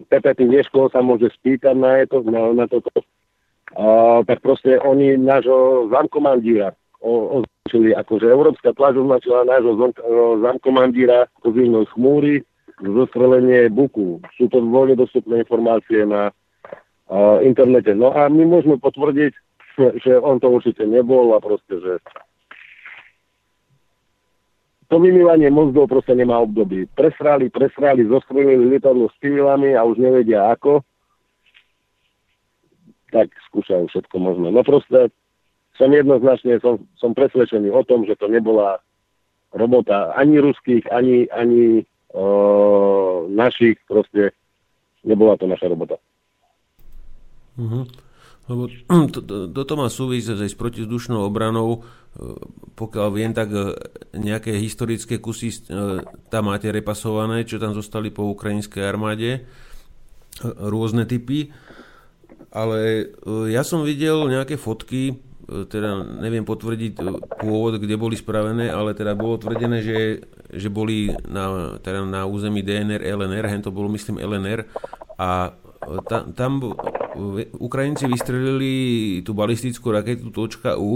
[0.09, 2.89] Pepe, ty vieš, koho sa môže spýtať na, to, na, na toto
[3.75, 11.87] a, tak proste oni nášho zamkomandíra označili, akože Európska tlač označila nášho o, zamkomandíra pozivnou
[11.95, 12.45] chmúry
[12.81, 14.21] zostrelenie Buku.
[14.37, 16.35] Sú to voľne dostupné informácie na
[17.07, 17.95] a, internete.
[17.95, 19.33] No a my môžeme potvrdiť,
[20.03, 21.93] že on to určite nebol a proste, že
[24.91, 26.83] to vymývanie mozgov proste nemá období.
[26.91, 30.83] Presrali, presrali, zostrelili lietadlo s civilami a už nevedia ako
[33.11, 34.51] tak skúšajú všetko možné.
[34.51, 35.11] No proste
[35.79, 38.79] som jednoznačne, som, som presvedčený o tom, že to nebola
[39.51, 44.31] robota ani ruských, ani, ani o, našich, proste
[45.03, 45.99] nebola to naša robota.
[47.59, 48.10] Mhm.
[48.51, 48.67] Lebo
[49.15, 51.87] to, to, toto má súvisť aj s protizdušnou obranou.
[52.75, 53.55] Pokiaľ viem, tak
[54.11, 55.63] nejaké historické kusy
[56.27, 59.47] tam máte repasované, čo tam zostali po ukrajinskej armáde.
[60.43, 61.55] Rôzne typy.
[62.51, 63.07] Ale
[63.47, 65.15] ja som videl nejaké fotky,
[65.47, 66.99] teda neviem potvrdiť
[67.39, 69.99] pôvod, kde boli spravené, ale teda bolo tvrdené, že,
[70.51, 74.67] že boli na, teda na území DNR, LNR, hen to bolo myslím LNR
[75.19, 75.55] a
[76.05, 76.61] ta, tam
[77.57, 78.73] Ukrajinci vystrelili
[79.25, 80.31] tú balistickú raketu
[80.79, 80.93] .U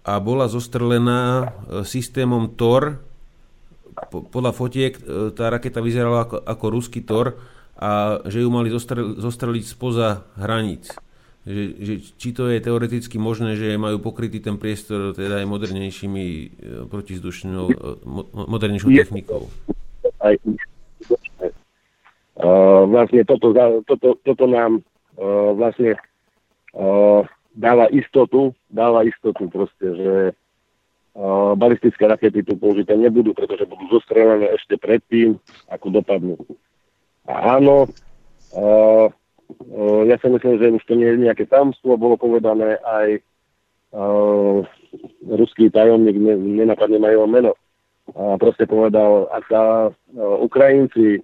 [0.00, 2.98] a bola zostrelená e, systémom TOR.
[4.10, 7.36] Podľa fotiek e, tá raketa vyzerala ako, ako ruský TOR
[7.76, 10.92] a že ju mali zostrel, zostreliť spoza hraníc.
[11.44, 16.24] Že, že, či to je teoreticky možné, že majú pokrytý ten priestor teda aj modernejšími
[16.24, 16.46] e,
[16.88, 17.66] protizdušnou,
[18.32, 19.52] modernejšou technikou.
[20.20, 20.36] Aj
[22.40, 23.52] Uh, vlastne toto,
[23.84, 24.80] toto, toto nám
[25.20, 26.00] uh, vlastne
[26.72, 27.20] uh,
[27.52, 34.56] dáva istotu, dáva istotu proste, že uh, balistické rakety tu použité nebudú, pretože budú zostrelené
[34.56, 35.36] ešte predtým,
[35.68, 36.40] ako dopadnú.
[37.28, 37.92] A áno,
[38.56, 43.20] uh, uh, ja si myslím, že už to nie je nejaké tamstvo, bolo povedané aj
[43.92, 44.64] uh,
[45.28, 47.52] ruský tajomník, ne, nenapadne majú meno,
[48.16, 49.62] a proste povedal, ak sa
[50.18, 51.22] Ukrajinci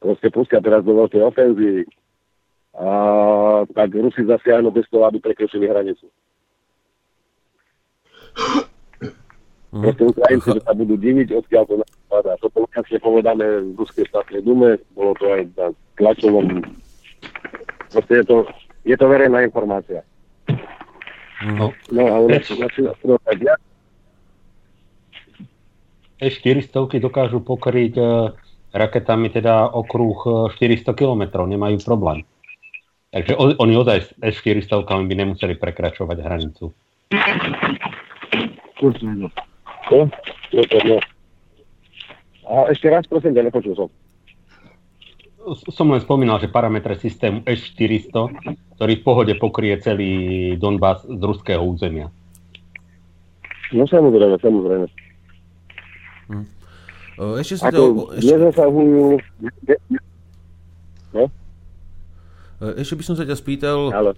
[0.00, 1.84] proste pustia teraz do veľkej ofenzívy.
[2.76, 2.88] A
[3.72, 6.06] tak Rusi zasiahnu bez toho, aby prekročili hranicu.
[9.72, 9.82] Mhm.
[9.82, 12.32] Proste Ukrajinci sa budú diviť, odkiaľ to napadá.
[12.40, 15.66] To bolo jasne povedané v Ruskej štátnej dume, bolo to aj na
[16.00, 16.64] tlačovom.
[17.92, 18.36] Proste je to,
[18.84, 20.00] je to verejná informácia.
[21.44, 23.56] No, no ale na
[26.16, 28.32] E400 dokážu pokryť uh,
[28.76, 32.22] raketami teda okruh 400 e, km, nemajú problém.
[33.10, 34.08] Takže oni ozaj s
[34.44, 36.74] S-400 by nemuseli prekračovať hranicu.
[42.46, 43.88] A ešte raz, prosím, ja nepočul som.
[45.70, 48.12] Som len spomínal, že parametre systému S-400,
[48.76, 50.12] ktorý v pohode pokrie celý
[50.60, 52.12] Donbass z ruského územia.
[53.72, 54.86] No samozrejme, samozrejme.
[56.30, 56.55] Hm.
[57.16, 58.12] Ešte sa to...
[58.12, 58.32] Ešte...
[58.36, 59.20] Nezasahujú...
[61.16, 61.24] No?
[62.76, 64.12] Ešte by som sa ťa spýtal, Ale.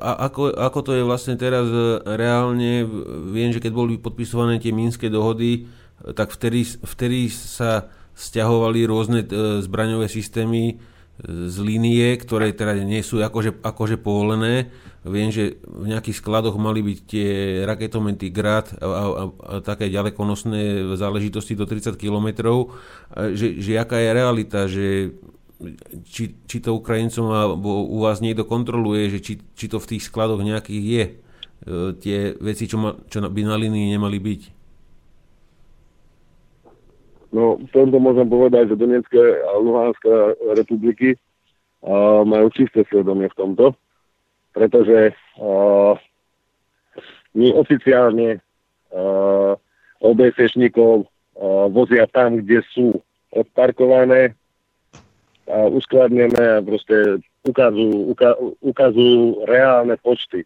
[0.00, 1.68] A ako, ako to je vlastne teraz
[2.08, 2.80] reálne?
[3.28, 5.68] Viem, že keď boli podpisované tie mínske dohody,
[6.16, 10.80] tak vtedy, vtedy sa stiahovali rôzne e, zbraňové systémy
[11.28, 14.72] z línie, ktoré teda nie sú akože, akože povolené.
[15.04, 17.30] Viem, že v nejakých skladoch mali byť tie
[17.64, 22.28] raketomenty Grad a, a, a také ďalekonosné záležitosti do 30 km.
[23.12, 24.86] Že, že aká je realita, že
[26.08, 30.08] či, či to Ukrajincom alebo u vás niekto kontroluje, že či, či to v tých
[30.08, 31.12] skladoch nejakých je, e,
[32.00, 34.42] tie veci, čo, ma, čo by na linii nemali byť.
[37.30, 43.38] No, v tomto môžem povedať, že Donetské a Luhanská republiky uh, majú čisté svedomie v
[43.38, 43.66] tomto,
[44.50, 45.94] pretože uh,
[47.38, 48.42] my oficiálne
[48.90, 49.54] uh,
[50.02, 52.98] OBSŠníkov uh, vozia tam, kde sú
[53.30, 54.34] odparkované
[55.46, 60.42] a uskladnené a proste ukazujú, uka, ukazujú reálne počty.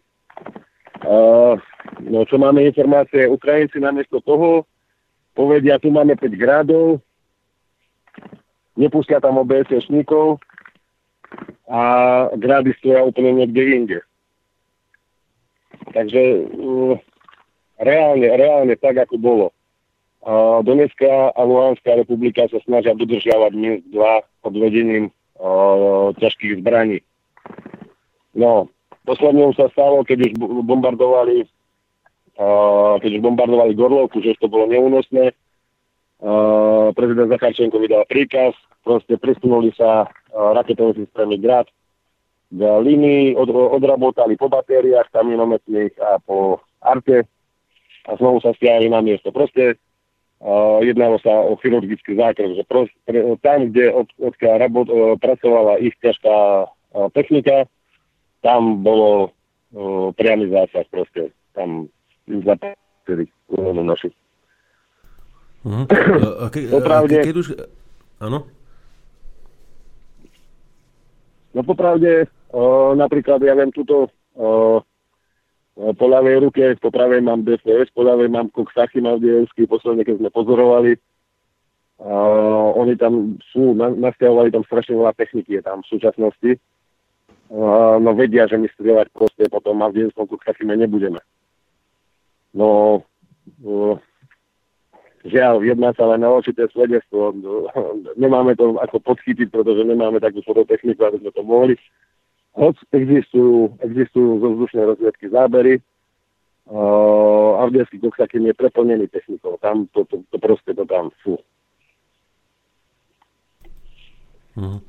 [1.01, 1.57] Uh,
[2.05, 4.69] no čo máme informácie, Ukrajinci namiesto toho
[5.35, 7.03] povedia, tu máme 5 grádov,
[8.79, 10.39] nepustia tam OBS-šníkov
[11.67, 11.81] a
[12.39, 13.99] grády stoja úplne niekde inde.
[15.91, 16.95] Takže uh,
[17.83, 19.47] reálne, reálne tak, ako bolo.
[20.25, 25.13] Uh, Donetská a Luhanská republika sa snažia dodržiavať Minsk 2 pod vedením
[26.15, 27.03] ťažkých zbraní.
[28.35, 28.71] No,
[29.03, 30.31] posledne sa stalo, keď už
[30.63, 31.47] bombardovali
[32.99, 35.31] keď už bombardovali Gorlovku, že už to bolo neúnosné.
[36.91, 41.67] prezident Zacharčenko vydal príkaz, proste presunuli sa raketové systémy Grad
[42.51, 47.25] k linii, od, odrabotali po batériách kamionometných a po arte
[48.05, 49.33] a znovu sa stiahli na miesto.
[49.33, 49.75] Proste
[50.39, 55.17] uh, jednalo sa o chirurgický zákrok, že pros, pre, tam, kde od, odkiaľ rabot, uh,
[55.17, 57.65] pracovala ich ťažká uh, technika,
[58.45, 59.33] tam bolo
[59.73, 61.33] uh, priamy zásah proste.
[61.57, 61.89] Tam
[62.27, 64.09] zaplatili koronu naši.
[65.65, 65.85] Uh-huh.
[66.45, 67.47] A ke, Popravde, a keď už...
[68.21, 68.45] Áno?
[71.55, 74.83] No popravde, o, napríklad ja viem túto o,
[75.75, 80.29] po ľavej ruke, po pravej mám DFS, po ľavej mám Koksachy Maldievský, posledne keď sme
[80.35, 80.99] pozorovali.
[81.97, 82.11] O,
[82.75, 86.51] oni tam sú, na, nasťahovali tam strašne veľa techniky je tam v súčasnosti.
[88.03, 91.23] no vedia, že my strieľať proste potom denskom kuchafime nebudeme.
[92.55, 93.03] No,
[93.67, 93.95] uh,
[95.27, 97.35] žiaľ, jedná sa len na určité svedectvo.
[98.23, 101.75] Nemáme to ako podchytiť, pretože nemáme takú fototechniku, aby sme to mohli.
[102.55, 105.83] Hoď existujú, existujú zo vzdušnej rozviedky zábery,
[106.71, 109.59] uh, Avdielský Koksakým je preplnený technikou.
[109.59, 111.35] Tam to, to, to proste to tam, fú.
[114.55, 114.79] Mhm.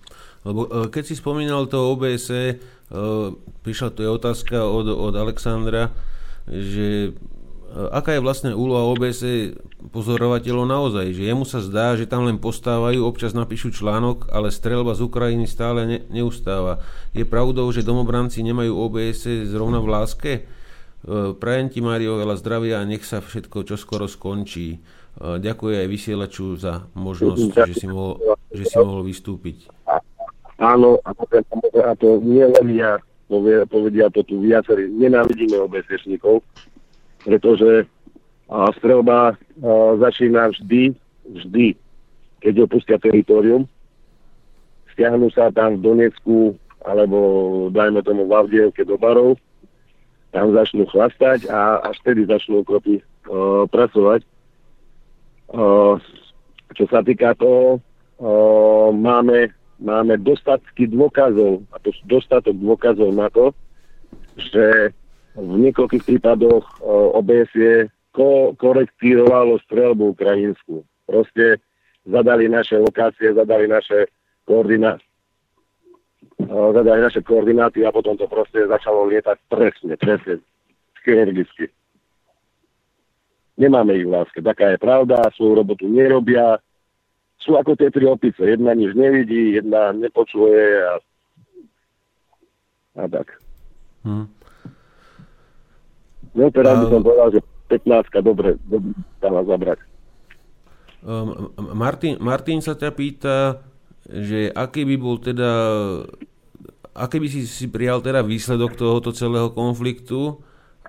[0.47, 2.31] Lebo uh, keď si spomínal to OBS,
[3.67, 5.91] prišla tu je otázka od, od Alexandra,
[6.47, 7.19] že
[7.77, 9.21] aká je vlastne úloha OBS
[9.93, 14.97] pozorovateľov naozaj, že jemu sa zdá, že tam len postávajú, občas napíšu článok, ale strelba
[14.97, 16.81] z Ukrajiny stále ne, neustáva.
[17.13, 20.33] Je pravdou, že domobranci nemajú OBS zrovna v láske?
[20.41, 20.43] E,
[21.37, 24.69] prajem ti, Mário, veľa zdravia a nech sa všetko čoskoro skončí.
[24.73, 24.79] E,
[25.37, 28.17] ďakujem aj vysielaču za možnosť, že si mohol,
[28.57, 29.69] že si mohol vystúpiť.
[30.57, 31.13] Áno, a
[32.01, 32.97] to, nie len ja,
[33.69, 34.89] povedia to tu viacerí.
[34.89, 36.41] Nenávidíme obesečníkov,
[37.27, 37.91] pretože
[38.47, 39.35] a strelba
[39.99, 40.95] začína vždy,
[41.27, 41.75] vždy,
[42.39, 43.67] keď opustia teritorium.
[44.95, 46.55] Stiahnu sa tam v Donecku
[46.87, 47.19] alebo
[47.75, 49.35] dajme tomu v Avdievke do barov
[50.37, 54.21] tam začnú chlastať a až vtedy začnú okropy uh, pracovať.
[55.49, 55.97] Uh,
[56.77, 57.81] čo sa týka toho,
[58.21, 59.49] uh, máme,
[59.81, 63.57] máme dostatky dôkazov, a to dostatok dôkazov na to,
[64.37, 64.93] že
[65.37, 67.53] v niekoľkých prípadoch uh, OBS
[68.17, 70.81] ko- korektírovalo strelbu ukrajinskú.
[71.05, 71.61] Proste
[72.09, 74.09] zadali naše lokácie, zadali naše
[74.49, 75.05] koordináty,
[76.49, 80.41] zadali naše koordináty a potom to proste začalo lietať presne, presne,
[81.05, 81.69] chirurgicky.
[83.57, 84.45] Nemáme ich v.
[84.45, 86.61] Taká je pravda, svoju robotu nerobia.
[87.41, 88.45] Sú ako tie tri opice.
[88.45, 90.95] Jedna nič nevidí, jedna nepočuje a,
[93.01, 93.41] a tak.
[94.05, 94.29] Hmm.
[96.37, 97.41] No teraz by som povedal, že
[97.73, 98.93] 15 dobre, dobre
[99.25, 99.81] dala zabrať.
[101.01, 103.65] Um, Martin, Martin sa ťa pýta,
[104.05, 105.51] že aký by bol teda,
[106.93, 110.37] aký by si, si prijal teda výsledok tohoto celého konfliktu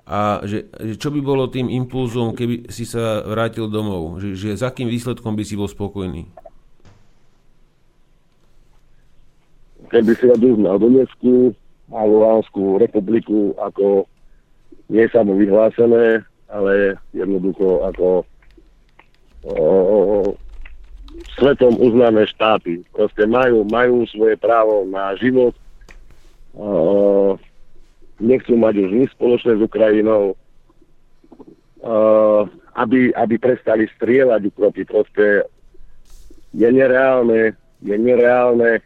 [0.04, 4.20] a že, že čo by bolo tým impulzom, keby si sa vrátil domov?
[4.20, 6.28] Že, že s akým výsledkom by si bol spokojný?
[9.88, 11.56] Keby si odúznal Donetskú
[11.96, 14.04] a Luhanskú republiku ako
[14.88, 15.06] nie
[15.36, 18.24] vyhlásené, ale jednoducho ako
[19.44, 19.98] o, o,
[21.36, 22.84] svetom uznané štáty.
[22.96, 25.54] Proste majú, majú svoje právo na život,
[26.56, 27.36] uh,
[28.18, 30.34] nechcú mať už nič spoločné s Ukrajinou,
[31.84, 32.44] uh,
[32.80, 34.82] aby, aby prestali strieľať ukropy.
[34.88, 35.46] Proste
[36.56, 37.54] je nereálne,
[37.84, 38.82] je nereálne,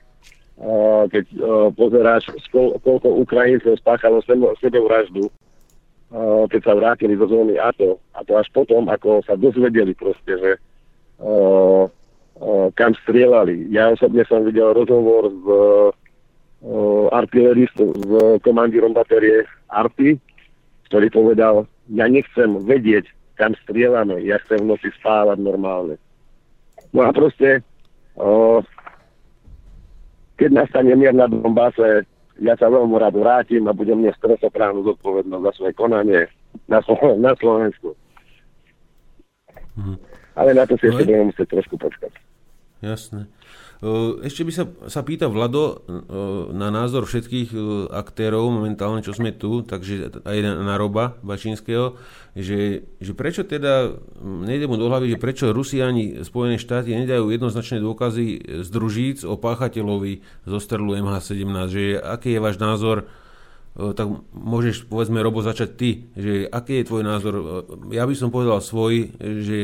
[1.09, 1.25] keď
[1.73, 4.21] pozeráš, koľko Ukrajincov spáchalo
[4.61, 5.25] sebevraždu,
[6.51, 8.03] keď sa vrátili do zóny ATO.
[8.15, 10.51] A to až potom, ako sa dozvedeli proste, že
[11.23, 11.87] uh,
[12.75, 13.71] kam strieľali.
[13.71, 15.45] Ja osobne som videl rozhovor s
[17.09, 18.11] artileristom, s
[18.45, 20.17] komandírom batérie Arty,
[20.89, 21.55] ktorý povedal,
[21.89, 23.09] ja nechcem vedieť,
[23.39, 25.97] kam strieľame, ja chcem v noci spávať normálne.
[26.93, 27.65] No a proste,
[30.37, 32.05] keď nastane mier na Donbase,
[32.39, 36.21] ja sa veľmi rád vrátim a budem mať stresoprávnu zodpovednosť za svoje konanie
[36.71, 36.79] na,
[37.19, 37.91] na Slovensku.
[39.75, 39.95] Mhm.
[40.35, 42.13] Ale na to si no ešte budeme musieť trošku počkať.
[42.79, 43.27] Jasné.
[44.21, 45.81] Ešte by sa, sa pýta Vlado
[46.53, 47.49] na názor všetkých
[47.89, 51.97] aktérov momentálne, čo sme tu, takže aj na Roba Bačínskeho,
[52.37, 57.33] že, že prečo teda, nejde mu do hlavy, že prečo Rusi ani Spojené štáty nedajú
[57.33, 63.09] jednoznačné dôkazy z družíc o páchateľovi zo strelu MH17, že aký je váš názor
[63.71, 64.03] tak
[64.35, 65.89] môžeš, povedzme, Robo, začať ty,
[66.19, 67.33] že aký je tvoj názor?
[67.95, 69.57] Ja by som povedal svoj, že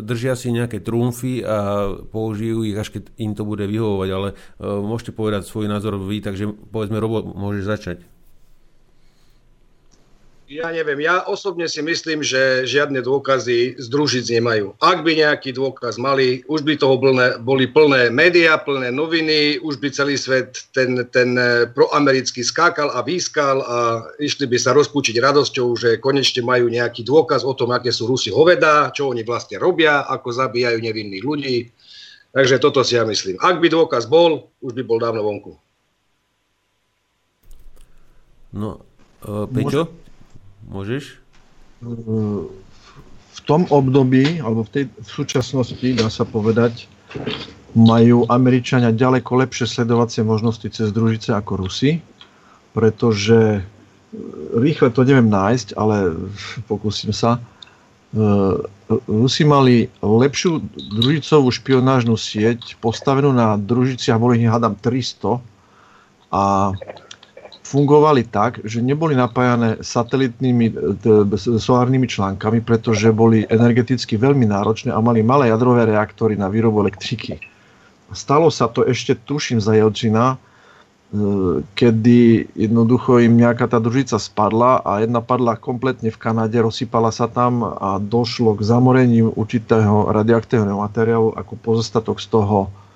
[0.00, 4.78] držia si nejaké trumfy a použijú ich, až keď im to bude vyhovovať, ale uh,
[4.78, 7.98] môžete povedať svoj názor vy, takže povedzme, Robo, môžeš začať.
[10.50, 14.74] Ja neviem, ja osobne si myslím, že žiadne dôkazy z družic nemajú.
[14.82, 19.78] Ak by nejaký dôkaz mali, už by toho plné, boli plné médiá, plné noviny, už
[19.78, 25.22] by celý svet ten, ten eh, proamerický skákal a výskal a išli by sa rozpúčiť
[25.22, 29.54] radosťou, že konečne majú nejaký dôkaz o tom, aké sú Rusi hoveda, čo oni vlastne
[29.54, 31.56] robia, ako zabíjajú nevinných ľudí.
[32.34, 33.38] Takže toto si ja myslím.
[33.38, 35.54] Ak by dôkaz bol, už by bol dávno vonku.
[38.50, 38.82] No,
[39.22, 40.09] uh, Peťo?
[40.68, 41.16] Môžeš?
[43.30, 46.90] V tom období, alebo v tej v súčasnosti, dá sa povedať,
[47.72, 52.02] majú Američania ďaleko lepšie sledovacie možnosti cez družice ako Rusi,
[52.74, 53.62] pretože
[54.54, 56.14] rýchle to neviem nájsť, ale
[56.70, 57.38] pokúsim sa.
[59.06, 60.58] Rusi mali lepšiu
[60.98, 65.38] družicovú špionážnu sieť postavenú na družiciach, boli ich hádam 300
[66.34, 66.74] a
[67.70, 70.98] fungovali tak, že neboli napájané satelitnými
[71.38, 77.38] solárnymi článkami, pretože boli energeticky veľmi náročné a mali malé jadrové reaktory na výrobu elektriky.
[78.10, 80.36] Stalo sa to ešte, tuším, za Jelčina, e,
[81.78, 87.30] kedy jednoducho im nejaká tá družica spadla a jedna padla kompletne v Kanade, rozsypala sa
[87.30, 92.89] tam a došlo k zamoreniu určitého radioaktívneho materiálu ako pozostatok z toho E,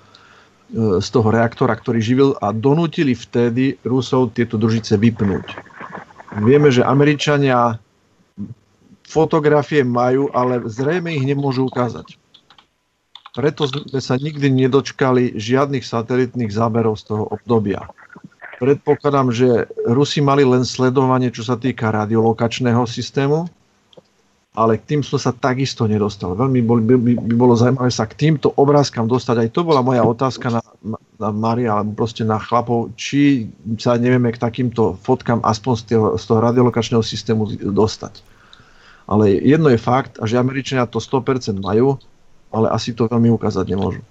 [0.73, 5.45] z toho reaktora, ktorý živil a donútili vtedy Rusov tieto družice vypnúť.
[6.41, 7.77] Vieme, že Američania
[9.05, 12.17] fotografie majú, ale zrejme ich nemôžu ukázať.
[13.35, 17.83] Preto sme sa nikdy nedočkali žiadnych satelitných záberov z toho obdobia.
[18.55, 23.51] Predpokladám, že Rusi mali len sledovanie, čo sa týka radiolokačného systému,
[24.55, 26.31] ale k tým som sa takisto nedostal.
[26.31, 29.35] Veľmi bol, by, by bolo zaujímavé sa k týmto obrázkam dostať.
[29.43, 30.63] Aj to bola moja otázka na,
[31.19, 36.07] na Maria, alebo proste na chlapov, či sa nevieme k takýmto fotkám aspoň z toho,
[36.15, 38.23] z toho radiolokačného systému dostať.
[39.05, 41.99] Ale jedno je fakt, že Američania to 100% majú,
[42.49, 44.01] ale asi to veľmi ukázať nemôžu.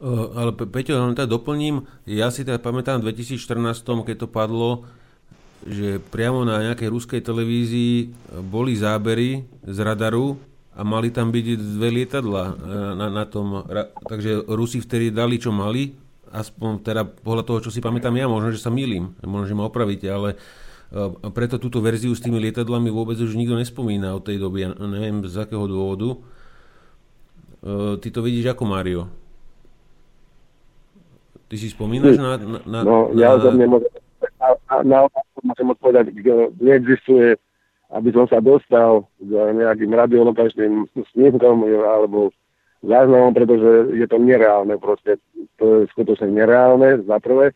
[0.00, 4.88] Ale Peťo, len teda doplním, ja si teda pamätám v 2014, keď to padlo,
[5.66, 8.08] že priamo na nejakej ruskej televízii
[8.48, 10.40] boli zábery z radaru
[10.72, 11.46] a mali tam byť
[11.76, 12.52] dve lietadla e,
[12.96, 13.66] na, na tom.
[14.08, 15.92] Takže Rusi vtedy dali, čo mali,
[16.32, 19.68] aspoň teda podľa toho, čo si pamätám ja, možno, že sa milím, možno, že ma
[19.68, 20.40] opravíte, ale
[20.88, 24.64] e, preto túto verziu s tými lietadlami vôbec už nikto nespomína od tej doby.
[24.64, 26.16] Ja neviem z akého dôvodu.
[26.16, 26.18] E,
[28.00, 29.02] ty to vidíš ako Mario?
[31.50, 32.38] Ty si spomínaš na...
[32.38, 33.42] na, na no, ja na...
[33.42, 33.92] za mňa môžem
[34.40, 36.06] a na otázku môžem odpovedať,
[36.60, 37.36] neexistuje,
[37.90, 42.30] aby som sa dostal k nejakým radiolokačným snímkom alebo
[42.86, 45.20] záznamom, pretože je to nereálne proste.
[45.60, 47.52] To je skutočne nereálne, za prvé.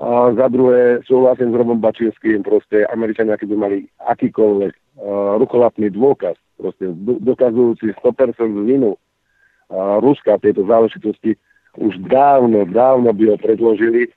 [0.00, 6.34] A za druhé súhlasím s Robom Bačinským, proste Američania, keby mali akýkoľvek uh, rukolapný dôkaz,
[6.56, 6.88] proste
[7.20, 11.36] dokazujúci 100% vinu uh, Ruska tieto záležitosti,
[11.76, 14.08] už dávno, dávno by ho predložili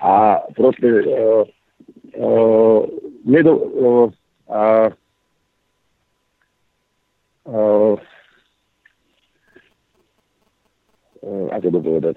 [0.00, 1.42] a proste uh,
[2.14, 2.80] uh,
[3.24, 4.06] nedo, uh,
[4.48, 4.62] a,
[7.44, 7.94] uh,
[11.22, 12.16] uh, ako to povedať?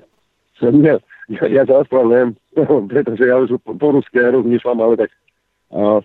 [0.61, 0.95] Ja,
[1.27, 2.29] ja, ja sa ospravedlňujem,
[2.93, 5.11] pretože ja už po, po rusky rozmýšľam, ale tak
[5.73, 5.99] uh,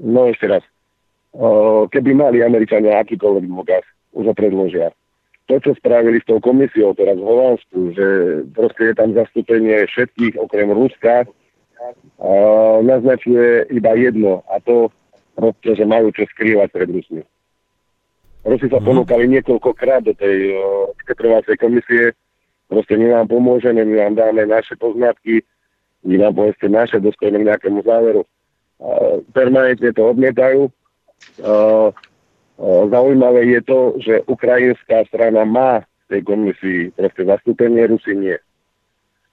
[0.00, 0.64] no ešte raz.
[1.36, 3.84] Uh, keby mali Američania akýkoľvek dôkaz,
[4.16, 4.88] už ho predložia
[5.48, 8.06] to, čo spravili s tou komisiou teraz v Holandsku, že
[8.52, 14.92] proste je tam zastúpenie všetkých okrem Ruska, uh, naznačuje iba jedno a to
[15.32, 17.22] proste, že majú čo skrývať pred Rusmi.
[18.44, 18.86] Rusi sa mm.
[18.86, 22.12] ponúkali niekoľkokrát do tej uh, komisie,
[22.68, 25.40] proste my vám pomôžeme, my vám dáme naše poznatky,
[26.04, 28.22] my vám povedzte naše, dospojeme k nejakému záveru.
[28.78, 30.68] Uh, permanentne to odmietajú.
[31.40, 31.90] Uh,
[32.90, 38.36] Zaujímavé je to, že ukrajinská strana má v tej komisii proste zastúpenie, Rusy nie.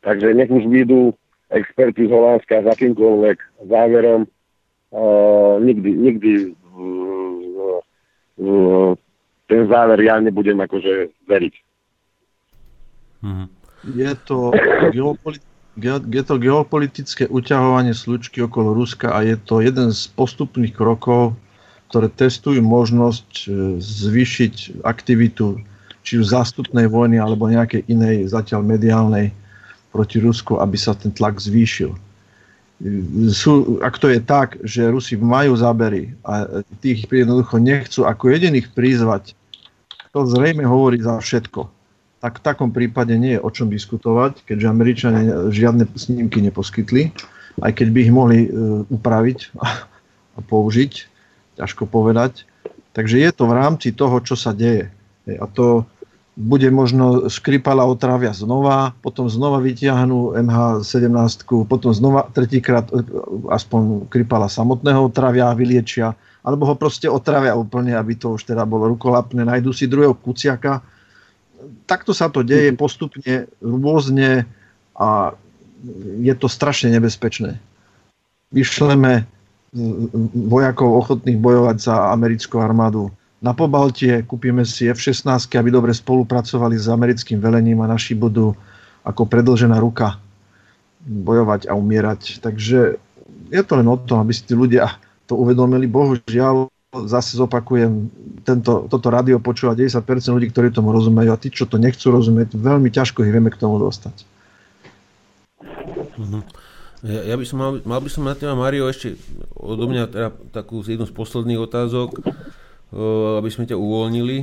[0.05, 1.17] Takže nech už výjdu
[1.49, 4.29] experti z Holandska s akýmkoľvek záverom,
[4.93, 7.81] uh, nikdy, nikdy uh,
[8.45, 8.93] uh,
[9.49, 11.53] ten záver ja nebudem akože veriť.
[13.25, 13.45] Mhm.
[13.85, 14.53] Je to,
[14.93, 15.45] geopolit-
[16.09, 21.37] je to geopolitické uťahovanie slučky okolo Ruska a je to jeden z postupných krokov
[21.95, 25.63] ktoré testujú možnosť e, zvýšiť aktivitu
[26.03, 29.31] či už zástupnej vojny alebo nejakej inej zatiaľ mediálnej
[29.95, 31.95] proti Rusku, aby sa ten tlak zvýšil.
[31.95, 31.99] E,
[33.31, 38.75] sú, ak to je tak, že Rusi majú zábery a tých jednoducho nechcú ako jediných
[38.75, 39.31] prizvať,
[40.11, 41.71] to zrejme hovorí za všetko.
[42.19, 47.15] Tak v takom prípade nie je o čom diskutovať, keďže Američania žiadne snímky neposkytli,
[47.63, 48.49] aj keď by ich mohli e,
[48.91, 49.55] upraviť
[50.35, 51.14] a použiť
[51.55, 52.47] ťažko povedať.
[52.95, 54.87] Takže je to v rámci toho, čo sa deje.
[55.27, 55.83] A to
[56.35, 62.99] bude možno Škripala otravia znova, potom znova vytiahnu MH17, potom znova tretíkrát e,
[63.47, 66.11] aspoň Kripala samotného otravia a vyliečia,
[66.43, 70.83] alebo ho proste otravia úplne, aby to už teda bolo rukolapné, nájdu si druhého kuciaka.
[71.87, 74.43] Takto sa to deje postupne, rôzne
[74.91, 75.31] a
[76.19, 77.63] je to strašne nebezpečné.
[78.51, 79.23] Vyšleme
[80.33, 83.11] vojakov ochotných bojovať za americkú armádu
[83.43, 85.27] na Pobaltie, kúpime si F-16,
[85.59, 88.55] aby dobre spolupracovali s americkým velením a naši budú
[89.05, 90.17] ako predlžená ruka
[91.05, 92.41] bojovať a umierať.
[92.41, 92.97] Takže
[93.51, 94.97] je to len o tom, aby si tí ľudia
[95.29, 95.85] to uvedomili.
[95.85, 96.73] Bohužiaľ,
[97.05, 98.09] zase zopakujem,
[98.41, 100.01] tento, toto rádio počúva 90%
[100.33, 103.61] ľudí, ktorí tomu rozumejú a tí, čo to nechcú rozumieť, veľmi ťažko ich vieme k
[103.61, 104.25] tomu dostať.
[106.17, 106.64] Mm-hmm.
[107.05, 109.13] Ja, ja by som mal, mal by som na teba, Mario, ešte
[109.53, 112.17] odo mňa teda takú jednu z posledných otázok,
[113.37, 114.41] aby sme ťa uvoľnili,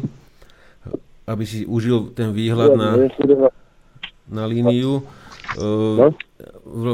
[1.27, 2.91] aby si užil ten výhľad na,
[4.31, 5.03] na líniu.
[5.59, 6.15] No?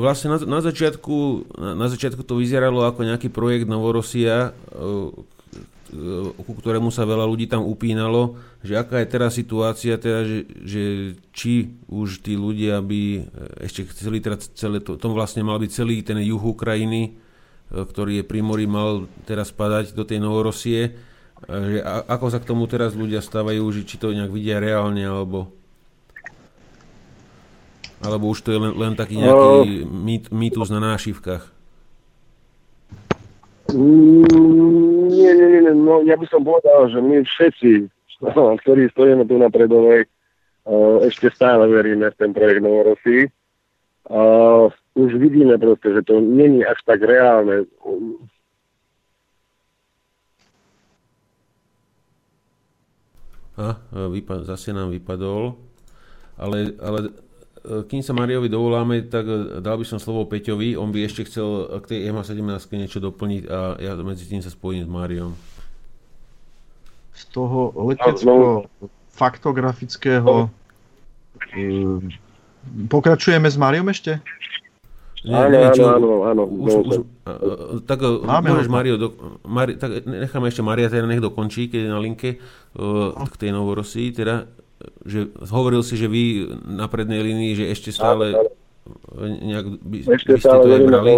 [0.00, 1.16] Vlastne na, na, začiatku,
[1.60, 5.37] na, na začiatku to vyzeralo ako nejaký projekt Novorosia, E,
[6.36, 10.82] ku ktorému sa veľa ľudí tam upínalo, že aká je teraz situácia, teda, že, že
[11.32, 13.20] či už tí ľudia by e,
[13.64, 17.10] ešte chceli, teda celé to, tom vlastne mal byť celý ten juh Ukrajiny, e,
[17.72, 20.92] ktorý je pri mori, mal teraz padať do tej Novorosie,
[21.48, 25.00] že a, ako sa k tomu teraz ľudia stávajú, že či to nejak vidia reálne,
[25.08, 25.56] alebo
[27.98, 29.90] alebo už to je len, len taký nejaký no.
[29.90, 31.57] mýt, mýtus na nášivkách.
[33.68, 37.70] Nie, nie, nie, no ja by som povedal, že my všetci,
[38.64, 40.08] ktorí stojíme tu na predovej,
[40.64, 43.28] uh, ešte stále veríme v ten projekt Novorosí.
[44.08, 47.68] Uh, už vidíme proste, že to není až tak reálne.
[53.58, 55.60] A, vypad, zase nám vypadol.
[56.38, 57.27] Ale, ale E,
[57.68, 60.74] kým sa Mariovi dovoláme, tak e, dal by som slovo Peťovi.
[60.74, 64.88] On by ešte chcel k tej MH17 niečo doplniť a ja medzi tým sa spojím
[64.88, 65.32] s Máriom.
[67.12, 68.64] Z toho leteckého
[69.12, 70.48] faktografického
[71.50, 71.58] e,
[72.86, 74.22] pokračujeme s Máriom ešte?
[75.26, 76.96] Nie, áno, neviem, čo, áno, áno, už, už,
[77.90, 79.08] tak Máme môžeš Mario, do,
[79.42, 82.38] Mari, tak necháme ešte Maria, teda nech dokončí, keď je na linke
[82.78, 84.46] uh, k tej Novorosii, teda
[85.02, 88.34] že hovoril si, že vy na prednej línii, že ešte stále
[89.18, 91.12] nejak by, ešte by ste to aj brali?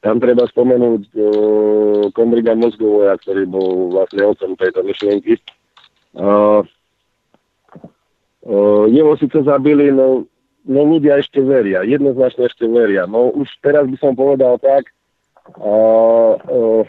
[0.00, 5.36] Tam treba spomenúť uh, Kondriga Mozgovoja, ktorý bol vlastne otcom tejto myšlienky.
[6.16, 6.64] Uh,
[8.48, 10.24] uh, jeho síce zabili, no,
[10.64, 13.04] no ľudia ešte veria, jednoznačne ešte veria.
[13.04, 14.88] No už teraz by som povedal tak,
[15.60, 16.82] uh, uh,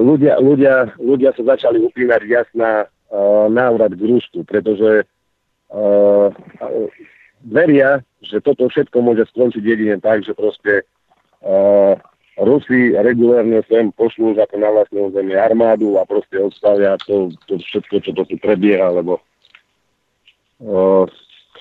[0.00, 5.08] ľudia, ľudia, ľudia sa začali upínať viac na uh, návrat k Rusku, pretože
[5.72, 6.28] uh,
[7.44, 10.84] veria, že toto všetko môže skončiť jedine tak, že proste
[12.36, 17.96] Rusi regulárne sem pošlú ako na vlastné územie armádu a proste odstavia to, to všetko,
[18.04, 19.24] čo to tu prebieha, lebo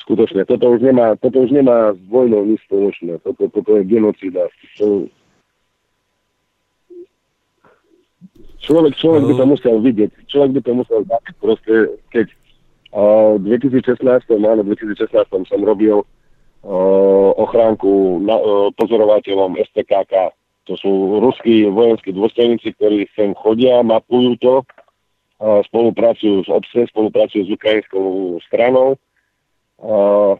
[0.04, 3.20] skutočne toto už nemá, toto už nemá s vojnou nič spoločné.
[3.24, 4.48] Toto, toto je genocida.
[4.80, 5.08] To,
[8.60, 10.12] Človek, človek by to musel vidieť.
[10.28, 11.74] Človek by to musel zapiť proste,
[12.12, 12.28] keď
[12.90, 14.02] v 2016,
[14.34, 20.34] áno, 2016 som robil uh, ochránku na, uh, pozorovateľom STKK.
[20.70, 27.46] To sú ruskí vojenskí dôstojníci, ktorí sem chodia, mapujú to, uh, spolupracujú s OBSE, spolupracujú
[27.46, 28.98] s ukrajinskou stranou.
[29.80, 30.36] Uh,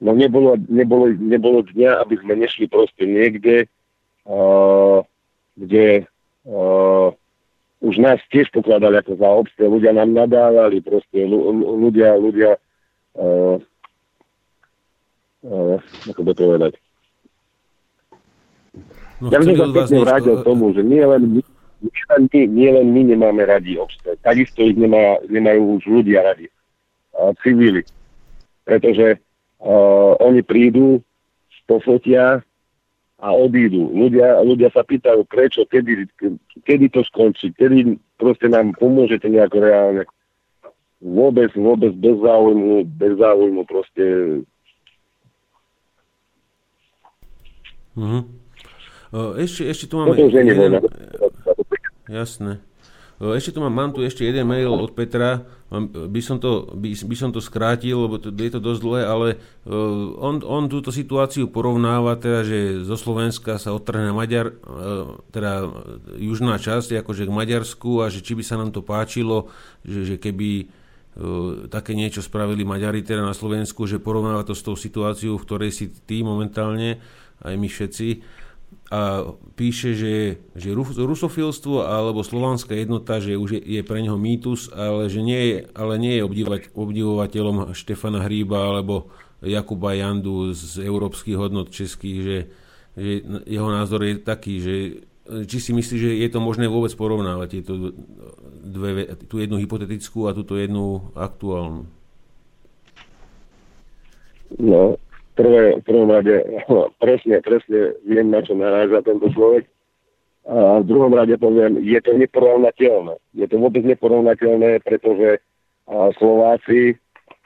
[0.00, 3.68] no nebolo, nebolo, nebolo dňa, aby sme nešli proste niekde,
[4.24, 5.04] uh,
[5.60, 6.08] kde
[6.48, 7.12] uh,
[7.80, 12.60] už nás tiež pokladali ako za obce, ľudia nám nadávali, proste ľudia, ľudia,
[13.16, 13.56] uh,
[15.48, 15.76] uh,
[16.12, 16.72] ako to povedať.
[19.20, 21.40] No, ja by som sa pekne vrátil k tomu, že nie len
[21.80, 26.20] nie len my, nie len my nemáme radi obce, takisto ich nemá, nemajú už ľudia
[26.20, 26.52] radi,
[27.16, 27.80] uh, civili.
[28.68, 29.16] Pretože
[29.64, 31.00] uh, oni prídu,
[31.64, 32.44] pofotia,
[33.20, 33.92] a odídu.
[33.92, 36.08] Ľudia, ľudia sa pýtajú, prečo, kedy,
[36.64, 40.02] kedy to skončí, kedy proste nám pomôžete nejako reálne.
[41.00, 44.04] Vôbec, vôbec bez záujmu, bez záujmu proste.
[47.96, 48.20] Mhm.
[49.40, 50.16] Ešte, ešte tu máme...
[50.16, 50.72] Toto už nie jeden...
[52.06, 52.62] Jasné.
[53.20, 55.44] Ešte tu mám, mám tu ešte jeden mail od Petra,
[55.92, 59.28] by som to, by, by som to skrátil, lebo to, je to dosť dlhé, ale
[59.68, 65.68] uh, on, on túto situáciu porovnáva, teda, že zo Slovenska sa odtrhne Maďar, uh, teda
[66.16, 69.52] južná časť, akože k Maďarsku a že či by sa nám to páčilo,
[69.84, 70.66] že, že keby
[71.20, 75.44] uh, také niečo spravili Maďari teda na Slovensku, že porovnáva to s tou situáciou, v
[75.44, 76.98] ktorej si ty momentálne,
[77.44, 78.08] aj my všetci,
[78.90, 79.22] a
[79.54, 85.06] píše, že, že rusofilstvo alebo slovanská jednota, že už je, je pre neho mýtus, ale
[85.06, 89.06] že nie je, ale nie je obdivovať, obdivovateľom Štefana Hríba alebo
[89.46, 92.38] Jakuba Jandu z európskych hodnot českých, že,
[92.98, 93.12] že
[93.46, 94.74] jeho názor je taký, že
[95.46, 97.94] či si myslí, že je to možné vôbec porovnávať tieto
[98.66, 101.86] dve, tú jednu hypotetickú a túto jednu aktuálnu?
[104.58, 104.98] No,
[105.40, 106.36] prvé, v prvom rade,
[107.02, 109.64] presne, presne viem, na čo naráža tento človek.
[110.44, 113.16] A v druhom rade poviem, je to neporovnateľné.
[113.36, 115.40] Je to vôbec neporovnateľné, pretože
[116.16, 116.96] Slováci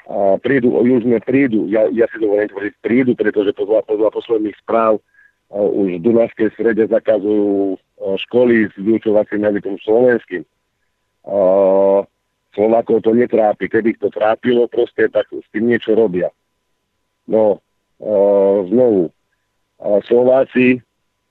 [0.04, 4.56] a prídu, o južné prídu, ja, ja si dovolím tvrdiť prídu, pretože podľa, podľa posledných
[4.60, 5.00] správ
[5.48, 7.80] už v Dunajskej strede zakazujú
[8.28, 10.42] školy s vyučovacím jazykom slovenským.
[12.52, 13.72] Slovákov to netrápi.
[13.72, 16.28] Keby ich to trápilo, proste tak s tým niečo robia.
[17.24, 17.63] No,
[18.68, 19.08] znovu,
[19.80, 20.80] a Slováci,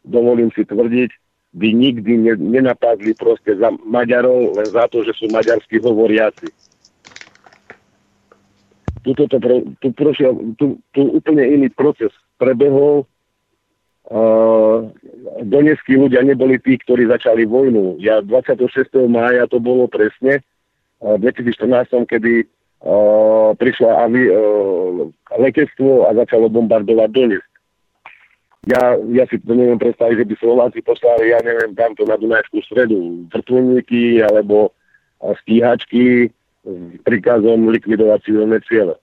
[0.01, 1.11] dovolím si tvrdiť,
[1.53, 6.49] by nikdy ne, nenapadli proste za Maďarov len za to, že sú maďarskí hovoriaci
[9.03, 12.09] tuto to pre, tu, prošiel, tu, tu úplne iný proces
[12.39, 13.03] prebehol.
[14.03, 14.91] Uh,
[15.47, 17.99] doneskí ľudia neboli tí, ktorí začali vojnu.
[18.03, 19.07] Ja 26.
[19.07, 20.43] mája to bolo presne,
[20.99, 22.43] uh, 2014, kedy
[22.83, 25.07] uh, prišla avi, uh,
[25.39, 27.51] letectvo a začalo bombardovať Donetsk.
[28.63, 32.63] Ja, ja si to neviem predstaviť, že by Slováci poslali, ja neviem, tamto na Dunajskú
[32.63, 34.71] stredu vrtulníky alebo
[35.19, 36.31] stíhačky,
[36.63, 38.95] s príkazom likvidovať civilné ciele.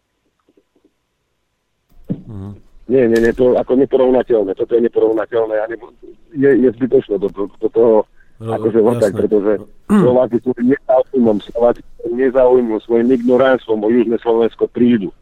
[2.09, 2.57] Uh-huh.
[2.89, 4.57] Nie, nie, nie, to ako neporovnateľné.
[4.57, 5.93] Toto je neporovnateľné a nebo,
[6.32, 8.09] je, je zbytočné do, do, do toho
[8.40, 9.52] no, akože vrtať, pretože
[10.02, 15.12] Slováci sú nezáujmom, Slováci sú nezáujmom svojim ignoranstvom o Južné Slovensko prídu.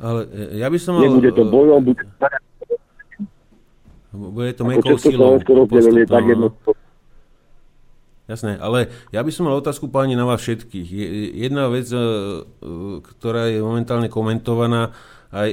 [0.00, 1.08] Ale e, ja by som mal...
[1.08, 2.04] Nebude to bojom, bude...
[4.10, 5.38] Bude to mekou silou.
[5.38, 6.50] Tak jedno,
[8.30, 10.88] Jasné, ale ja by som mal otázku páni na vás všetkých.
[11.34, 12.02] Jedna vec, e, e,
[13.02, 14.94] ktorá je momentálne komentovaná,
[15.30, 15.48] aj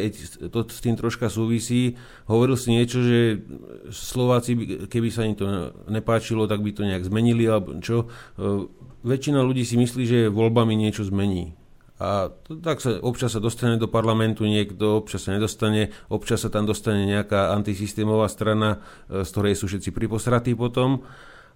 [0.50, 1.94] to s tým troška súvisí.
[2.26, 3.46] Hovoril si niečo, že
[3.94, 4.58] Slováci,
[4.90, 5.46] keby sa im to
[5.86, 8.10] nepáčilo, tak by to nejak zmenili, alebo čo.
[8.36, 8.68] E,
[9.06, 11.54] väčšina ľudí si myslí, že voľbami niečo zmení.
[11.98, 16.50] A to, tak sa občas sa dostane do parlamentu niekto, občas sa nedostane, občas sa
[16.50, 21.06] tam dostane nejaká antisystémová strana, z ktorej sú všetci priposratí potom.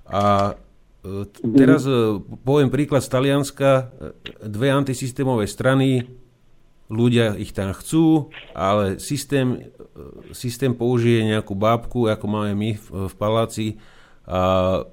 [0.09, 0.53] A
[1.41, 3.89] Teraz e, poviem príklad z Talianska.
[3.89, 6.05] E, dve antisystémové strany,
[6.91, 12.85] ľudia ich tam chcú, ale systém, e, systém použije nejakú bábku, ako máme my v,
[13.07, 13.79] v paláci
[14.27, 14.83] a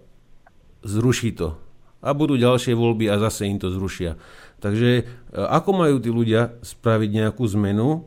[0.86, 1.58] zruší to.
[1.98, 4.14] A budú ďalšie voľby a zase im to zrušia.
[4.62, 8.06] Takže ako majú tí ľudia spraviť nejakú zmenu?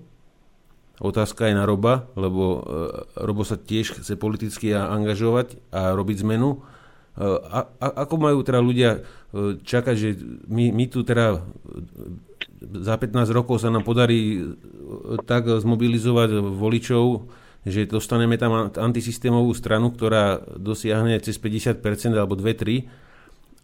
[1.03, 2.63] Otázka je na Roba, lebo
[3.19, 6.63] Robo sa tiež chce politicky angažovať a robiť zmenu
[7.19, 8.99] a, a, ako majú teda ľudia e,
[9.59, 10.09] čakať, že
[10.47, 11.39] my, my tu teda e,
[12.61, 14.41] za 15 rokov sa nám podarí e,
[15.25, 17.25] tak zmobilizovať voličov,
[17.65, 21.81] že dostaneme tam antisystémovú stranu, ktorá dosiahne cez 50%
[22.13, 22.85] alebo 2-3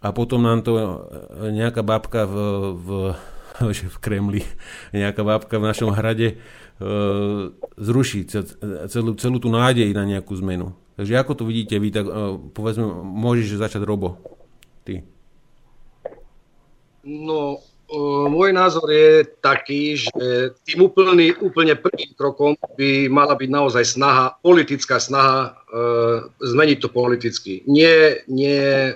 [0.02, 0.74] a potom nám to
[1.50, 2.36] nejaká bábka v,
[2.78, 2.88] v,
[3.94, 4.42] v Kremli,
[4.94, 6.38] nejaká bábka v našom hrade
[7.78, 8.30] zruší
[8.86, 10.78] celú, celú tú nádej na nejakú zmenu.
[10.94, 12.06] Takže ako to vidíte vy, tak
[12.54, 14.22] povedzme, môžeš začať Robo.
[14.86, 15.02] Ty.
[17.02, 17.62] No,
[18.28, 24.36] môj názor je taký, že tým úplný, úplne prvým krokom by mala byť naozaj snaha,
[24.44, 27.64] politická snaha uh, zmeniť to politicky.
[27.64, 28.92] Nie, nie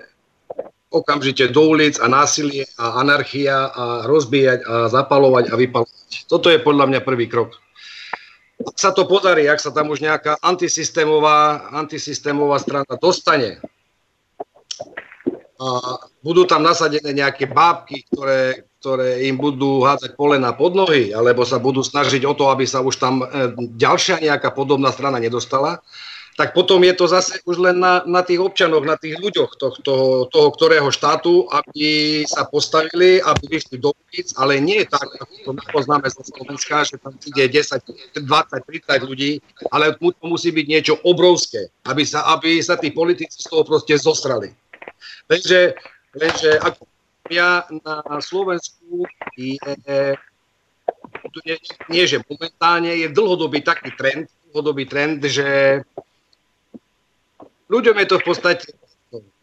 [0.92, 6.28] okamžite do ulic a násilie a anarchia a rozbíjať a zapalovať a vypalovať.
[6.28, 7.56] Toto je podľa mňa prvý krok
[8.62, 13.58] ak sa to podarí, ak sa tam už nejaká antisystémová, antisystémová strana dostane
[15.62, 15.68] a
[16.26, 21.62] budú tam nasadené nejaké bábky, ktoré, ktoré im budú hádzať polena pod nohy, alebo sa
[21.62, 25.86] budú snažiť o to, aby sa už tam e, ďalšia nejaká podobná strana nedostala,
[26.34, 30.26] tak potom je to zase už len na, na tých občanoch, na tých ľuďoch tohto,
[30.32, 35.34] toho ktorého štátu, aby sa postavili, aby vyšli do ulic, ale nie je tak, ako
[35.46, 39.38] to my poznáme zo Slovenska, že tam ide 10, 20, 30 ľudí,
[39.70, 43.94] ale to musí byť niečo obrovské, aby sa, aby sa tí politici z toho proste
[44.02, 44.56] zostrali.
[45.30, 45.78] Takže,
[46.16, 46.90] takže ako
[47.32, 49.08] ja na Slovensku
[49.40, 49.58] je,
[51.48, 55.82] nie, nie, že momentálne je dlhodobý taký trend, dlhodobý trend, že
[57.72, 58.66] ľuďom je to v podstate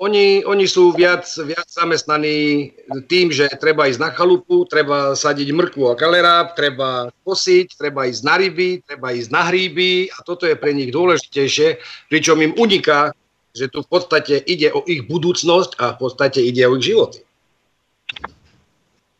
[0.01, 2.73] oni, oni sú viac, viac zamestnaní
[3.05, 8.23] tým, že treba ísť na chalupu, treba sadiť mrkvu a kaleráp, treba kosiť, treba ísť
[8.25, 13.13] na ryby, treba ísť na hríby a toto je pre nich dôležitejšie, pričom im uniká,
[13.53, 17.28] že tu v podstate ide o ich budúcnosť a v podstate ide o ich životy.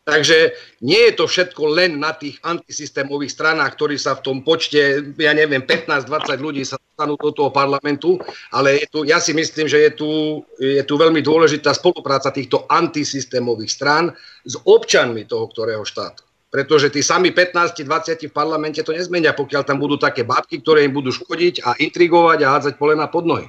[0.09, 0.37] Takže
[0.81, 5.37] nie je to všetko len na tých antisystémových stranách, ktorí sa v tom počte, ja
[5.37, 8.17] neviem, 15-20 ľudí sa dostanú do toho parlamentu,
[8.49, 10.09] ale je tu, ja si myslím, že je tu,
[10.57, 14.09] je tu veľmi dôležitá spolupráca týchto antisystémových strán
[14.41, 16.25] s občanmi toho ktorého štátu.
[16.49, 20.97] Pretože tí sami 15-20 v parlamente to nezmenia, pokiaľ tam budú také bábky, ktoré im
[20.97, 23.47] budú škodiť a intrigovať a hádzať polena pod nohy.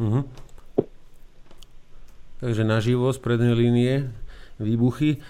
[0.00, 0.39] Mhm.
[2.40, 3.92] Takže naživo z prednej línie
[4.56, 5.20] výbuchy.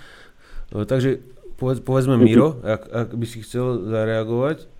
[0.70, 1.18] E, takže
[1.58, 4.70] povedz, povedzme Miro, ak, ak by si chcel zareagovať.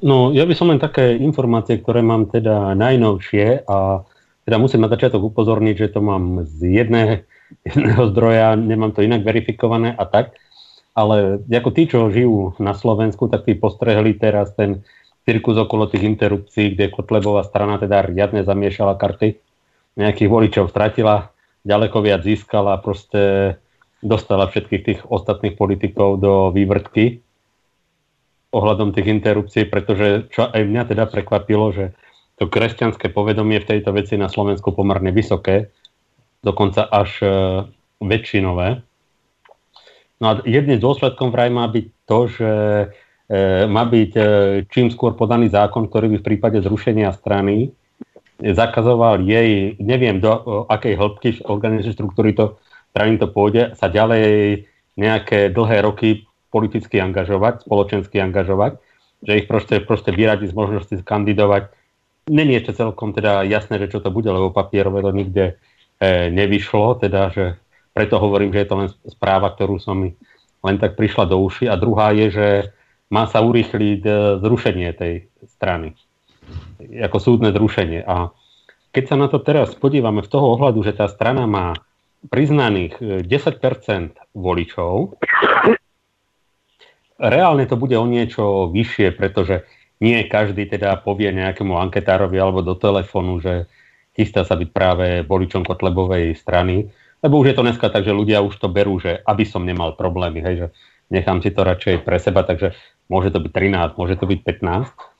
[0.00, 4.06] No, ja by som len také informácie, ktoré mám teda najnovšie a
[4.46, 7.04] teda musím na začiatok upozorniť, že to mám z jedné,
[7.68, 10.38] jedného zdroja, nemám to inak verifikované a tak.
[10.92, 14.84] Ale ako tí, čo žijú na Slovensku, tak tí postrehli teraz ten
[15.24, 19.40] cirkus okolo tých interrupcií, kde Kotlebová strana teda riadne zamiešala karty,
[19.98, 21.32] nejakých voličov stratila,
[21.62, 23.56] ďaleko viac získala, proste
[24.02, 27.22] dostala všetkých tých ostatných politikov do vývrtky
[28.52, 31.96] ohľadom tých interrupcií, pretože čo aj mňa teda prekvapilo, že
[32.36, 35.72] to kresťanské povedomie v tejto veci na Slovensku pomerne vysoké,
[36.44, 37.28] dokonca až e,
[38.02, 38.82] väčšinové.
[40.20, 42.50] No a jedným dôsledkom vraj má byť to, že
[43.32, 44.22] E, má byť e,
[44.68, 47.72] čím skôr podaný zákon, ktorý by v prípade zrušenia strany
[48.42, 52.58] zakazoval jej, neviem do akej hĺbky organizačnej štruktúry to
[52.90, 54.66] strany to pôjde, sa ďalej
[55.00, 58.76] nejaké dlhé roky politicky angažovať, spoločensky angažovať,
[59.24, 61.72] že ich proste, proste vyradiť z možnosti kandidovať.
[62.28, 67.00] Není ešte celkom teda jasné, že čo to bude, lebo papierové to nikde e, nevyšlo,
[67.00, 67.56] teda, že
[67.96, 70.12] preto hovorím, že je to len správa, ktorú som mi
[70.60, 71.72] len tak prišla do uši.
[71.72, 72.48] A druhá je, že
[73.08, 74.12] má sa urýchliť e,
[74.44, 75.96] zrušenie tej strany.
[76.80, 78.02] Ako súdne zrušenie.
[78.04, 78.30] A
[78.92, 81.72] keď sa na to teraz podívame v toho ohľadu, že tá strana má
[82.28, 85.16] priznaných 10% e, voličov,
[87.18, 89.66] reálne to bude o niečo vyššie, pretože
[90.02, 93.70] nie každý teda povie nejakému anketárovi alebo do telefónu, že
[94.18, 96.90] chystá sa byť práve voličom Kotlebovej strany,
[97.22, 99.94] lebo už je to dneska tak, že ľudia už to berú, že aby som nemal
[99.94, 100.66] problémy, hej, že
[101.08, 102.74] nechám si to radšej pre seba, takže
[103.06, 105.11] môže to byť 13, môže to byť 15.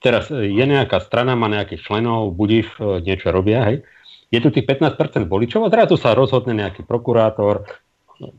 [0.00, 3.84] Teraz e, je nejaká strana, má nejakých členov, budíš, e, niečo robia, hej.
[4.32, 7.68] Je tu tých 15% voličov a zrazu sa rozhodne nejaký prokurátor,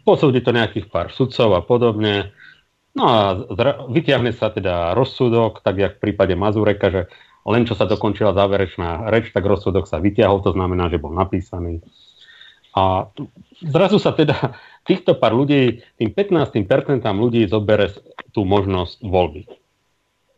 [0.01, 2.33] posúdi to nejakých pár sudcov a podobne.
[2.97, 3.17] No a
[3.55, 7.01] zra- vyťahne sa teda rozsudok, tak jak v prípade Mazureka, že
[7.47, 11.81] len čo sa dokončila záverečná reč, tak rozsudok sa vyťahol, to znamená, že bol napísaný.
[12.71, 13.11] A
[13.59, 14.55] zrazu sa teda
[14.87, 17.91] týchto pár ľudí, tým 15% ľudí zobere
[18.31, 19.60] tú možnosť voľby.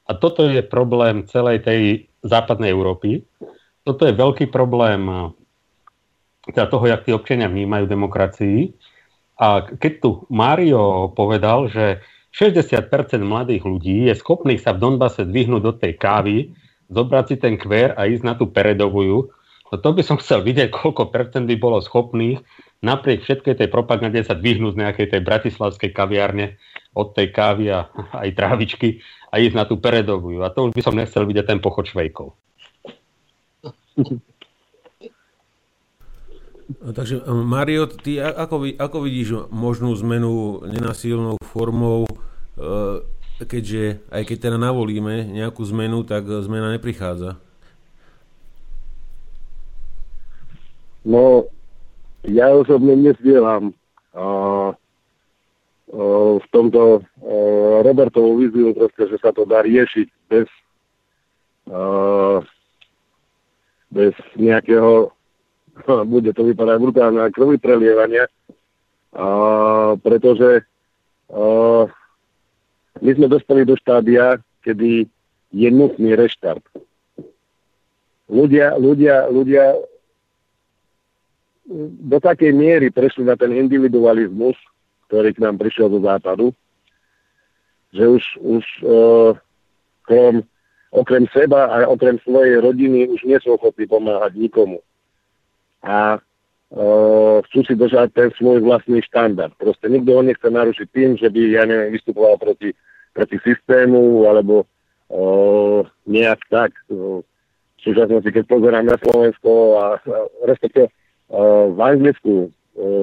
[0.03, 1.81] A toto je problém celej tej
[2.23, 3.23] západnej Európy.
[3.83, 5.31] Toto je veľký problém
[6.51, 8.75] teda toho, jak tí občania vnímajú demokracii.
[9.39, 12.03] A keď tu Mário povedal, že
[12.35, 12.89] 60%
[13.23, 16.51] mladých ľudí je schopných sa v Donbase dvihnúť do tej kávy,
[16.91, 19.31] zobrať si ten kver a ísť na tú peredovujú,
[19.71, 22.43] no to by som chcel vidieť, koľko percent by bolo schopných
[22.83, 26.59] napriek všetkej tej propagande sa dvihnúť z nejakej tej bratislavskej kaviárne
[26.93, 29.01] od tej kávy a aj trávičky
[29.33, 30.41] a ísť na tú peredovú.
[30.45, 32.37] A to už by som nechcel vidieť ten pochod švejkov.
[36.73, 42.13] Takže Mario, ty ako, ako vidíš možnú zmenu nenasilnou formou, e,
[43.45, 47.37] keďže aj keď teda navolíme nejakú zmenu, tak zmena neprichádza?
[51.03, 51.51] No,
[52.23, 53.75] ja osobne nezdielam
[54.15, 54.71] uh, uh,
[55.93, 60.49] v tomto uh, Robertovú víziu, proste, že sa to dá riešiť bez,
[61.69, 62.41] uh,
[63.93, 65.13] bez nejakého,
[66.13, 68.25] bude to vypadať brutálne, krvi prelievania,
[70.01, 70.65] pretože
[71.29, 71.85] uh,
[72.97, 75.05] my sme dostali do štádia, kedy
[75.53, 76.65] je nutný reštart.
[78.33, 79.77] Ľudia, ľudia, ľudia
[82.01, 84.57] do takej miery prešli na ten individualizmus,
[85.13, 86.49] ktorý k nám prišiel zo západu,
[87.93, 89.37] že už, už uh,
[90.09, 90.41] krom,
[90.89, 94.81] okrem seba a okrem svojej rodiny už nie sú ochotní pomáhať nikomu.
[95.85, 99.53] A uh, chcú si držať ten svoj vlastný štandard.
[99.61, 102.73] Proste nikto ho nechce narušiť tým, že by, ja neviem, vystupoval proti,
[103.13, 104.65] proti systému alebo
[105.13, 106.73] uh, nejak tak.
[106.89, 107.21] Uh,
[107.77, 110.17] v súčasnosti, keď pozerám na Slovensko a, a
[110.47, 110.89] respektíve
[111.67, 112.47] v Anglicku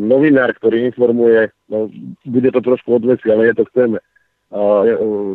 [0.02, 1.86] novinár, ktorý informuje, no,
[2.26, 3.98] bude to trošku odveci, ale je to chceme,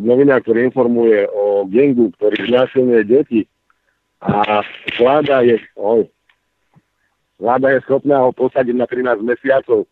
[0.04, 3.42] novinár, ktorý informuje o gengu, ktorý znásilňuje deti
[4.20, 4.60] a
[5.00, 6.04] vláda je, oj,
[7.40, 9.88] vláda je schopná ho posadiť na 13 mesiacov.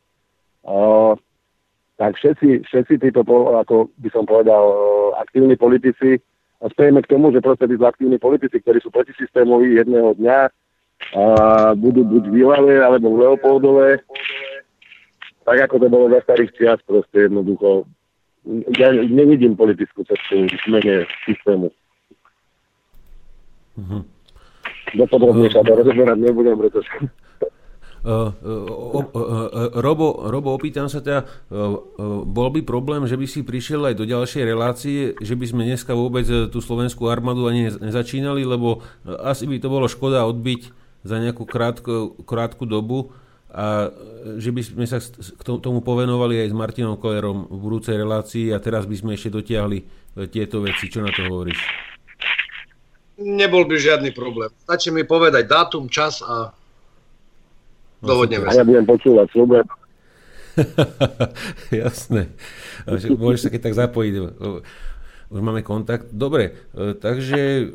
[1.96, 3.24] tak všetci, všetci títo,
[3.56, 4.64] ako by som povedal,
[5.20, 6.20] aktívni politici,
[6.64, 10.48] a spejeme k tomu, že proste tí aktívni politici, ktorí sú protisystémoví jedného dňa,
[11.12, 11.24] a
[11.76, 13.88] budú buď v Ilave alebo v Leopoldove,
[15.44, 17.84] tak ako to bolo za starých čias, proste jednoducho.
[18.76, 21.72] Ja nevidím politickú cestu v zmene systému.
[23.80, 24.02] Mm-hmm.
[25.00, 26.88] Dopodrobne sa to rozoberať nebudem, pretože
[28.04, 31.24] Uh, uh, uh, Robo, Robo, opýtam sa teda,
[32.28, 35.96] bol by problém, že by si prišiel aj do ďalšej relácie, že by sme dneska
[35.96, 40.68] vôbec tú slovenskú armádu ani nezačínali, lebo asi by to bolo škoda odbiť
[41.00, 43.16] za nejakú krátku, krátku dobu
[43.54, 43.86] a
[44.34, 48.58] že by sme sa k tomu povenovali aj s Martinom Kolerom v budúcej relácii a
[48.58, 49.78] teraz by sme ešte dotiahli
[50.34, 50.90] tieto veci.
[50.90, 51.58] Čo na to hovoríš?
[53.22, 54.50] Nebol by žiadny problém.
[54.66, 56.50] Stačí mi povedať dátum, čas a
[58.04, 58.52] Dohodneme sa.
[58.52, 59.66] A ja budem počúvať, slúbujem.
[61.82, 62.30] Jasné.
[63.18, 64.14] Môžeš sa keď tak zapojiť.
[65.32, 66.12] Už máme kontakt.
[66.12, 67.66] Dobre, e, takže e,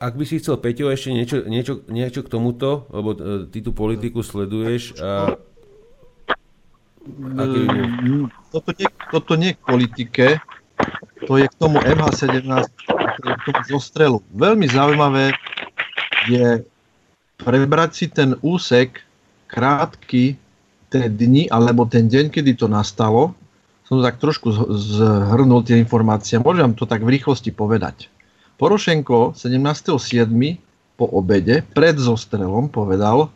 [0.00, 3.18] ak by si chcel, Peťo, ešte niečo, niečo, niečo k tomuto, lebo e,
[3.52, 5.36] ty tú politiku sleduješ a...
[8.54, 10.26] Toto nie, toto nie k politike,
[11.26, 12.46] to je k tomu MH17,
[13.18, 14.18] to je k tomu zostrelu.
[14.30, 15.34] Veľmi zaujímavé
[16.30, 16.62] je
[17.42, 19.02] prebrať si ten úsek
[19.50, 20.38] krátky
[20.92, 23.34] tie dni alebo ten deň, kedy to nastalo,
[23.92, 26.40] som tak trošku zhrnul tie informácie.
[26.40, 28.08] Môžem to tak v rýchlosti povedať.
[28.56, 30.32] Porošenko 17.7.
[30.96, 33.28] po obede pred zostrelom povedal,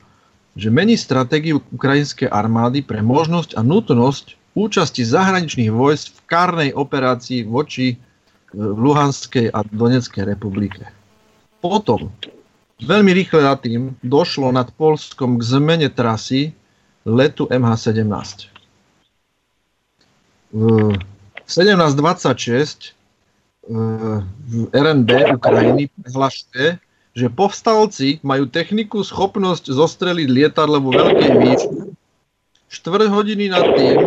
[0.56, 7.44] že mení stratégiu ukrajinskej armády pre možnosť a nutnosť účasti zahraničných vojsk v kárnej operácii
[7.44, 7.96] voči e,
[8.56, 10.88] v Luhanskej a Donetskej republike.
[11.60, 12.08] Potom
[12.76, 16.52] Veľmi rýchle nad tým došlo nad Polskom k zmene trasy
[17.08, 18.55] letu MH17.
[20.56, 20.96] V
[21.44, 22.96] 1726
[23.66, 26.80] v RNB Ukrajiny prehlašuje,
[27.12, 31.80] že povstalci majú techniku, schopnosť zostreliť lietadlo vo veľkej výške.
[32.72, 33.98] Štvrt hodiny nad tým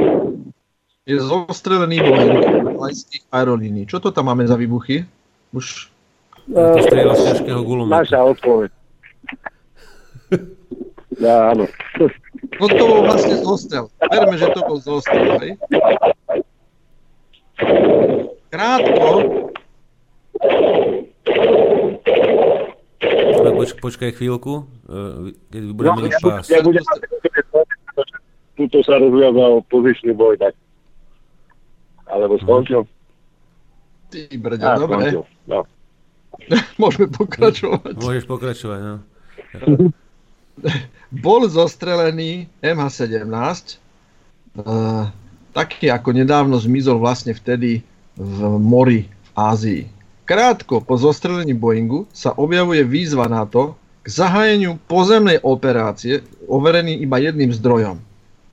[1.06, 2.42] je zostrelený Boeing
[2.78, 3.86] malajských aerolínií.
[3.86, 5.06] Čo to tam máme za výbuchy?
[5.54, 5.90] Už
[6.50, 7.94] to strieľa z ťažkého gulometu.
[7.94, 8.72] Naša odpoveď.
[11.20, 11.68] Ja, áno.
[12.64, 13.92] No to bol vlastne zostrel.
[14.00, 15.60] Verme, že to bol zostrel, hej?
[18.50, 19.10] Krátko.
[23.60, 26.48] Poč, počkaj chvíľku, e, keď budeme mať pás.
[26.48, 26.80] Ja budem,
[28.56, 30.56] tuto sa rozviazal pozičný boj, tak
[32.08, 32.88] alebo skončil.
[34.10, 35.12] Ty brďo, dobre.
[35.12, 35.60] Skončil, no.
[36.82, 37.94] Môžeme pokračovať.
[38.00, 38.96] Môžeš pokračovať, no.
[41.12, 43.28] Bol zostrelený MH17,
[44.56, 45.12] uh,
[45.56, 47.82] taký ako nedávno zmizol vlastne vtedy
[48.20, 49.84] v mori v Ázii.
[50.30, 53.74] Krátko po zostrelení Boeingu sa objavuje výzva na to
[54.06, 57.98] k zahájeniu pozemnej operácie, overený iba jedným zdrojom.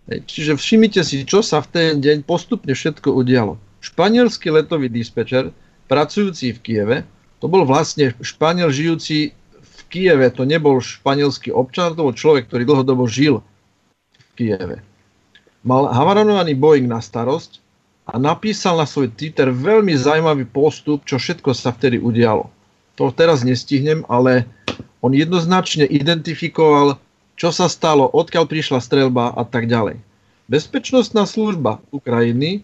[0.06, 3.58] Čiže všimnite si, čo sa v ten deň postupne všetko udialo.
[3.82, 5.50] Španielský letový dispečer,
[5.90, 6.96] pracujúci v Kieve,
[7.42, 12.64] to bol vlastne Španiel žijúci v Kieve, to nebol španielský občan, to bol človek, ktorý
[12.64, 13.44] dlhodobo žil
[14.16, 14.80] v Kieve.
[15.66, 17.58] Mal havaronovaný Boeing na starosť
[18.06, 22.46] a napísal na svoj Twitter veľmi zaujímavý postup, čo všetko sa vtedy udialo.
[22.94, 24.46] To teraz nestihnem, ale
[25.02, 27.02] on jednoznačne identifikoval,
[27.34, 29.98] čo sa stalo, odkiaľ prišla strelba a tak ďalej.
[30.46, 32.62] Bezpečnostná služba Ukrajiny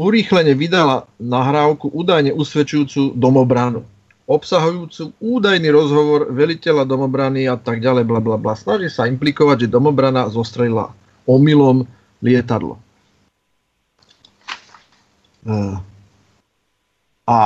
[0.00, 3.84] urýchlene vydala nahrávku údajne usvedčujúcu domobranu
[4.30, 8.54] obsahujúcu údajný rozhovor veliteľa domobrany a tak ďalej, bla bla bla.
[8.54, 10.94] Snaží sa implikovať, že domobrana zostrelila
[11.26, 11.82] omylom
[12.20, 12.80] lietadlo.
[15.44, 15.56] E,
[17.26, 17.40] a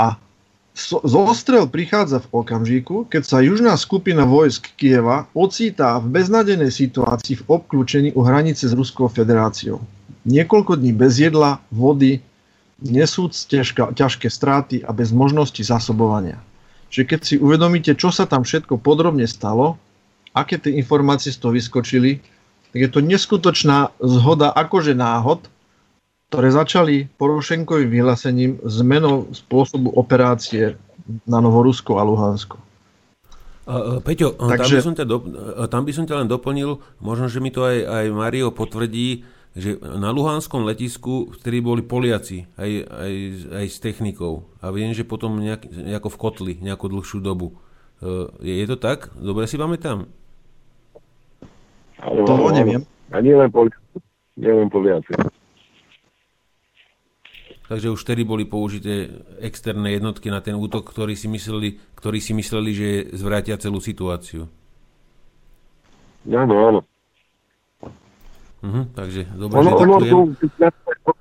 [1.06, 7.46] zostrel prichádza v okamžiku, keď sa južná skupina vojsk Kieva ocítá v beznadenej situácii v
[7.46, 9.78] obklúčení u hranice s Ruskou federáciou.
[10.26, 12.18] Niekoľko dní bez jedla, vody,
[12.82, 16.42] nesúc ťažká, ťažké straty a bez možnosti zasobovania
[16.94, 19.74] že keď si uvedomíte, čo sa tam všetko podrobne stalo,
[20.30, 22.22] aké tie informácie z toho vyskočili,
[22.74, 25.46] tak je to neskutočná zhoda akože náhod,
[26.26, 30.74] ktoré začali Porošenkovým vyhlásením zmenou spôsobu operácie
[31.22, 32.58] na Novorusko a Luhansko.
[33.64, 34.58] Uh, Peťo, Takže...
[34.58, 35.16] tam, by som ťa do,
[35.70, 39.22] tam by som ťa len doplnil, možno, že mi to aj, aj Mario potvrdí,
[39.54, 43.12] že na Luhanskom letisku vtedy boli Poliaci aj, aj,
[43.54, 47.54] aj s technikou a viem, že potom nejak, nejako v kotli nejakú dlhšiu dobu.
[48.02, 49.14] E, je, je to tak?
[49.14, 50.10] Dobre si pamätám?
[52.02, 52.82] To neviem.
[53.12, 53.78] A nie len Poliaci.
[54.34, 55.14] Nie len Poliaci.
[57.64, 59.08] takže už vtedy boli použité
[59.40, 64.46] externé jednotky na ten útok, ktorí si mysleli, ktorí si mysleli že zvrátia celú situáciu.
[66.28, 66.80] Áno, áno.
[68.64, 71.12] Uh-huh, takže dobre, ono, že ono, to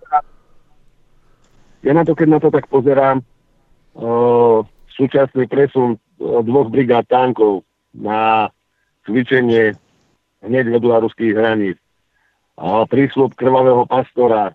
[1.83, 3.19] ja na to, keď na to tak pozerám,
[3.99, 4.63] o,
[4.95, 8.47] súčasný presun dvoch brigád tankov na
[9.03, 9.75] cvičenie
[10.43, 11.79] hneď vedľa ruských hraníc.
[12.59, 14.53] A prísľub krvavého pastora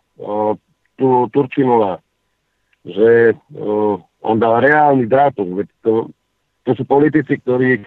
[0.94, 1.98] tu, Turčinova,
[2.86, 3.34] že
[4.22, 5.66] on dal reálny dátum.
[5.82, 6.12] To,
[6.62, 7.82] to sú politici, ktorí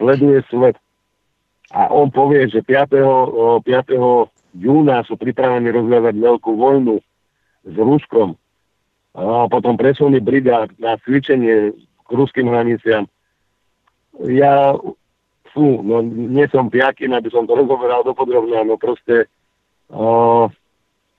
[0.00, 0.80] sleduje svet
[1.70, 3.62] a on povie, že 5.
[3.62, 3.68] 5.
[4.58, 6.98] júna sú pripravení rozviazať veľkú vojnu
[7.62, 8.34] s Ruskom
[9.14, 13.06] a potom presuny brigád na cvičenie k ruským hraniciam.
[14.26, 14.74] Ja,
[15.50, 19.26] fú, no nie som piakin, aby som to rozoberal dopodrobne, no proste
[19.90, 20.46] o,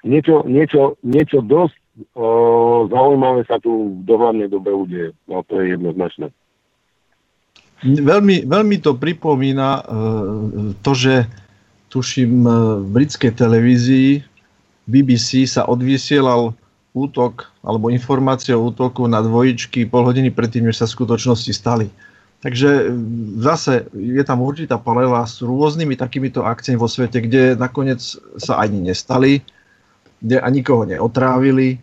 [0.04, 1.78] niečo, niečo, niečo dosť
[2.16, 2.28] o,
[2.88, 5.10] zaujímavé sa tu v dohľadnej dobe udeje.
[5.28, 6.32] No to je jednoznačné.
[7.82, 9.84] Veľmi, veľmi to pripomína uh,
[10.86, 11.26] to, že
[11.90, 14.22] tuším uh, v britskej televízii
[14.86, 16.54] BBC sa odvysielal
[16.94, 21.88] útok alebo informácia o útoku na dvojičky pol hodiny predtým, než sa v skutočnosti stali.
[22.42, 22.84] Takže e,
[23.38, 28.02] zase je tam určitá paralela s rôznymi takýmito akciami vo svete, kde nakoniec
[28.42, 29.46] sa ani nestali,
[30.22, 31.78] kde ani nikoho neotrávili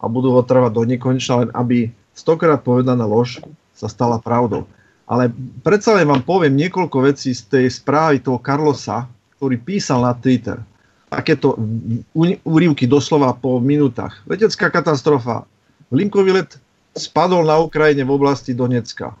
[0.00, 3.44] a budú otrávať do nekonečna, len aby stokrát povedaná lož
[3.76, 4.64] sa stala pravdou.
[5.08, 5.32] Ale
[5.64, 9.08] predsa len vám poviem niekoľko vecí z tej správy toho Carlosa,
[9.40, 10.60] ktorý písal na Twitter.
[11.08, 11.56] Takéto
[12.44, 14.20] úrivky doslova po minútach.
[14.28, 15.48] Letecká katastrofa.
[15.88, 16.60] Linkový let
[16.92, 19.16] spadol na Ukrajine v oblasti Donecka.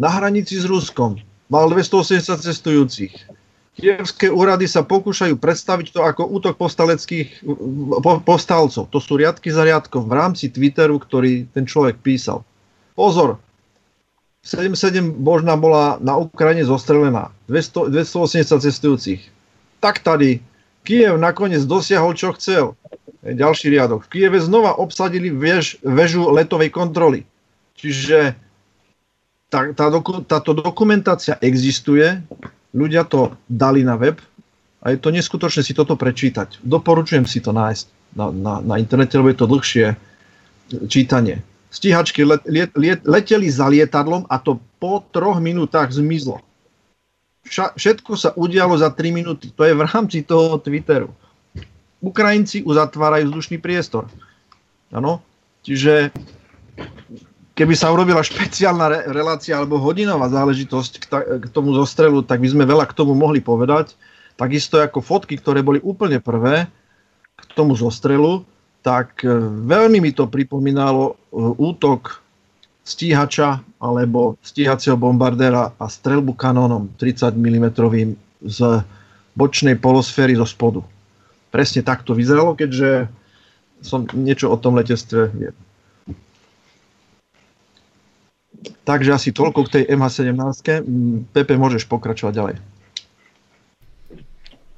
[0.00, 1.20] Na hranici s Ruskom
[1.52, 3.12] mal 280 cestujúcich.
[3.76, 7.44] Kievské úrady sa pokúšajú predstaviť to ako útok povstaleckých
[8.24, 8.88] povstalcov.
[8.88, 12.40] To sú riadky za riadkom v rámci Twitteru, ktorý ten človek písal.
[12.96, 13.36] Pozor,
[14.40, 17.28] 77 možná bola na Ukrajine zostrelená.
[17.52, 19.20] 200, 280 cestujúcich.
[19.84, 20.40] Tak tady
[20.80, 22.72] Kiev nakoniec dosiahol, čo chcel.
[23.20, 24.08] Ďalší riadok.
[24.08, 27.28] V Kieve znova obsadili vež, väžu letovej kontroly.
[27.76, 28.32] Čiže
[29.50, 32.22] tá, tá doku, táto dokumentácia existuje,
[32.70, 34.22] ľudia to dali na web
[34.80, 36.62] a je to neskutočné si toto prečítať.
[36.62, 39.86] Doporučujem si to nájsť na, na, na internete, lebo je to dlhšie
[40.86, 46.42] čítanie stíhačky let, let, let, leteli za lietadlom a to po troch minútach zmizlo.
[47.46, 49.48] Vša, všetko sa udialo za 3 minúty.
[49.54, 51.08] To je v rámci toho Twitteru.
[52.02, 54.10] Ukrajinci uzatvárajú vzdušný priestor.
[54.92, 55.22] Ano?
[55.64, 56.10] Čiže
[57.60, 62.40] keby sa urobila špeciálna re- relácia alebo hodinová záležitosť k, ta- k tomu zostrelu, tak
[62.40, 63.92] by sme veľa k tomu mohli povedať.
[64.40, 66.64] Takisto ako fotky, ktoré boli úplne prvé
[67.36, 68.48] k tomu zostrelu,
[68.80, 69.28] tak e,
[69.68, 71.14] veľmi mi to pripomínalo e,
[71.60, 72.24] útok
[72.80, 77.66] stíhača alebo stíhacieho bombardéra a strelbu kanónom 30 mm
[78.40, 78.58] z
[79.36, 80.80] bočnej polosféry zo spodu.
[81.52, 83.12] Presne tak to vyzeralo, keďže
[83.84, 85.56] som niečo o tom letectve viem.
[88.90, 90.82] Takže asi toľko k tej MH17.
[91.30, 92.54] Pepe, môžeš pokračovať ďalej.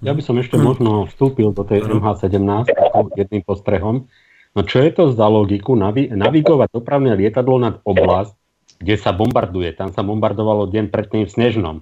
[0.05, 2.68] Ja by som ešte možno vstúpil do tej MH17
[3.16, 4.05] jedným postrehom.
[4.52, 8.36] No čo je to za logiku navi- navigovať dopravné lietadlo nad oblasť,
[8.84, 9.72] kde sa bombarduje?
[9.72, 11.76] Tam sa bombardovalo deň predtým v Snežnom.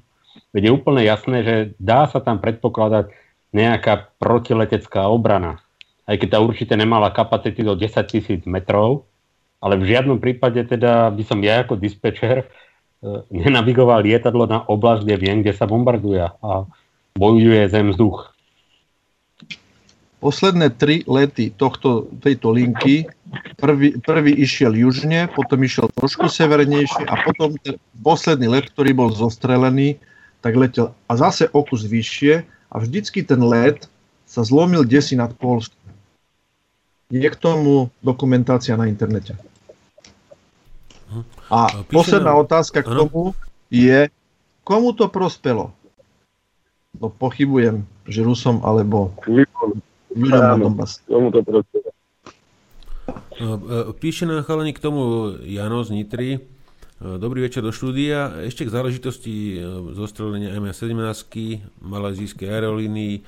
[0.55, 3.11] Veď je úplne jasné, že dá sa tam predpokladať
[3.51, 5.59] nejaká protiletecká obrana.
[6.07, 9.10] Aj keď tá určite nemala kapacity do 10 tisíc metrov,
[9.61, 12.47] ale v žiadnom prípade teda by som ja ako dispečer e,
[13.29, 16.25] nenavigoval lietadlo na oblasť, kde viem, kde sa bombarduje.
[16.25, 16.65] A
[17.15, 18.33] bojuje zem vzduch.
[20.21, 23.09] Posledné tri lety tohto, tejto linky,
[23.57, 29.09] prvý, prvý išiel južne, potom išiel trošku severnejšie a potom ten posledný let, ktorý bol
[29.17, 29.97] zostrelený,
[30.45, 33.89] tak letel a zase o kus vyššie a vždycky ten let
[34.29, 35.81] sa zlomil desi nad Polskom.
[37.09, 39.35] Je k tomu dokumentácia na internete.
[41.51, 43.35] A posledná otázka k tomu
[43.71, 44.07] je,
[44.63, 45.75] komu to prospelo?
[46.99, 49.69] No pochybujem, že Rusom alebo ľuďom
[50.17, 51.03] na Donbass.
[54.03, 56.31] Píše nám chalani k tomu Jano z Nitry.
[56.37, 56.41] E,
[57.17, 58.45] dobrý večer do štúdia.
[58.45, 59.65] Ešte k záležitosti e,
[59.97, 63.15] zostrelenia MS-17 malajzijskej aerolínii.
[63.17, 63.23] E,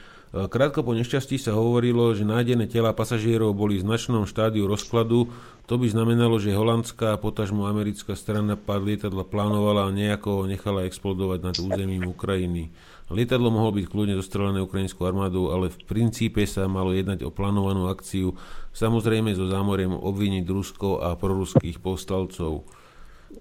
[0.52, 5.32] krátko po nešťastí sa hovorilo, že nájdené tela pasažierov boli v značnom štádiu rozkladu
[5.70, 10.82] To by znamenalo, že holandská a potažmo americká strana pár lietadla plánovala a nejako nechala
[10.90, 12.74] explodovať nad územím Ukrajiny.
[13.12, 17.86] Lietadlo mohlo byť kľudne zostrelené ukrajinskou armádou, ale v princípe sa malo jednať o plánovanú
[17.92, 18.34] akciu,
[18.72, 22.64] samozrejme so zámoriem obviniť Rusko a proruských povstalcov.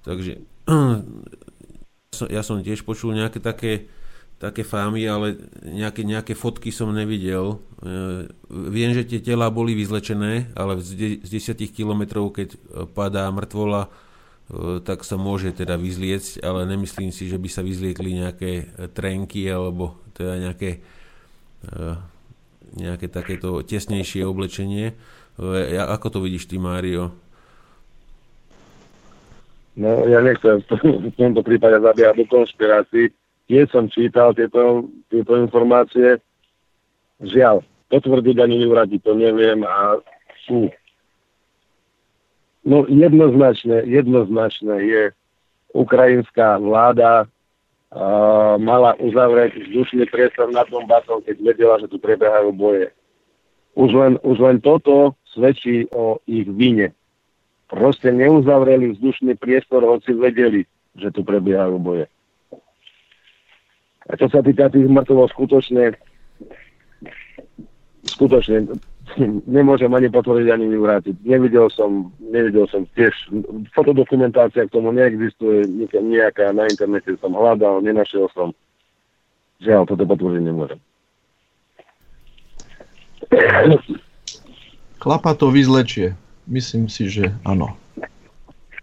[0.04, 0.44] Takže
[2.36, 3.88] ja som tiež počul nejaké také
[4.42, 7.62] také fámy, ale nejaké, nejaké fotky som nevidel.
[7.86, 12.58] E, viem, že tie tela boli vyzlečené, ale z, 10 kilometrov, keď
[12.98, 13.90] padá mŕtvola, e,
[14.82, 18.52] tak sa môže teda vyzliecť, ale nemyslím si, že by sa vyzliekli nejaké
[18.98, 20.82] trenky alebo teda nejaké,
[21.70, 21.80] e,
[22.82, 24.98] nejaké takéto tesnejšie oblečenie.
[25.86, 27.14] Ako to vidíš ty, Mário?
[29.78, 33.16] No, ja nechcem v tomto prípade zabiehať do konšpirácií,
[33.52, 36.24] tiež som čítal tieto, tieto informácie.
[37.20, 40.00] Žiaľ, potvrdiť ani nevradiť, to neviem a
[40.48, 40.72] sú.
[42.64, 45.04] No jednoznačne, jednoznačne je
[45.76, 52.88] ukrajinská vláda uh, mala uzavrieť vzdušný priestor nad Donbasom, keď vedela, že tu prebiehajú boje.
[53.76, 56.92] Už len, už len toto svedčí o ich vine.
[57.72, 60.68] Proste neuzavreli vzdušný priestor, hoci vedeli,
[61.00, 62.11] že tu prebiehajú boje.
[64.12, 65.96] A čo sa týka tých mŕtvol, skutočne,
[68.04, 68.68] skutočne
[69.48, 71.16] nemôžem ani potvrdiť, ani vyvrátiť.
[71.24, 73.16] Nevidel som, nevidel som tiež,
[73.72, 78.52] fotodokumentácia k tomu neexistuje, nejaká na internete som hľadal, nenašiel som.
[79.64, 80.80] Žiaľ, toto potvrdiť nemôžem.
[85.00, 86.20] Klapa to vyzlečie.
[86.52, 87.78] Myslím si, že áno.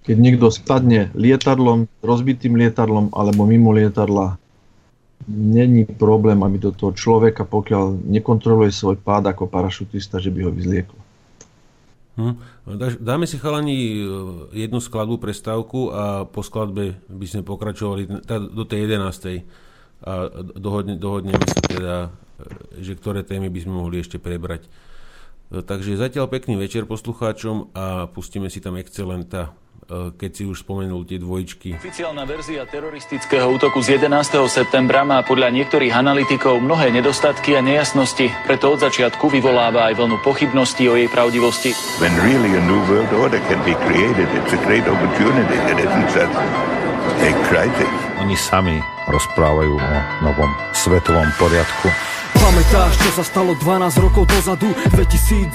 [0.09, 4.41] Keď niekto spadne lietadlom, rozbitým lietadlom alebo mimo lietadla,
[5.29, 10.51] není problém, aby do toho človeka, pokiaľ nekontroluje svoj pád ako parašutista, že by ho
[10.51, 11.01] vyzlieklo.
[12.19, 12.35] Hm.
[12.99, 14.03] Dáme si chalani e,
[14.67, 19.47] jednu skladbu prestávku a po skladbe by sme pokračovali do tej 11.
[20.03, 20.27] A
[20.59, 21.97] dohodne, dohodneme sa teda,
[22.75, 24.67] e, že ktoré témy by sme mohli ešte prebrať.
[24.67, 30.69] E, takže zatiaľ pekný večer poslucháčom a pustíme si tam Excelenta Eh, keď si už
[30.69, 31.81] spomenul tie dvojičky.
[31.81, 34.45] Oficiálna verzia teroristického útoku z 11.
[34.53, 40.21] septembra má podľa niektorých analytikov mnohé nedostatky a nejasnosti, preto od začiatku vyvoláva aj vlnu
[40.21, 41.73] pochybností o jej pravdivosti.
[42.05, 46.09] When really a new world order can be created, it's a great opportunity that isn't
[46.13, 46.35] such
[47.25, 47.93] a crisis.
[48.21, 48.77] Oni sami
[49.09, 51.89] rozprávajú o novom svetovom poriadku
[52.49, 54.73] Pamätáš, čo sa stalo 12 rokov dozadu.
[54.97, 55.53] 2001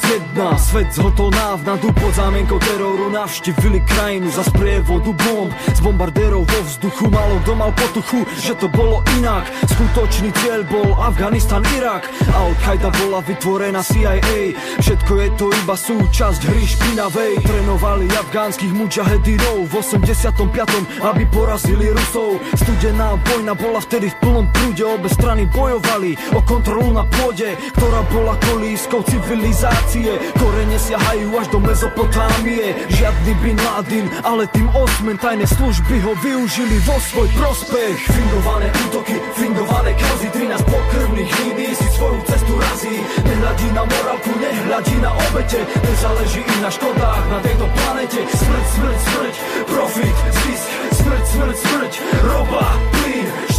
[0.62, 5.50] Svet zhotol návnadu Pod zámienkou teroru navštívili krajinu Za sprievodu bomb.
[5.74, 9.50] Z bombardérov vo vzduchu Malo kto mal potuchu, že to bolo inak.
[9.74, 12.14] Skutočný cieľ bol Afganistan, Irak.
[12.30, 17.42] Al-Qaida bola vytvorená CIA Všetko je to iba súčasť hry špinavej.
[17.42, 21.10] Trénovali afgánskych mujahedinov V 85.
[21.10, 22.38] aby porazili Rusov.
[22.54, 27.50] Studená vojna bola vtedy v plnom prúde Obe strany bojovali o kontrolu kontrolu na pôde,
[27.80, 30.12] ktorá bola kolískou civilizácie.
[30.36, 32.76] Korene siahajú až do Mezopotámie.
[32.92, 37.98] Žiadny Bin Laden, ale tým osmen tajné služby ho využili vo svoj prospech.
[38.12, 42.96] Fingované útoky, fingované kauzy, 13 pokrvných línií si svoju cestu razí.
[43.24, 48.20] Nehľadí na morálku, nehľadí na obete, nezáleží im na škodách na tejto planete.
[48.28, 49.36] Smrť, smrť, smrť,
[49.72, 50.68] profit, zisk,
[51.00, 51.94] smrť, smrť, smrť,
[52.28, 52.93] roba,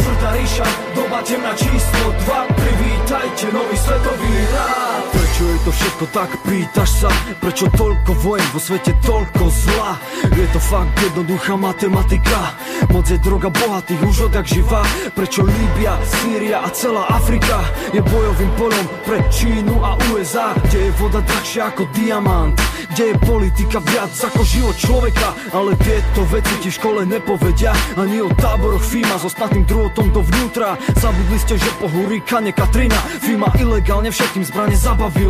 [0.05, 5.24] štvrtá ríša, doba temná číslo 2, privítajte nový svetový rád.
[5.35, 7.11] Prečo je to všetko tak, pýtaš sa,
[7.43, 9.99] prečo toľko vojen vo svete, toľko zla?
[10.31, 12.55] Je to fakt jednoduchá matematika,
[12.87, 14.79] moc je droga bohatých už odjak živa.
[15.11, 20.91] Prečo Líbia, Sýria a celá Afrika je bojovým polom pre Čínu a USA, kde je
[21.03, 22.55] voda drahšia ako diamant,
[22.95, 28.23] kde je politika viac ako život človeka, ale tieto veci ti v škole nepovedia, ani
[28.23, 30.79] o táboroch FIMA s ostatným druhotom dovnútra.
[30.95, 35.24] Zabudli ste, že po hurikane Katrina FIMA ilegálne všetkým zbrane zabavila.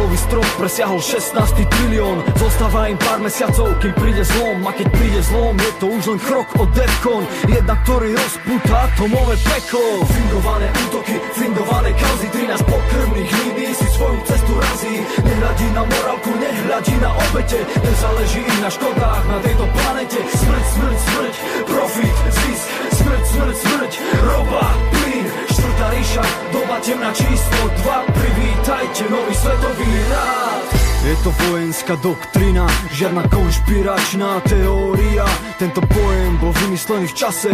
[0.00, 1.36] Dlhový strop presiahol 16
[1.70, 2.24] trilión.
[2.34, 4.58] Zostáva im pár mesiacov, kým príde zlom.
[4.66, 7.22] A keď príde zlom, je to už len krok od Defcon.
[7.46, 10.02] Jedna, ktorý rozpúta atomové peklo.
[10.10, 12.26] Fingované útoky, fingované kauzy.
[12.34, 14.94] 13 pokrvných línií si svoju cestu razí.
[15.22, 17.60] Nehľadí na morálku, nehľadí na obete.
[17.78, 20.18] Nezáleží im na škodách na tejto planete.
[20.18, 21.34] Smrť, smrť, smrť,
[21.70, 22.66] profit, zisk.
[22.90, 23.92] Smrť, smrť, smrť,
[24.26, 24.64] roba,
[26.00, 34.44] ríša, doba temná číslo 2 Privítajte nový svetový rád je to vojenská doktrina, žiadna konšpiračná
[34.44, 35.24] teória.
[35.56, 37.52] Tento pojem bol vymyslený v čase,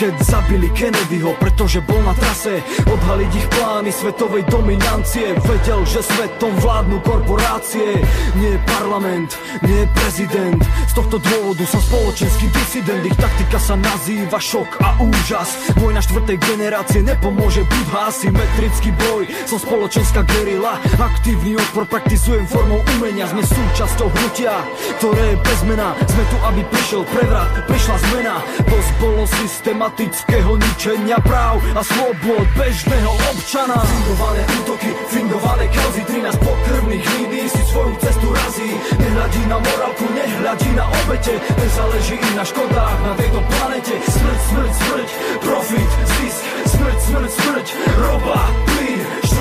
[0.00, 2.64] keď zabili Kennedyho, pretože bol na trase.
[2.88, 8.00] Odhaliť ich plány svetovej dominancie Vedel, že svetom vládnu korporácie.
[8.40, 13.04] Nie parlament, nie prezident Z tohto dôvodu som spoločenský disident.
[13.04, 15.52] Ich taktika sa nazýva šok a úžas.
[15.76, 23.26] Vojna štvrtej generácie nepomôže Budha Symetrický boj, som spoločenská gerila Aktívny odpor praktizujem formou umenia
[23.26, 24.54] Sme súčasťou hnutia,
[25.02, 28.34] ktoré je bez mena Sme tu, aby prišiel prevrat, prišla zmena.
[28.70, 33.82] Dosť bolo systematického ničenia práv A slobod bežného občana.
[33.82, 38.70] Fingované útoky, fingované kauzy 13 pokrvných línií si svoju cestu razí.
[39.02, 43.94] Nehľadí na morálku, nehľadí na obete Nezáleží im na škodách na tejto planete.
[43.98, 45.08] Smrť, smrť, smrť,
[45.42, 47.66] profit, zisk Smrť, smrť, smrť,
[47.98, 48.38] roba,
[48.70, 48.89] plyn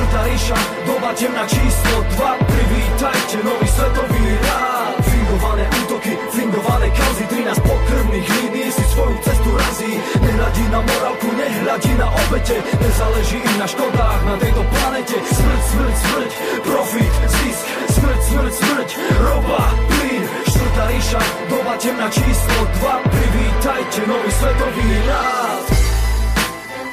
[0.10, 0.58] Štvrtá ríša,
[0.90, 4.98] doba temná číslo 2 Privítajte nový svetový rád.
[5.06, 9.94] Fingované útoky, fingované kauzy 13 pokrvných línií si svoju cestu razí.
[10.18, 12.58] Nehľadí na morálku, nehľadí na obete.
[12.58, 15.18] Nezáleží im na škodách na tejto planete.
[15.30, 16.32] Smrť, smrť, smrť,
[16.66, 17.64] profit, zisk.
[17.94, 18.90] Smrť, smrť, smrť,
[19.22, 19.62] roba,
[19.94, 20.24] plyn.
[20.50, 21.22] Štvrtá ríša,
[21.54, 25.79] doba temná číslo 2 Privítajte nový svetový rád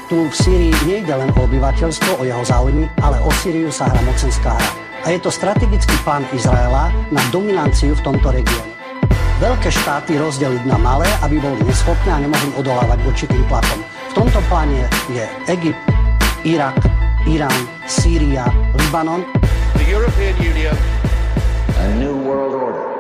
[0.07, 3.99] Tu v Sýrii nejde len o obyvateľstvo, o jeho záujmy, ale o Sýriu sa hrá
[4.07, 4.71] mocenská hra.
[5.03, 8.71] A je to strategický plán Izraela na dominanciu v tomto regióne.
[9.43, 13.83] Veľké štáty rozdeliť na malé, aby boli neschopné a nemohli odolávať určitým tlakom.
[13.83, 15.83] V tomto pláne je Egypt,
[16.47, 16.79] Irak,
[17.27, 18.47] Irán, Sýria,
[18.79, 19.27] Libanon.
[19.75, 20.79] The European Union,
[21.83, 22.96] a new world order.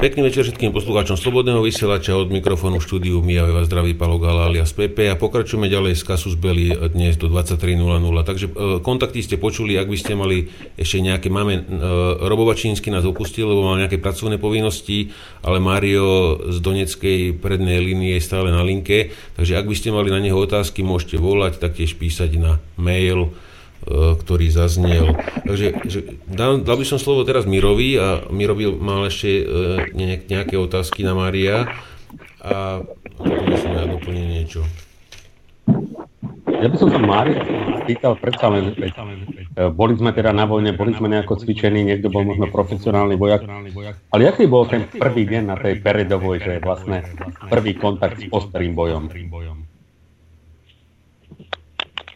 [0.00, 4.72] Pekný večer všetkým poslucháčom Slobodného vysielača od mikrofónu štúdiu Mijave vás zdraví Palo Gala alias
[4.72, 7.68] Pepe a pokračujeme ďalej z Kasus Belli dnes do 23.00.
[8.24, 10.48] Takže e, kontakty ste počuli, ak by ste mali
[10.80, 11.62] ešte nejaké, máme, e,
[12.16, 15.12] Robo Bačínsky nás opustil, lebo mal nejaké pracovné povinnosti,
[15.44, 20.08] ale Mario z Doneckej prednej línie je stále na linke, takže ak by ste mali
[20.08, 23.49] na neho otázky, môžete volať, taktiež písať na mail E,
[23.88, 25.16] ktorý zaznel.
[25.44, 29.44] Takže že, dal, dal by som slovo teraz Mirovi a Miro by mal ešte e,
[30.28, 31.66] nejaké otázky na Mária
[32.40, 32.84] a
[33.16, 34.62] potom som ja doplnil niečo.
[36.60, 37.40] Ja by som sa Mária
[37.88, 42.22] pýtal predsa len, e, boli sme teda na vojne, boli sme nejako cvičení, niekto bol
[42.22, 43.42] možno profesionálny vojak,
[44.12, 47.02] ale aký bol ten prvý deň na tej peredovoj, že je vlastne
[47.48, 49.08] prvý kontakt s ostrým bojom?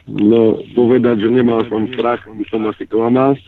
[0.04, 3.40] No, povedať, že nemal som strach, by som asi klamal.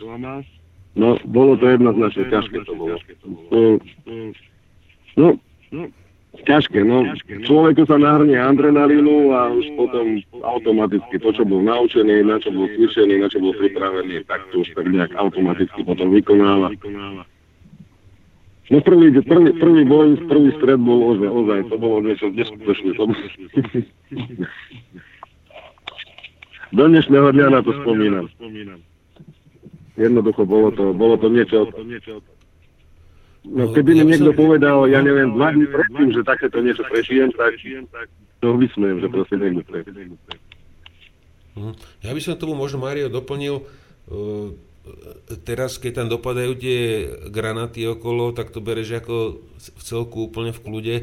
[0.97, 2.97] No, bolo to jednoznačne ťažké to bolo.
[3.53, 3.77] No,
[5.69, 5.81] no,
[6.49, 7.05] ťažké, no.
[7.45, 12.65] Človeku sa nahrnie adrenalínu a už potom automaticky to, čo bol naučený, na čo bol
[12.73, 16.73] cvičený, na čo bol pripravený, tak to už tak nejak automaticky potom vykonáva.
[18.67, 22.97] No prvý, prvý, prvý boj, prvý stred bol ozaj, ozaj, to bolo niečo neskutočné.
[26.71, 28.25] Do dnešného dňa na to spomínam.
[29.97, 31.71] Jednoducho bolo to, bolo to niečo...
[33.47, 38.11] No keby mi niekto povedal, ja neviem, dva dní predtým, že takéto niečo prežijem, tak
[38.43, 39.71] to vysmejem, že proste niekto
[41.55, 41.73] mhm.
[42.03, 44.51] Ja by som tomu možno Mário doplnil, uh,
[45.47, 46.81] teraz keď tam dopadajú tie
[47.31, 50.95] granaty okolo, tak to bereš ako v celku úplne v kľude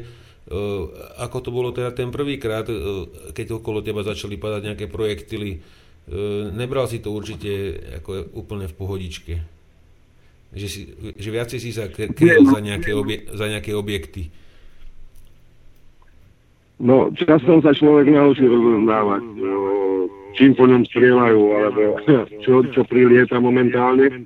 [1.25, 2.77] ako to bolo teda ten prvýkrát, eh,
[3.33, 8.77] keď okolo teba začali padať nejaké projektily, eh, nebral si to určite ako úplne v
[8.77, 9.33] pohodičke.
[10.55, 10.81] Že, si,
[11.17, 14.31] že viacej si sa kryl za nejaké, obie, za nejaké objekty.
[16.79, 19.51] No, časom sa človek naučí rozoznávať, no,
[20.35, 21.81] čím po ňom strieľajú, alebo
[22.45, 24.23] čo, čo prilieta momentálne.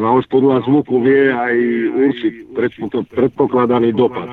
[0.00, 1.54] No a už podľa zvuku vie aj
[1.92, 2.32] určiť
[3.12, 4.32] predpokladaný dopad.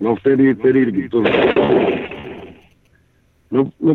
[0.00, 1.24] No vtedy, vtedy to...
[3.50, 3.92] No, no,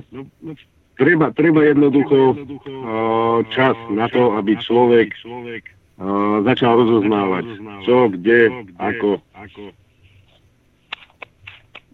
[0.98, 7.46] treba, treba jednoducho uh, čas na to, aby človek uh, začal rozoznávať,
[7.86, 8.50] čo, kde,
[8.80, 9.20] ako.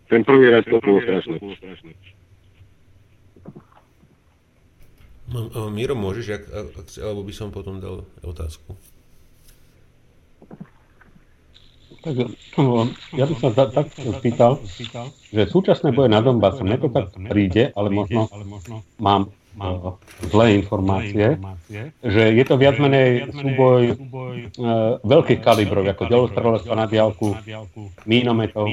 [0.07, 1.35] Ten prvý raz to bolo strašné.
[5.27, 8.79] No, Miro, môžeš, ak, ak, alebo by som potom dal otázku.
[11.98, 12.14] Tak,
[13.18, 13.88] ja by som tak
[14.22, 14.61] spýtal,
[15.34, 18.30] že súčasné boje na Donbase, mne to tak príde, ale možno
[19.02, 19.98] mám uh,
[20.30, 21.41] zlé informácie,
[22.06, 27.34] že je to viac menej súboj uh, veľkých kalibrov, ako delostrelectva na diálku,
[28.06, 28.69] mínometov,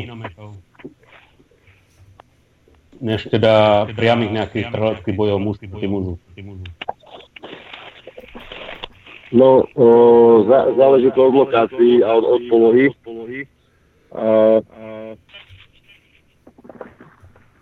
[3.01, 6.15] než teda priamých nejakých streleckých bojov muž proti mužu.
[9.35, 9.87] No, o,
[10.47, 12.87] za, záleží to od lokácií a od, od polohy.
[14.15, 14.63] A,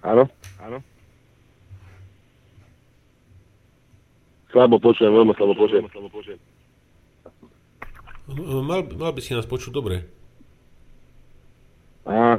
[0.04, 0.28] áno?
[0.60, 0.78] Áno.
[4.52, 5.88] Slabo počujem, veľmi slabo počujem.
[8.68, 10.04] Mal, mal by si nás počuť dobre.
[12.04, 12.36] A,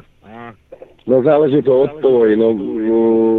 [1.10, 2.38] no záleží to od polohy.
[2.38, 2.53] No,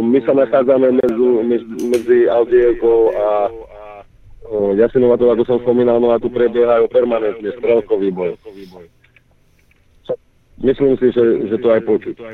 [0.03, 3.27] my sa nachádzame medzi, medzi Aldievkou a
[4.49, 8.33] o, Jasinovatou, ako som spomínal, no a tu prebiehajú permanentne strelkový boj.
[10.61, 12.15] Myslím si, že, že to aj počuť.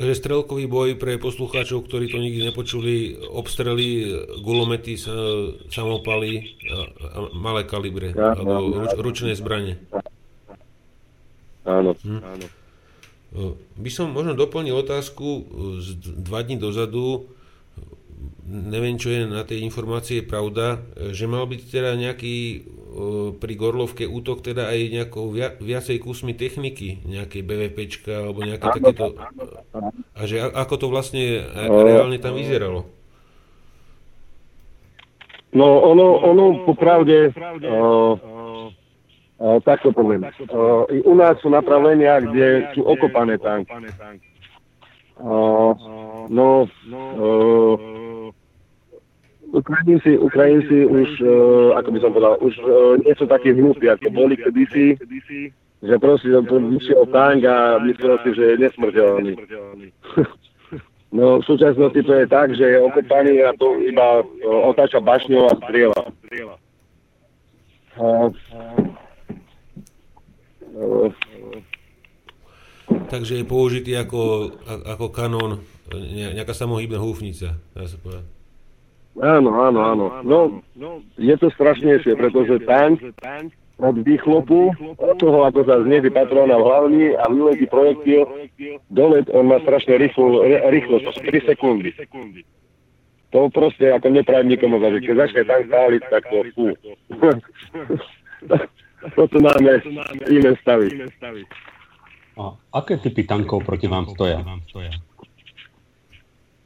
[0.00, 4.96] že strelkový boj pre poslucháčov, ktorí to nikdy nepočuli, obstrely, gulomety,
[5.68, 6.56] samopaly
[7.36, 9.76] malé kalibre, ja, alebo ruč, ručné zbranie.
[11.68, 12.22] Áno, hm.
[12.24, 12.46] áno.
[13.78, 15.46] By som možno doplnil otázku
[15.78, 17.30] z dva dní dozadu,
[18.46, 20.80] neviem, čo je na tej informácie pravda,
[21.12, 22.36] že mal byť teda nejaký
[23.38, 29.14] pri Gorlovke útok teda aj nejakou via, viacej kusmi techniky, nejakej BVPčka alebo nejaké takéto...
[30.18, 32.90] A že ako to vlastne reálne tam vyzeralo?
[35.50, 38.14] No ono, ono popravde, uh,
[39.38, 40.22] uh, tak to poviem.
[40.46, 43.74] Uh, u nás sú napravenia, kde sú okopané tanky.
[45.18, 45.74] Uh,
[46.30, 47.74] no, uh,
[49.50, 54.06] Ukrajinci, Ukrajinci už, uh, ako by som povedal, už uh, nie sú takí hnutí, ako
[54.14, 54.94] boli kedysi,
[55.82, 59.32] že proste vyšiel tank a myslel si, že je nesmrteľný.
[61.16, 65.50] no v súčasnosti to je tak, že je okopaný a to iba uh, otáča bašňou
[65.50, 66.04] a strieľa.
[73.10, 74.54] Takže je použitý ako,
[74.86, 75.66] ako kanón,
[76.38, 78.39] nejaká samohybná húfnica, dá sa povedať.
[79.20, 80.06] Áno, áno, áno.
[80.24, 80.38] No,
[81.20, 83.04] je to strašnejšie, pretože tank
[83.80, 88.28] od výchlopu, od toho, ako sa zniezí patrona v hlavni a vyletí projektil,
[88.92, 91.90] dolet, on má strašne rýchlo, rýchlo, to sú 3 sekundy.
[93.30, 95.02] To proste ako neprajem nikomu zažiť.
[95.06, 96.66] Keď začne tank páliť, tak to fú.
[99.16, 99.80] Toto máme
[100.28, 101.08] iné stavy.
[102.40, 104.44] A aké typy tankov proti vám stoja?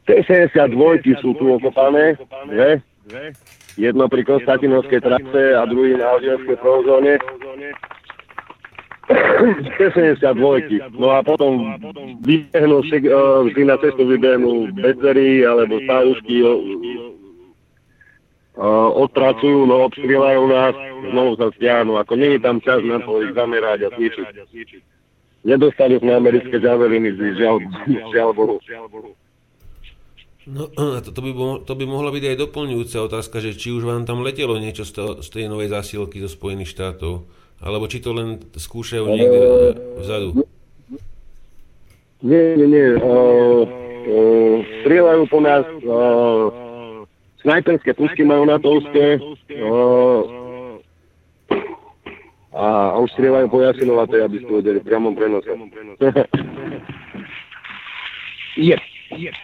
[0.04, 2.20] T-62 sú tu okopané,
[2.52, 2.82] že?
[3.74, 7.18] Jedno pri Konstantinovskej trase a druhý na Alžierskej provozóne.
[9.76, 10.80] T-72.
[10.96, 11.76] No a potom
[12.24, 13.00] vybehnú, eh,
[13.50, 16.48] vždy na cestu vybehnú bezdery alebo stávušky, eh,
[18.94, 20.74] odpracujú, no obstrieľajú nás,
[21.10, 21.98] znovu sa stiahnu.
[21.98, 24.28] Ako nie je tam čas na to ich zamerať a zničiť.
[25.44, 27.60] Nedostali sme americké javeliny, žiaľ,
[28.14, 28.56] žiaľ Bohu.
[30.46, 30.68] No,
[31.04, 31.30] to, to, by,
[31.64, 34.92] to by mohla byť aj doplňujúca otázka, že či už vám tam letelo niečo z,
[34.92, 37.24] toho, z tej novej zásielky zo Spojených štátov,
[37.64, 39.48] alebo či to len skúšajú niekde uh,
[40.04, 40.44] vzadu.
[42.24, 42.88] Nie, nie, nie.
[43.00, 46.52] Uh, uh, strieľajú po nás uh,
[47.40, 48.72] snajperské pušky majú na uh,
[52.54, 55.50] a už strieľajú po Jasinovatej, aby ste vedeli, v priamom prenose.
[58.54, 58.78] Je.
[59.18, 59.34] Yes.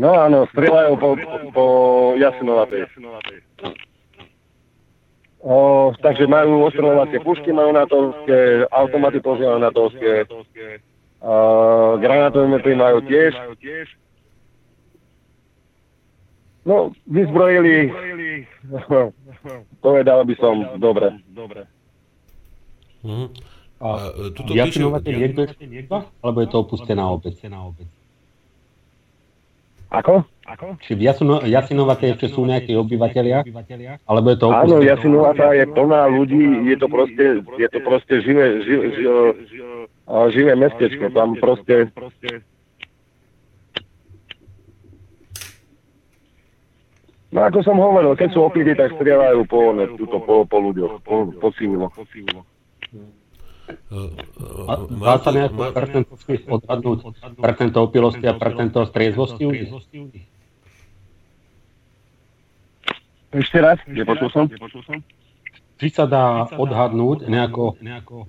[0.00, 1.08] No áno, strieľajú po,
[1.52, 1.64] po
[2.16, 2.88] Jasinovatej.
[5.44, 10.24] O, takže majú ostreľovacie pušky, majú na tovské, automaty používajú na tovské,
[12.00, 13.36] granátové metry majú tiež.
[16.64, 17.92] No, vyzbrojili,
[19.84, 21.12] povedal by som, dobre.
[23.04, 23.26] Mhm.
[23.80, 26.04] A, a tuto Jasinovaté niekto ešte niekto?
[26.20, 27.32] Alebo je to opustená obec?
[29.90, 30.22] Ako?
[30.46, 30.78] Ako?
[30.86, 33.42] Či v Jasino, Jasinovaté ešte sú nejakí obyvateľia?
[34.06, 38.62] Alebo je to Áno, Jasinovatá je plná ľudí, je to proste, je to proste živé,
[38.62, 39.22] živé, živé,
[40.30, 41.90] živé mestečko, tam proste...
[47.30, 50.98] No ako som hovoril, keď sú opity, tak strieľajú po, ne, túto, po, po ľuďoch,
[51.06, 51.94] po, po sílo.
[55.00, 56.12] Dá sa nejak percento
[56.46, 56.98] odhadnúť
[57.38, 59.44] percento opilosti a percento striezvosti
[63.30, 64.44] Ešte raz, nepočul som.
[65.80, 67.78] Či sa dá odhadnúť nejako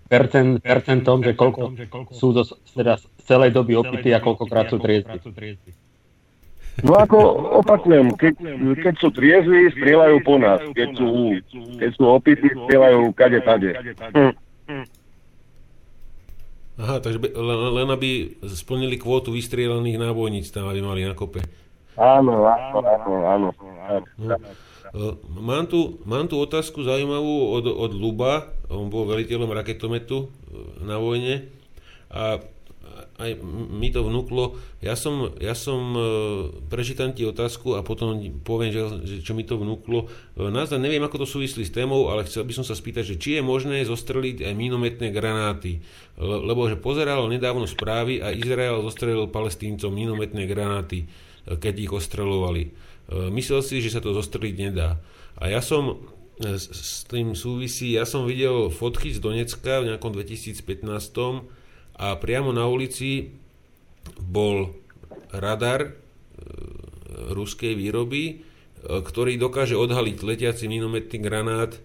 [0.08, 1.76] percent, percentom, že koľko
[2.14, 5.20] sú zo, teda z celej doby opity a koľkokrát sú triezvi?
[6.80, 7.18] No ako
[7.60, 8.34] opakujem, keď,
[8.80, 10.64] keď sú triezvi, strieľajú po nás.
[10.72, 11.10] Keď sú,
[11.76, 13.72] keď sú opity, strieľajú kade tade.
[14.16, 14.34] Hm.
[16.80, 21.44] Aha, takže len, len aby splnili kvótu vystrielaných nábojníc tam, aby mali na kope.
[22.00, 23.48] Áno, áno, áno, áno.
[24.16, 24.36] No.
[25.40, 30.28] Mám tu, mám tu otázku zaujímavú od, od Luba, on bol veliteľom raketometu
[30.84, 31.48] na vojne
[32.12, 32.44] a
[33.22, 34.58] aj mi to vnúklo.
[34.82, 35.94] Ja som, ja som
[36.74, 40.10] prečítam ti otázku a potom poviem, že, že čo mi to vnúklo.
[40.36, 43.30] Naozaj neviem, ako to súvislí s témou, ale chcel by som sa spýtať, že či
[43.38, 45.86] je možné zostreliť aj minometné granáty.
[46.18, 51.06] Lebo že pozeral nedávno správy a Izrael zostrelil palestíncom minometné granáty,
[51.46, 52.74] keď ich ostrelovali.
[53.30, 54.98] Myslel si, že sa to zostreliť nedá.
[55.38, 56.02] A ja som
[56.42, 60.66] s tým súvisí, ja som videl fotky z Donecka v nejakom 2015
[62.02, 63.30] a priamo na ulici
[64.18, 64.74] bol
[65.30, 65.92] radar e,
[67.30, 68.34] ruskej výroby, e,
[68.82, 71.78] ktorý dokáže odhaliť letiaci minometný granát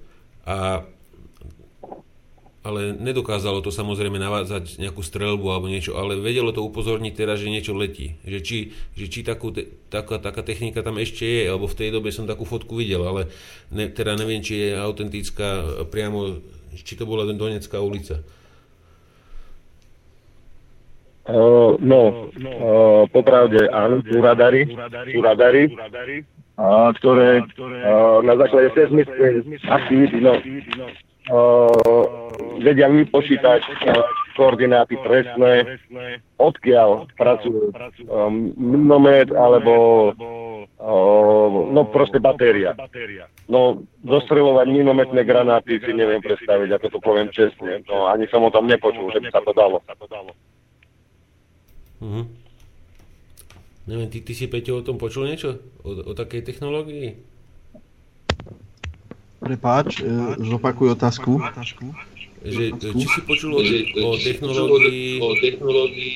[0.48, 0.88] a
[2.66, 7.46] ale nedokázalo to samozrejme navádzať nejakú strelbu alebo niečo, ale vedelo to upozorniť teraz, že
[7.46, 8.18] niečo letí.
[8.26, 8.58] Že či,
[8.98, 9.54] že či takú,
[9.86, 13.30] taká, taká technika tam ešte je, alebo v tej dobe som takú fotku videl, ale
[13.70, 16.42] ne, teda neviem, či je autentická priamo,
[16.74, 18.26] či to bola Donetská ulica.
[21.26, 24.62] Uh, no, uh, popravde áno, sú radary,
[25.10, 25.66] sú radary,
[26.54, 31.74] uh, ktoré uh, na základe seizmickej aktivity no, uh,
[32.62, 34.06] vedia vypočítať uh,
[34.38, 35.82] koordináty presné,
[36.38, 37.74] odkiaľ pracujú
[38.06, 42.78] um, minomet alebo uh, no proste batéria.
[43.50, 47.82] No, dostrelovať minometné granáty si neviem predstaviť, ako to poviem čestne.
[47.90, 49.82] No, ani som o tom nepočul, že by sa to dalo.
[52.06, 52.24] Uh-huh.
[53.90, 55.58] Neviem, ty, ty si Peťo o tom počul niečo?
[55.82, 57.18] O, o takej technológii?
[59.42, 61.38] Prepáč, e, zopakuj otázku.
[62.46, 63.62] Že, či si počul o,
[64.06, 65.18] o technológii...
[65.18, 66.14] O technológii...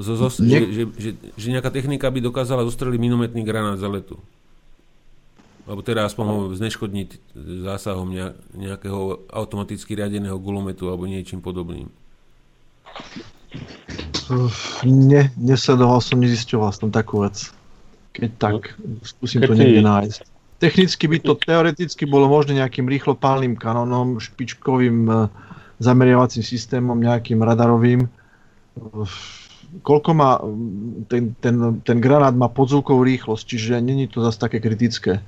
[0.00, 4.16] Zo, zo, že, že, že, že nejaká technika by dokázala zostreliť minometný granát za letu.
[5.68, 8.08] Alebo teda aspoň ho zneškodniť zásahom
[8.56, 11.92] nejakého automaticky riadeného gulometu alebo niečím podobným.
[14.84, 17.48] Ne, nesledoval som, nezisťoval som takú vec.
[18.12, 20.20] Keď tak, skúsim Keď to niekde nájsť.
[20.58, 25.14] Technicky by to teoreticky bolo možné nejakým rýchlopálnym kanónom, špičkovým e,
[25.78, 28.10] zameriavacím systémom, nejakým radarovým.
[29.86, 30.42] Koľko má,
[31.06, 35.22] ten, ten, ten granát má podzvukovú rýchlosť, čiže není to zase také kritické.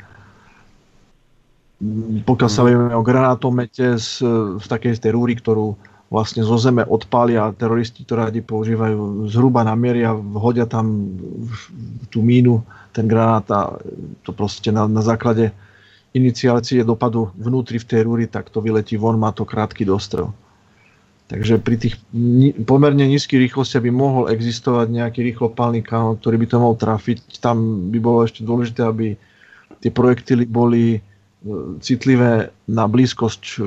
[2.27, 2.69] Pokiaľ sa mhm.
[2.69, 4.11] vieme o granátomete z,
[4.59, 5.79] z takej tej rúry, ktorú
[6.11, 11.15] vlastne zo zeme odpália teroristi to radi používajú zhruba na miery a vhodia tam
[12.11, 13.79] tú mínu, ten granát a
[14.27, 15.55] to proste na, na základe
[16.11, 20.35] iniciácie dopadu vnútri v tej rúry, tak to vyletí von, má to krátky dostrel.
[21.31, 21.95] Takže pri tých
[22.67, 27.39] pomerne nízkych rýchlostiach by mohol existovať nejaký rýchlopálny kanón, ktorý by to mohol trafiť.
[27.39, 29.15] Tam by bolo ešte dôležité, aby
[29.79, 30.99] tie projektily boli
[31.81, 33.61] citlivé na blízkosť e,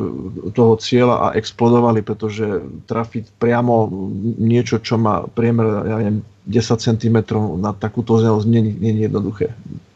[0.54, 3.90] toho cieľa a explodovali, pretože trafiť priamo
[4.38, 7.18] niečo, čo má priemer ja neviem, 10 cm
[7.58, 9.48] na takúto zelosť nie, nie je jednoduché.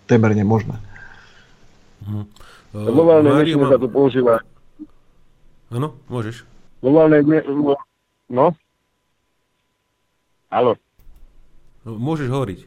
[0.09, 0.73] Temer nemožné.
[2.07, 2.25] Hm.
[2.73, 3.69] Vo valnej ma...
[3.69, 4.41] sa to používa.
[5.69, 6.47] Áno, môžeš.
[6.81, 7.21] Vo valnej
[8.27, 8.51] No?
[10.51, 10.75] Áno.
[11.87, 12.59] Môžeš hovoriť.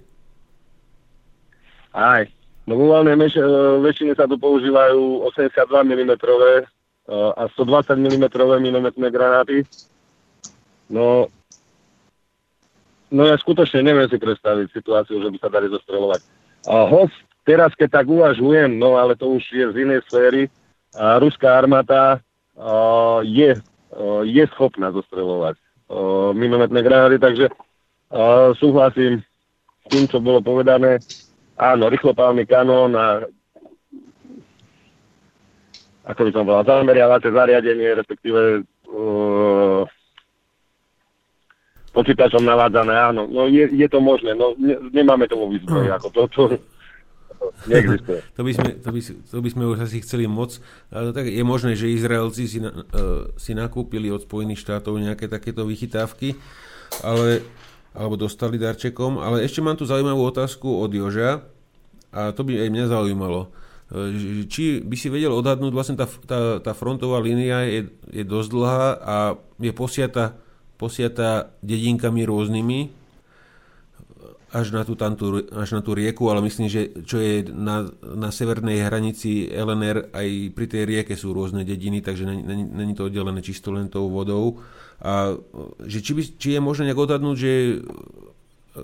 [1.93, 2.25] Aj.
[2.71, 3.43] No vo valnej e,
[3.83, 5.59] väčšine sa tu používajú 82
[5.91, 6.13] mm
[7.11, 8.25] a 120 mm
[8.63, 9.67] minometné granáty.
[10.87, 11.27] No,
[13.11, 16.23] no ja skutočne neviem si predstaviť situáciu, že by sa dali zostrelovať.
[16.71, 20.47] A host, teraz keď tak uvažujem, no ale to už je z inej sféry,
[20.95, 22.19] a ruská armáda
[22.59, 22.71] a,
[23.23, 23.63] je, a,
[24.23, 25.63] je schopná zostrelovať a,
[26.35, 29.23] minometné granáty, takže a, súhlasím
[29.83, 31.03] s tým, čo bolo povedané
[31.61, 33.29] áno, rýchlopálny kanón a
[36.11, 39.85] ako by som povedal, zameriavacie zariadenie, respektíve uh,
[41.95, 43.29] počítačom navádzané, áno.
[43.31, 46.43] No je, je to možné, no ne, nemáme to vo výzbroji, ako to, to
[47.69, 48.21] neexistuje.
[48.37, 50.59] to, by sme, to, by, to by sme už asi chceli moc.
[50.91, 55.63] Tak je možné, že Izraelci si, na, uh, si nakúpili od Spojených štátov nejaké takéto
[55.69, 56.35] vychytávky,
[57.07, 57.45] ale
[57.95, 61.43] alebo dostali darčekom, ale ešte mám tu zaujímavú otázku od Joža
[62.15, 63.51] a to by aj mňa zaujímalo.
[63.91, 68.49] E, či by si vedel odhadnúť, vlastne tá, tá, tá frontová línia je, je dosť
[68.51, 69.17] dlhá a
[69.59, 70.39] je posiata,
[70.79, 72.81] posiata dedinkami rôznymi
[74.51, 78.35] až na, tú, tamtú, až na tú rieku, ale myslím, že čo je na, na
[78.35, 83.71] severnej hranici LNR, aj pri tej rieke sú rôzne dediny, takže není to oddelené čisto
[83.71, 84.59] len tou vodou.
[85.01, 85.41] A
[85.85, 87.53] že či, by, či je možné nejak odhadnúť, že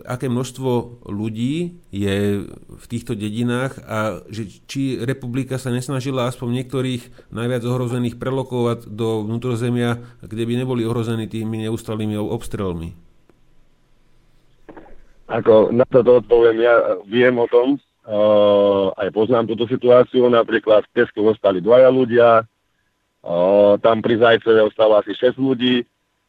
[0.05, 7.03] aké množstvo ľudí je v týchto dedinách a že či republika sa nesnažila aspoň niektorých
[7.31, 12.99] najviac ohrozených prelokovať do vnútrozemia, kde by neboli ohrození tými neustalými obstrelmi.
[15.27, 21.03] Ako na toto odpoviem, ja viem o tom, uh, aj poznám túto situáciu, napríklad v
[21.03, 25.83] Tesku ostali dvaja ľudia, uh, tam pri Zajceve ostalo asi 6 ľudí,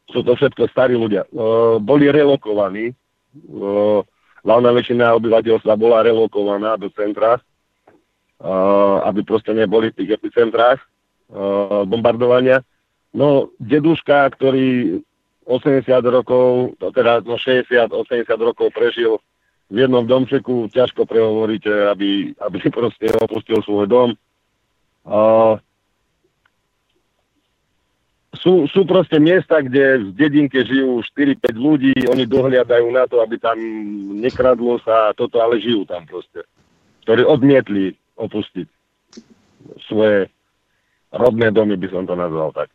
[0.08, 1.28] sú to všetko starí ľudia.
[1.30, 4.00] Uh, boli relokovaní, uh,
[4.44, 11.84] hlavná väčšina obyvateľstva bola relokovaná do centra, uh, aby proste neboli v tých epicentrách uh,
[11.84, 12.64] bombardovania.
[13.12, 15.00] No, deduška, ktorý
[15.48, 19.16] 80 rokov, teda no 60, 80 rokov prežil
[19.68, 24.08] v jednom domčeku, ťažko prehovoríte, aby, aby proste opustil svoj dom.
[25.08, 25.56] Uh,
[28.42, 33.38] sú, sú proste miesta, kde v dedinke žijú 4-5 ľudí, oni dohliadajú na to, aby
[33.38, 33.58] tam
[34.18, 36.46] nekradlo sa toto, ale žijú tam proste.
[37.06, 38.66] Ktorí odmietli opustiť
[39.88, 40.28] svoje
[41.12, 42.68] rodné domy, by som to nazval tak.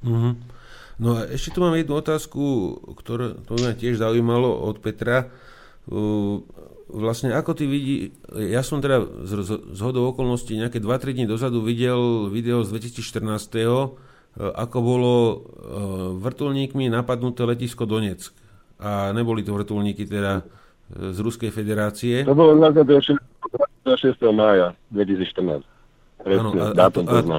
[0.00, 0.34] Mm-hmm.
[1.00, 2.44] No a ešte tu mám jednu otázku,
[2.92, 5.32] ktorú to by ma tiež zaujímalo od Petra.
[5.88, 6.44] Uh,
[6.90, 7.96] vlastne ako ty vidí,
[8.34, 13.66] ja som teda z, z hodou okolností nejaké 2-3 dní dozadu videl video z 2014.
[13.66, 13.94] Uh,
[14.38, 15.38] ako bolo uh,
[16.18, 18.34] vrtulníkmi napadnuté letisko Donetsk.
[18.80, 20.42] A neboli to vrtulníky teda
[20.90, 22.26] z Ruskej federácie.
[22.26, 23.18] To bolo 26.
[24.34, 25.62] mája 2014.
[26.20, 26.86] Áno, a, a,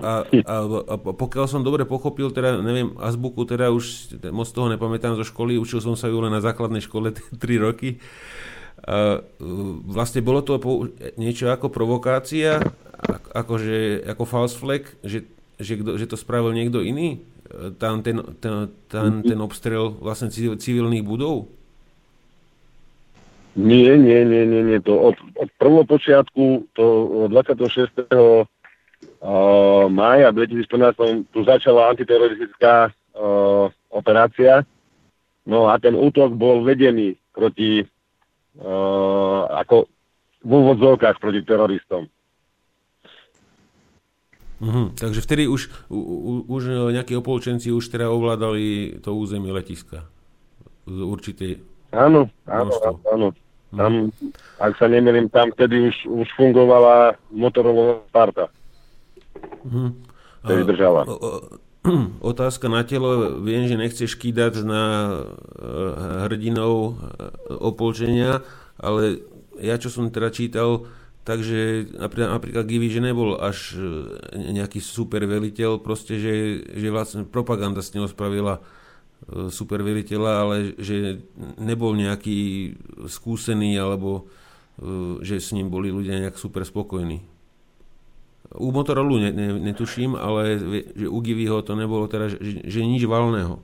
[0.01, 5.13] a, a, a pokiaľ som dobre pochopil, teda neviem, azbuku teda už moc toho nepamätám
[5.13, 7.13] zo školy, učil som sa ju len na základnej škole
[7.43, 8.01] 3 roky.
[8.81, 9.21] A,
[9.85, 10.57] vlastne bolo to
[11.17, 12.61] niečo ako provokácia,
[13.33, 15.25] akože, ako false flag, že,
[15.57, 17.21] že, že to spravil niekto iný?
[17.77, 21.51] Tam ten, ten, ten, ten obstrel vlastne civilných budov?
[23.55, 24.79] Nie, nie, nie, nie, nie.
[24.87, 26.85] To od, od prvopočiatku, to
[27.27, 28.47] 26 uh,
[29.91, 34.63] mája 2014 tu začala antiteroristická uh, operácia.
[35.43, 37.83] No a ten útok bol vedený proti
[39.51, 39.87] ako
[40.41, 42.09] v úvodzovkách proti teroristom.
[44.61, 50.05] Mhm, takže vtedy už, u, u, už nejakí opolčenci už teda ovládali to územie letiska
[50.85, 51.51] z určitej
[51.91, 52.71] Áno, áno,
[53.11, 53.27] áno.
[53.71, 54.11] Tam,
[54.59, 58.47] ak sa nemýlim, tam vtedy už, už fungovala motorová parta.
[59.67, 59.91] Mhm.
[60.43, 61.01] Ktorý držala.
[62.21, 63.41] Otázka na telo.
[63.41, 65.15] Viem, že nechceš kýdať na e,
[66.29, 66.91] hrdinov e,
[67.57, 68.45] opolčenia,
[68.77, 69.25] ale
[69.57, 70.85] ja čo som teda čítal,
[71.25, 73.81] takže napríklad, Givi, že nebol až e,
[74.61, 78.61] nejaký super veliteľ, proste, že, že vlastne propaganda s ňou spravila
[79.53, 81.21] super veliteľa, ale že
[81.61, 82.73] nebol nejaký
[83.05, 84.25] skúsený alebo
[85.21, 87.21] že s ním boli ľudia nejak super spokojní.
[88.51, 90.59] U Motorola ne, ne, netuším, ale
[90.95, 93.63] že u Giviho to nebolo teda, že, že nič valného.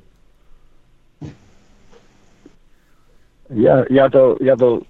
[3.51, 4.83] Ja, ja, to, ja to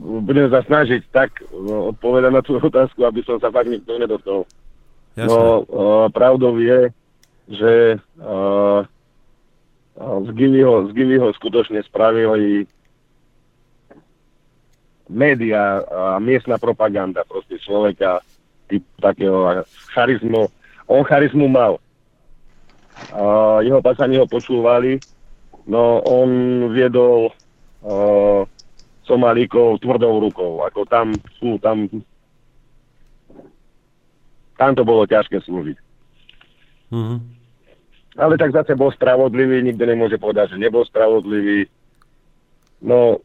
[0.00, 4.44] budem sa snažiť tak no, odpovedať na tú otázku, aby som sa fakt nikto nedostal.
[5.16, 5.32] Jasné.
[5.32, 6.92] No, uh, pravdou je,
[7.48, 7.72] že
[8.20, 8.86] uh,
[9.98, 12.68] z, Giviho, z Giviho skutočne spravili
[15.08, 18.20] média a miestna propaganda proste človeka
[18.68, 19.64] typ takého
[19.96, 20.52] charizmu.
[20.86, 21.80] On charizmu mal.
[23.14, 24.98] A jeho pasani ho počúvali,
[25.64, 26.28] no on
[26.74, 27.30] viedol
[27.86, 28.42] uh,
[29.08, 30.60] Somalíkov tvrdou rukou.
[30.66, 31.88] Ako tam sú, tam
[34.58, 35.78] tam to bolo ťažké slúžiť.
[36.90, 37.18] Mm-hmm.
[38.18, 41.70] Ale tak zase bol spravodlivý, nikto nemôže povedať, že nebol spravodlivý.
[42.82, 43.22] No,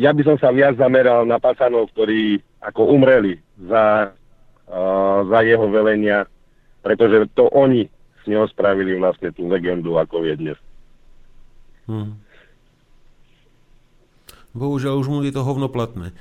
[0.00, 4.16] ja by som sa viac zameral na pasanov, ktorí ako umreli za,
[4.72, 6.24] uh, za jeho velenia,
[6.80, 7.84] pretože to oni
[8.20, 10.58] s neho spravili vlastne tú legendu, ako je dnes.
[11.84, 12.16] Hmm.
[14.56, 16.16] Bohužiaľ, už mu je to hovnoplatné.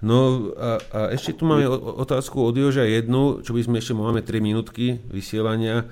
[0.00, 1.68] No a, a ešte tu máme
[2.02, 5.86] otázku od Joža jednu, čo by sme ešte máme 3 minútky vysielania.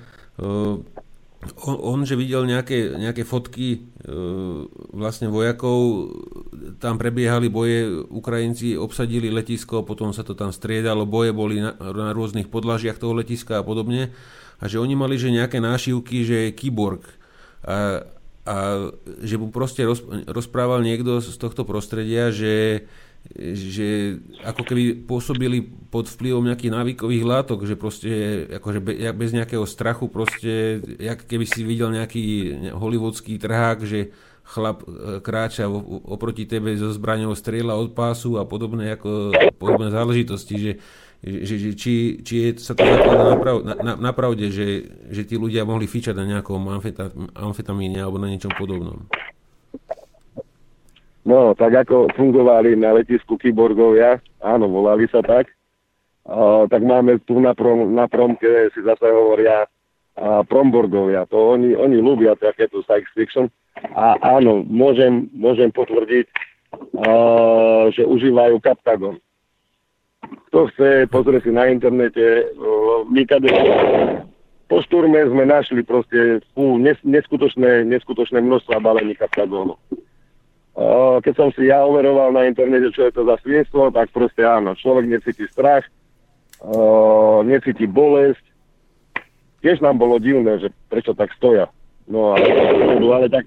[1.39, 3.79] On, on že videl nejaké, nejaké fotky e,
[4.91, 6.11] vlastne vojakov,
[6.83, 12.11] tam prebiehali boje, Ukrajinci obsadili letisko, potom sa to tam striedalo, boje boli na, na
[12.11, 14.11] rôznych podlažiach toho letiska a podobne.
[14.59, 17.07] A že oni mali že nejaké nášivky, že je kyborg.
[17.63, 18.03] A,
[18.43, 18.55] a
[19.23, 22.83] že mu proste roz, rozprával niekto z tohto prostredia, že,
[23.37, 25.61] že ako keby pôsobili
[25.93, 28.11] pod vplyvom nejakých návykových látok, že proste
[28.57, 28.81] akože
[29.13, 32.25] bez nejakého strachu proste, jak keby si videl nejaký
[32.73, 34.09] hollywoodský trhák, že
[34.49, 35.69] chlap e, kráča
[36.09, 39.29] oproti tebe so zbraňou strieľa od pásu a podobné, ako,
[39.61, 40.71] podobné záležitosti, že,
[41.21, 41.93] že, že či,
[42.25, 43.37] či je, sa to zaklada
[43.77, 44.11] na,
[44.49, 49.05] že, že tí ľudia mohli fičať na nejakom amfeta, amfetamíne alebo na niečom podobnom.
[51.29, 55.45] No, tak ako fungovali na letisku kyborgovia, áno, volali sa tak,
[56.25, 61.29] uh, tak máme tu na, prom, na promke si zase hovoria uh, promborgovia.
[61.29, 63.45] To oni, oni ľúbia takéto science fiction.
[63.93, 66.25] A áno, môžem, môžem potvrdiť,
[66.97, 69.21] uh, že užívajú kaptagon.
[70.49, 73.53] Kto chce, pozrie si na internete, uh, my kade
[74.65, 79.77] po šturme sme našli proste fú, nes, neskutočné, neskutočné množstva balení kaptagónu
[81.19, 84.79] keď som si ja overoval na internete, čo je to za svinstvo, tak proste áno,
[84.79, 85.83] človek necíti strach,
[87.43, 88.43] necíti bolesť.
[89.59, 91.67] Tiež nám bolo divné, že prečo tak stoja.
[92.07, 92.47] No ale,
[92.95, 93.43] ale tak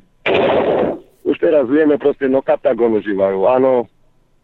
[1.25, 3.49] už teraz vieme proste, no kaptagon užívajú.
[3.49, 3.89] Áno,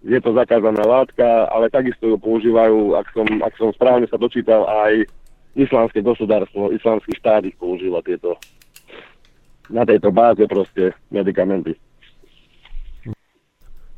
[0.00, 4.64] je to zakázaná látka, ale takisto ju používajú, ak som, ak som správne sa dočítal,
[4.64, 5.04] aj
[5.58, 8.40] islamské gospodárstvo, islamský štát ich používa tieto
[9.68, 11.76] na tejto báze proste medikamenty.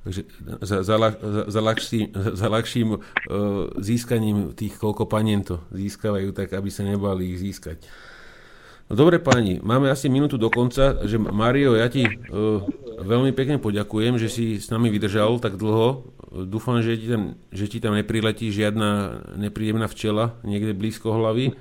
[0.01, 0.23] Takže
[0.65, 3.01] za, za, za, za, ľahším, za ľahším uh,
[3.77, 7.85] získaním tých, koľko panien to získavajú, tak aby sa nebali ich získať.
[8.89, 12.65] No dobre páni, máme asi minútu do konca, že Mario, ja ti uh,
[12.97, 16.09] veľmi pekne poďakujem, že si s nami vydržal tak dlho.
[16.49, 21.53] Dúfam, že ti tam, že ti tam nepriletí žiadna nepríjemná včela niekde blízko hlavy.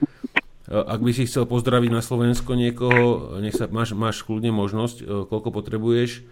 [0.72, 5.28] Uh, ak by si chcel pozdraviť na Slovensko niekoho, nech sa, máš, máš kľudne možnosť,
[5.28, 6.24] koľko potrebuješ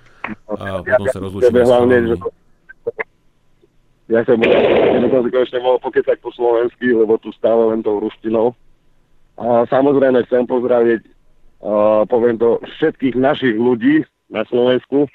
[0.47, 2.15] a potom sa rozlučíme hlavne, že
[4.07, 8.55] ja som, ja si konečne mohol pokecať po slovensky, lebo tu stále len tou ruštinou.
[9.35, 11.01] A samozrejme chcem pozdraviť,
[11.61, 15.11] uh, poviem to, všetkých našich ľudí na Slovensku.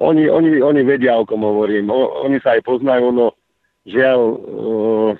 [0.00, 1.92] Oni, oni, oni vedia, o kom hovorím.
[1.92, 3.36] O, oni sa aj poznajú, no
[3.84, 5.10] žiaľ, uh,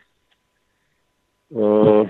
[1.53, 2.03] uh,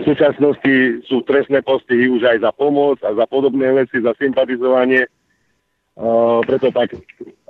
[0.00, 0.76] v súčasnosti
[1.08, 5.08] sú trestné postihy už aj za pomoc a za podobné veci, za sympatizovanie
[6.00, 6.96] Uh, preto tak,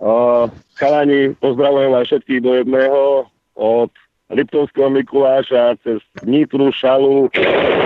[0.03, 3.95] uh, chalani, pozdravujem aj všetkých do jedného, od
[4.27, 7.31] Liptovského Mikuláša cez Nitru, Šalu,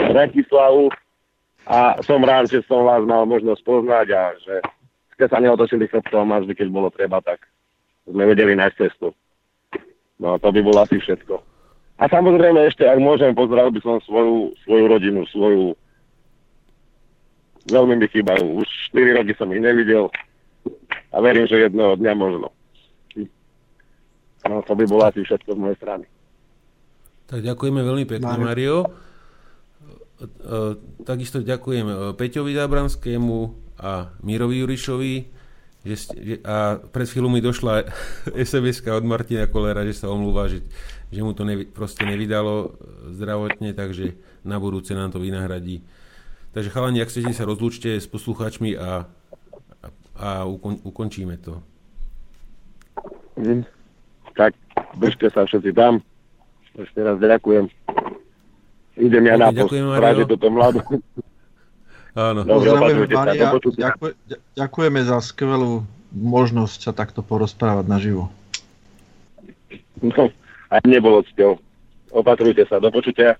[0.08, 0.88] Bratislavu
[1.68, 4.54] a som rád, že som vás mal možnosť poznať a že
[5.12, 7.44] ste sa neotočili chrbtom a vždy, keď bolo treba, tak
[8.08, 9.12] sme vedeli nájsť cestu.
[10.16, 11.44] No to by bolo asi všetko.
[12.00, 15.76] A samozrejme ešte, ak môžem, pozdravil by som svoju, svoju rodinu, svoju...
[17.68, 18.64] Veľmi mi chýbajú.
[18.64, 20.08] Už 4 roky som ich nevidel
[21.14, 22.50] a verím, že jedného dňa možno.
[24.44, 26.04] No to by bolo asi všetko z mojej strany.
[27.24, 28.44] Tak ďakujeme veľmi pekne, Mario.
[28.44, 28.76] Mario.
[28.84, 30.28] E,
[31.08, 33.38] takisto ďakujem e, Peťovi Zábranskému
[33.80, 35.14] a Mirovi Jurišovi.
[35.84, 37.88] Že ste, a pred chvíľu mi došla
[38.48, 40.60] sms od Martina Kolera, že sa omlúva, že,
[41.08, 42.76] že mu to nevy, proste nevydalo
[43.16, 44.12] zdravotne, takže
[44.44, 45.80] na budúce nám to vynahradí.
[46.52, 49.08] Takže chalani, ak chcete sa rozlúčte s poslucháčmi a
[50.18, 51.58] a ukon, ukončíme to.
[53.34, 53.66] Mm.
[54.34, 54.54] Tak,
[54.98, 56.02] držte sa všetci tam.
[56.74, 57.70] Ešte raz ďakujem.
[58.94, 59.72] Idem ja okay, na post.
[59.74, 60.80] Práve toto mladú.
[62.14, 62.46] Áno.
[62.46, 63.50] Pozdravujeme, Maria.
[63.58, 64.10] Ďakuj,
[64.54, 65.82] ďakujeme za skvelú
[66.14, 68.30] možnosť sa takto porozprávať naživo.
[69.98, 70.30] No,
[70.70, 71.58] aj nebolo cťou.
[72.14, 72.78] Opatrujte sa.
[72.78, 73.34] Do počutia.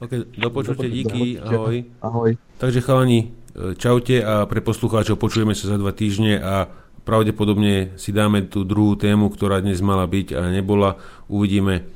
[0.00, 1.84] Ok, do počutia, díky, ahoj.
[2.00, 2.30] Ahoj.
[2.56, 6.66] Takže chalani, Čaute a pre poslucháčov počujeme sa za dva týždne a
[7.06, 10.98] pravdepodobne si dáme tú druhú tému, ktorá dnes mala byť a nebola.
[11.30, 11.86] Uvidíme,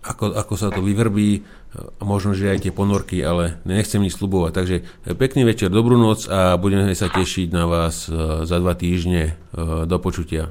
[0.00, 1.44] ako, ako sa to vyvrbí
[1.76, 4.52] a možno, že aj tie ponorky, ale nechcem nič slubovať.
[4.56, 4.76] Takže
[5.20, 9.36] pekný večer, dobrú noc a budeme sa tešiť na vás e, za dva týždne.
[9.52, 10.50] E, do počutia.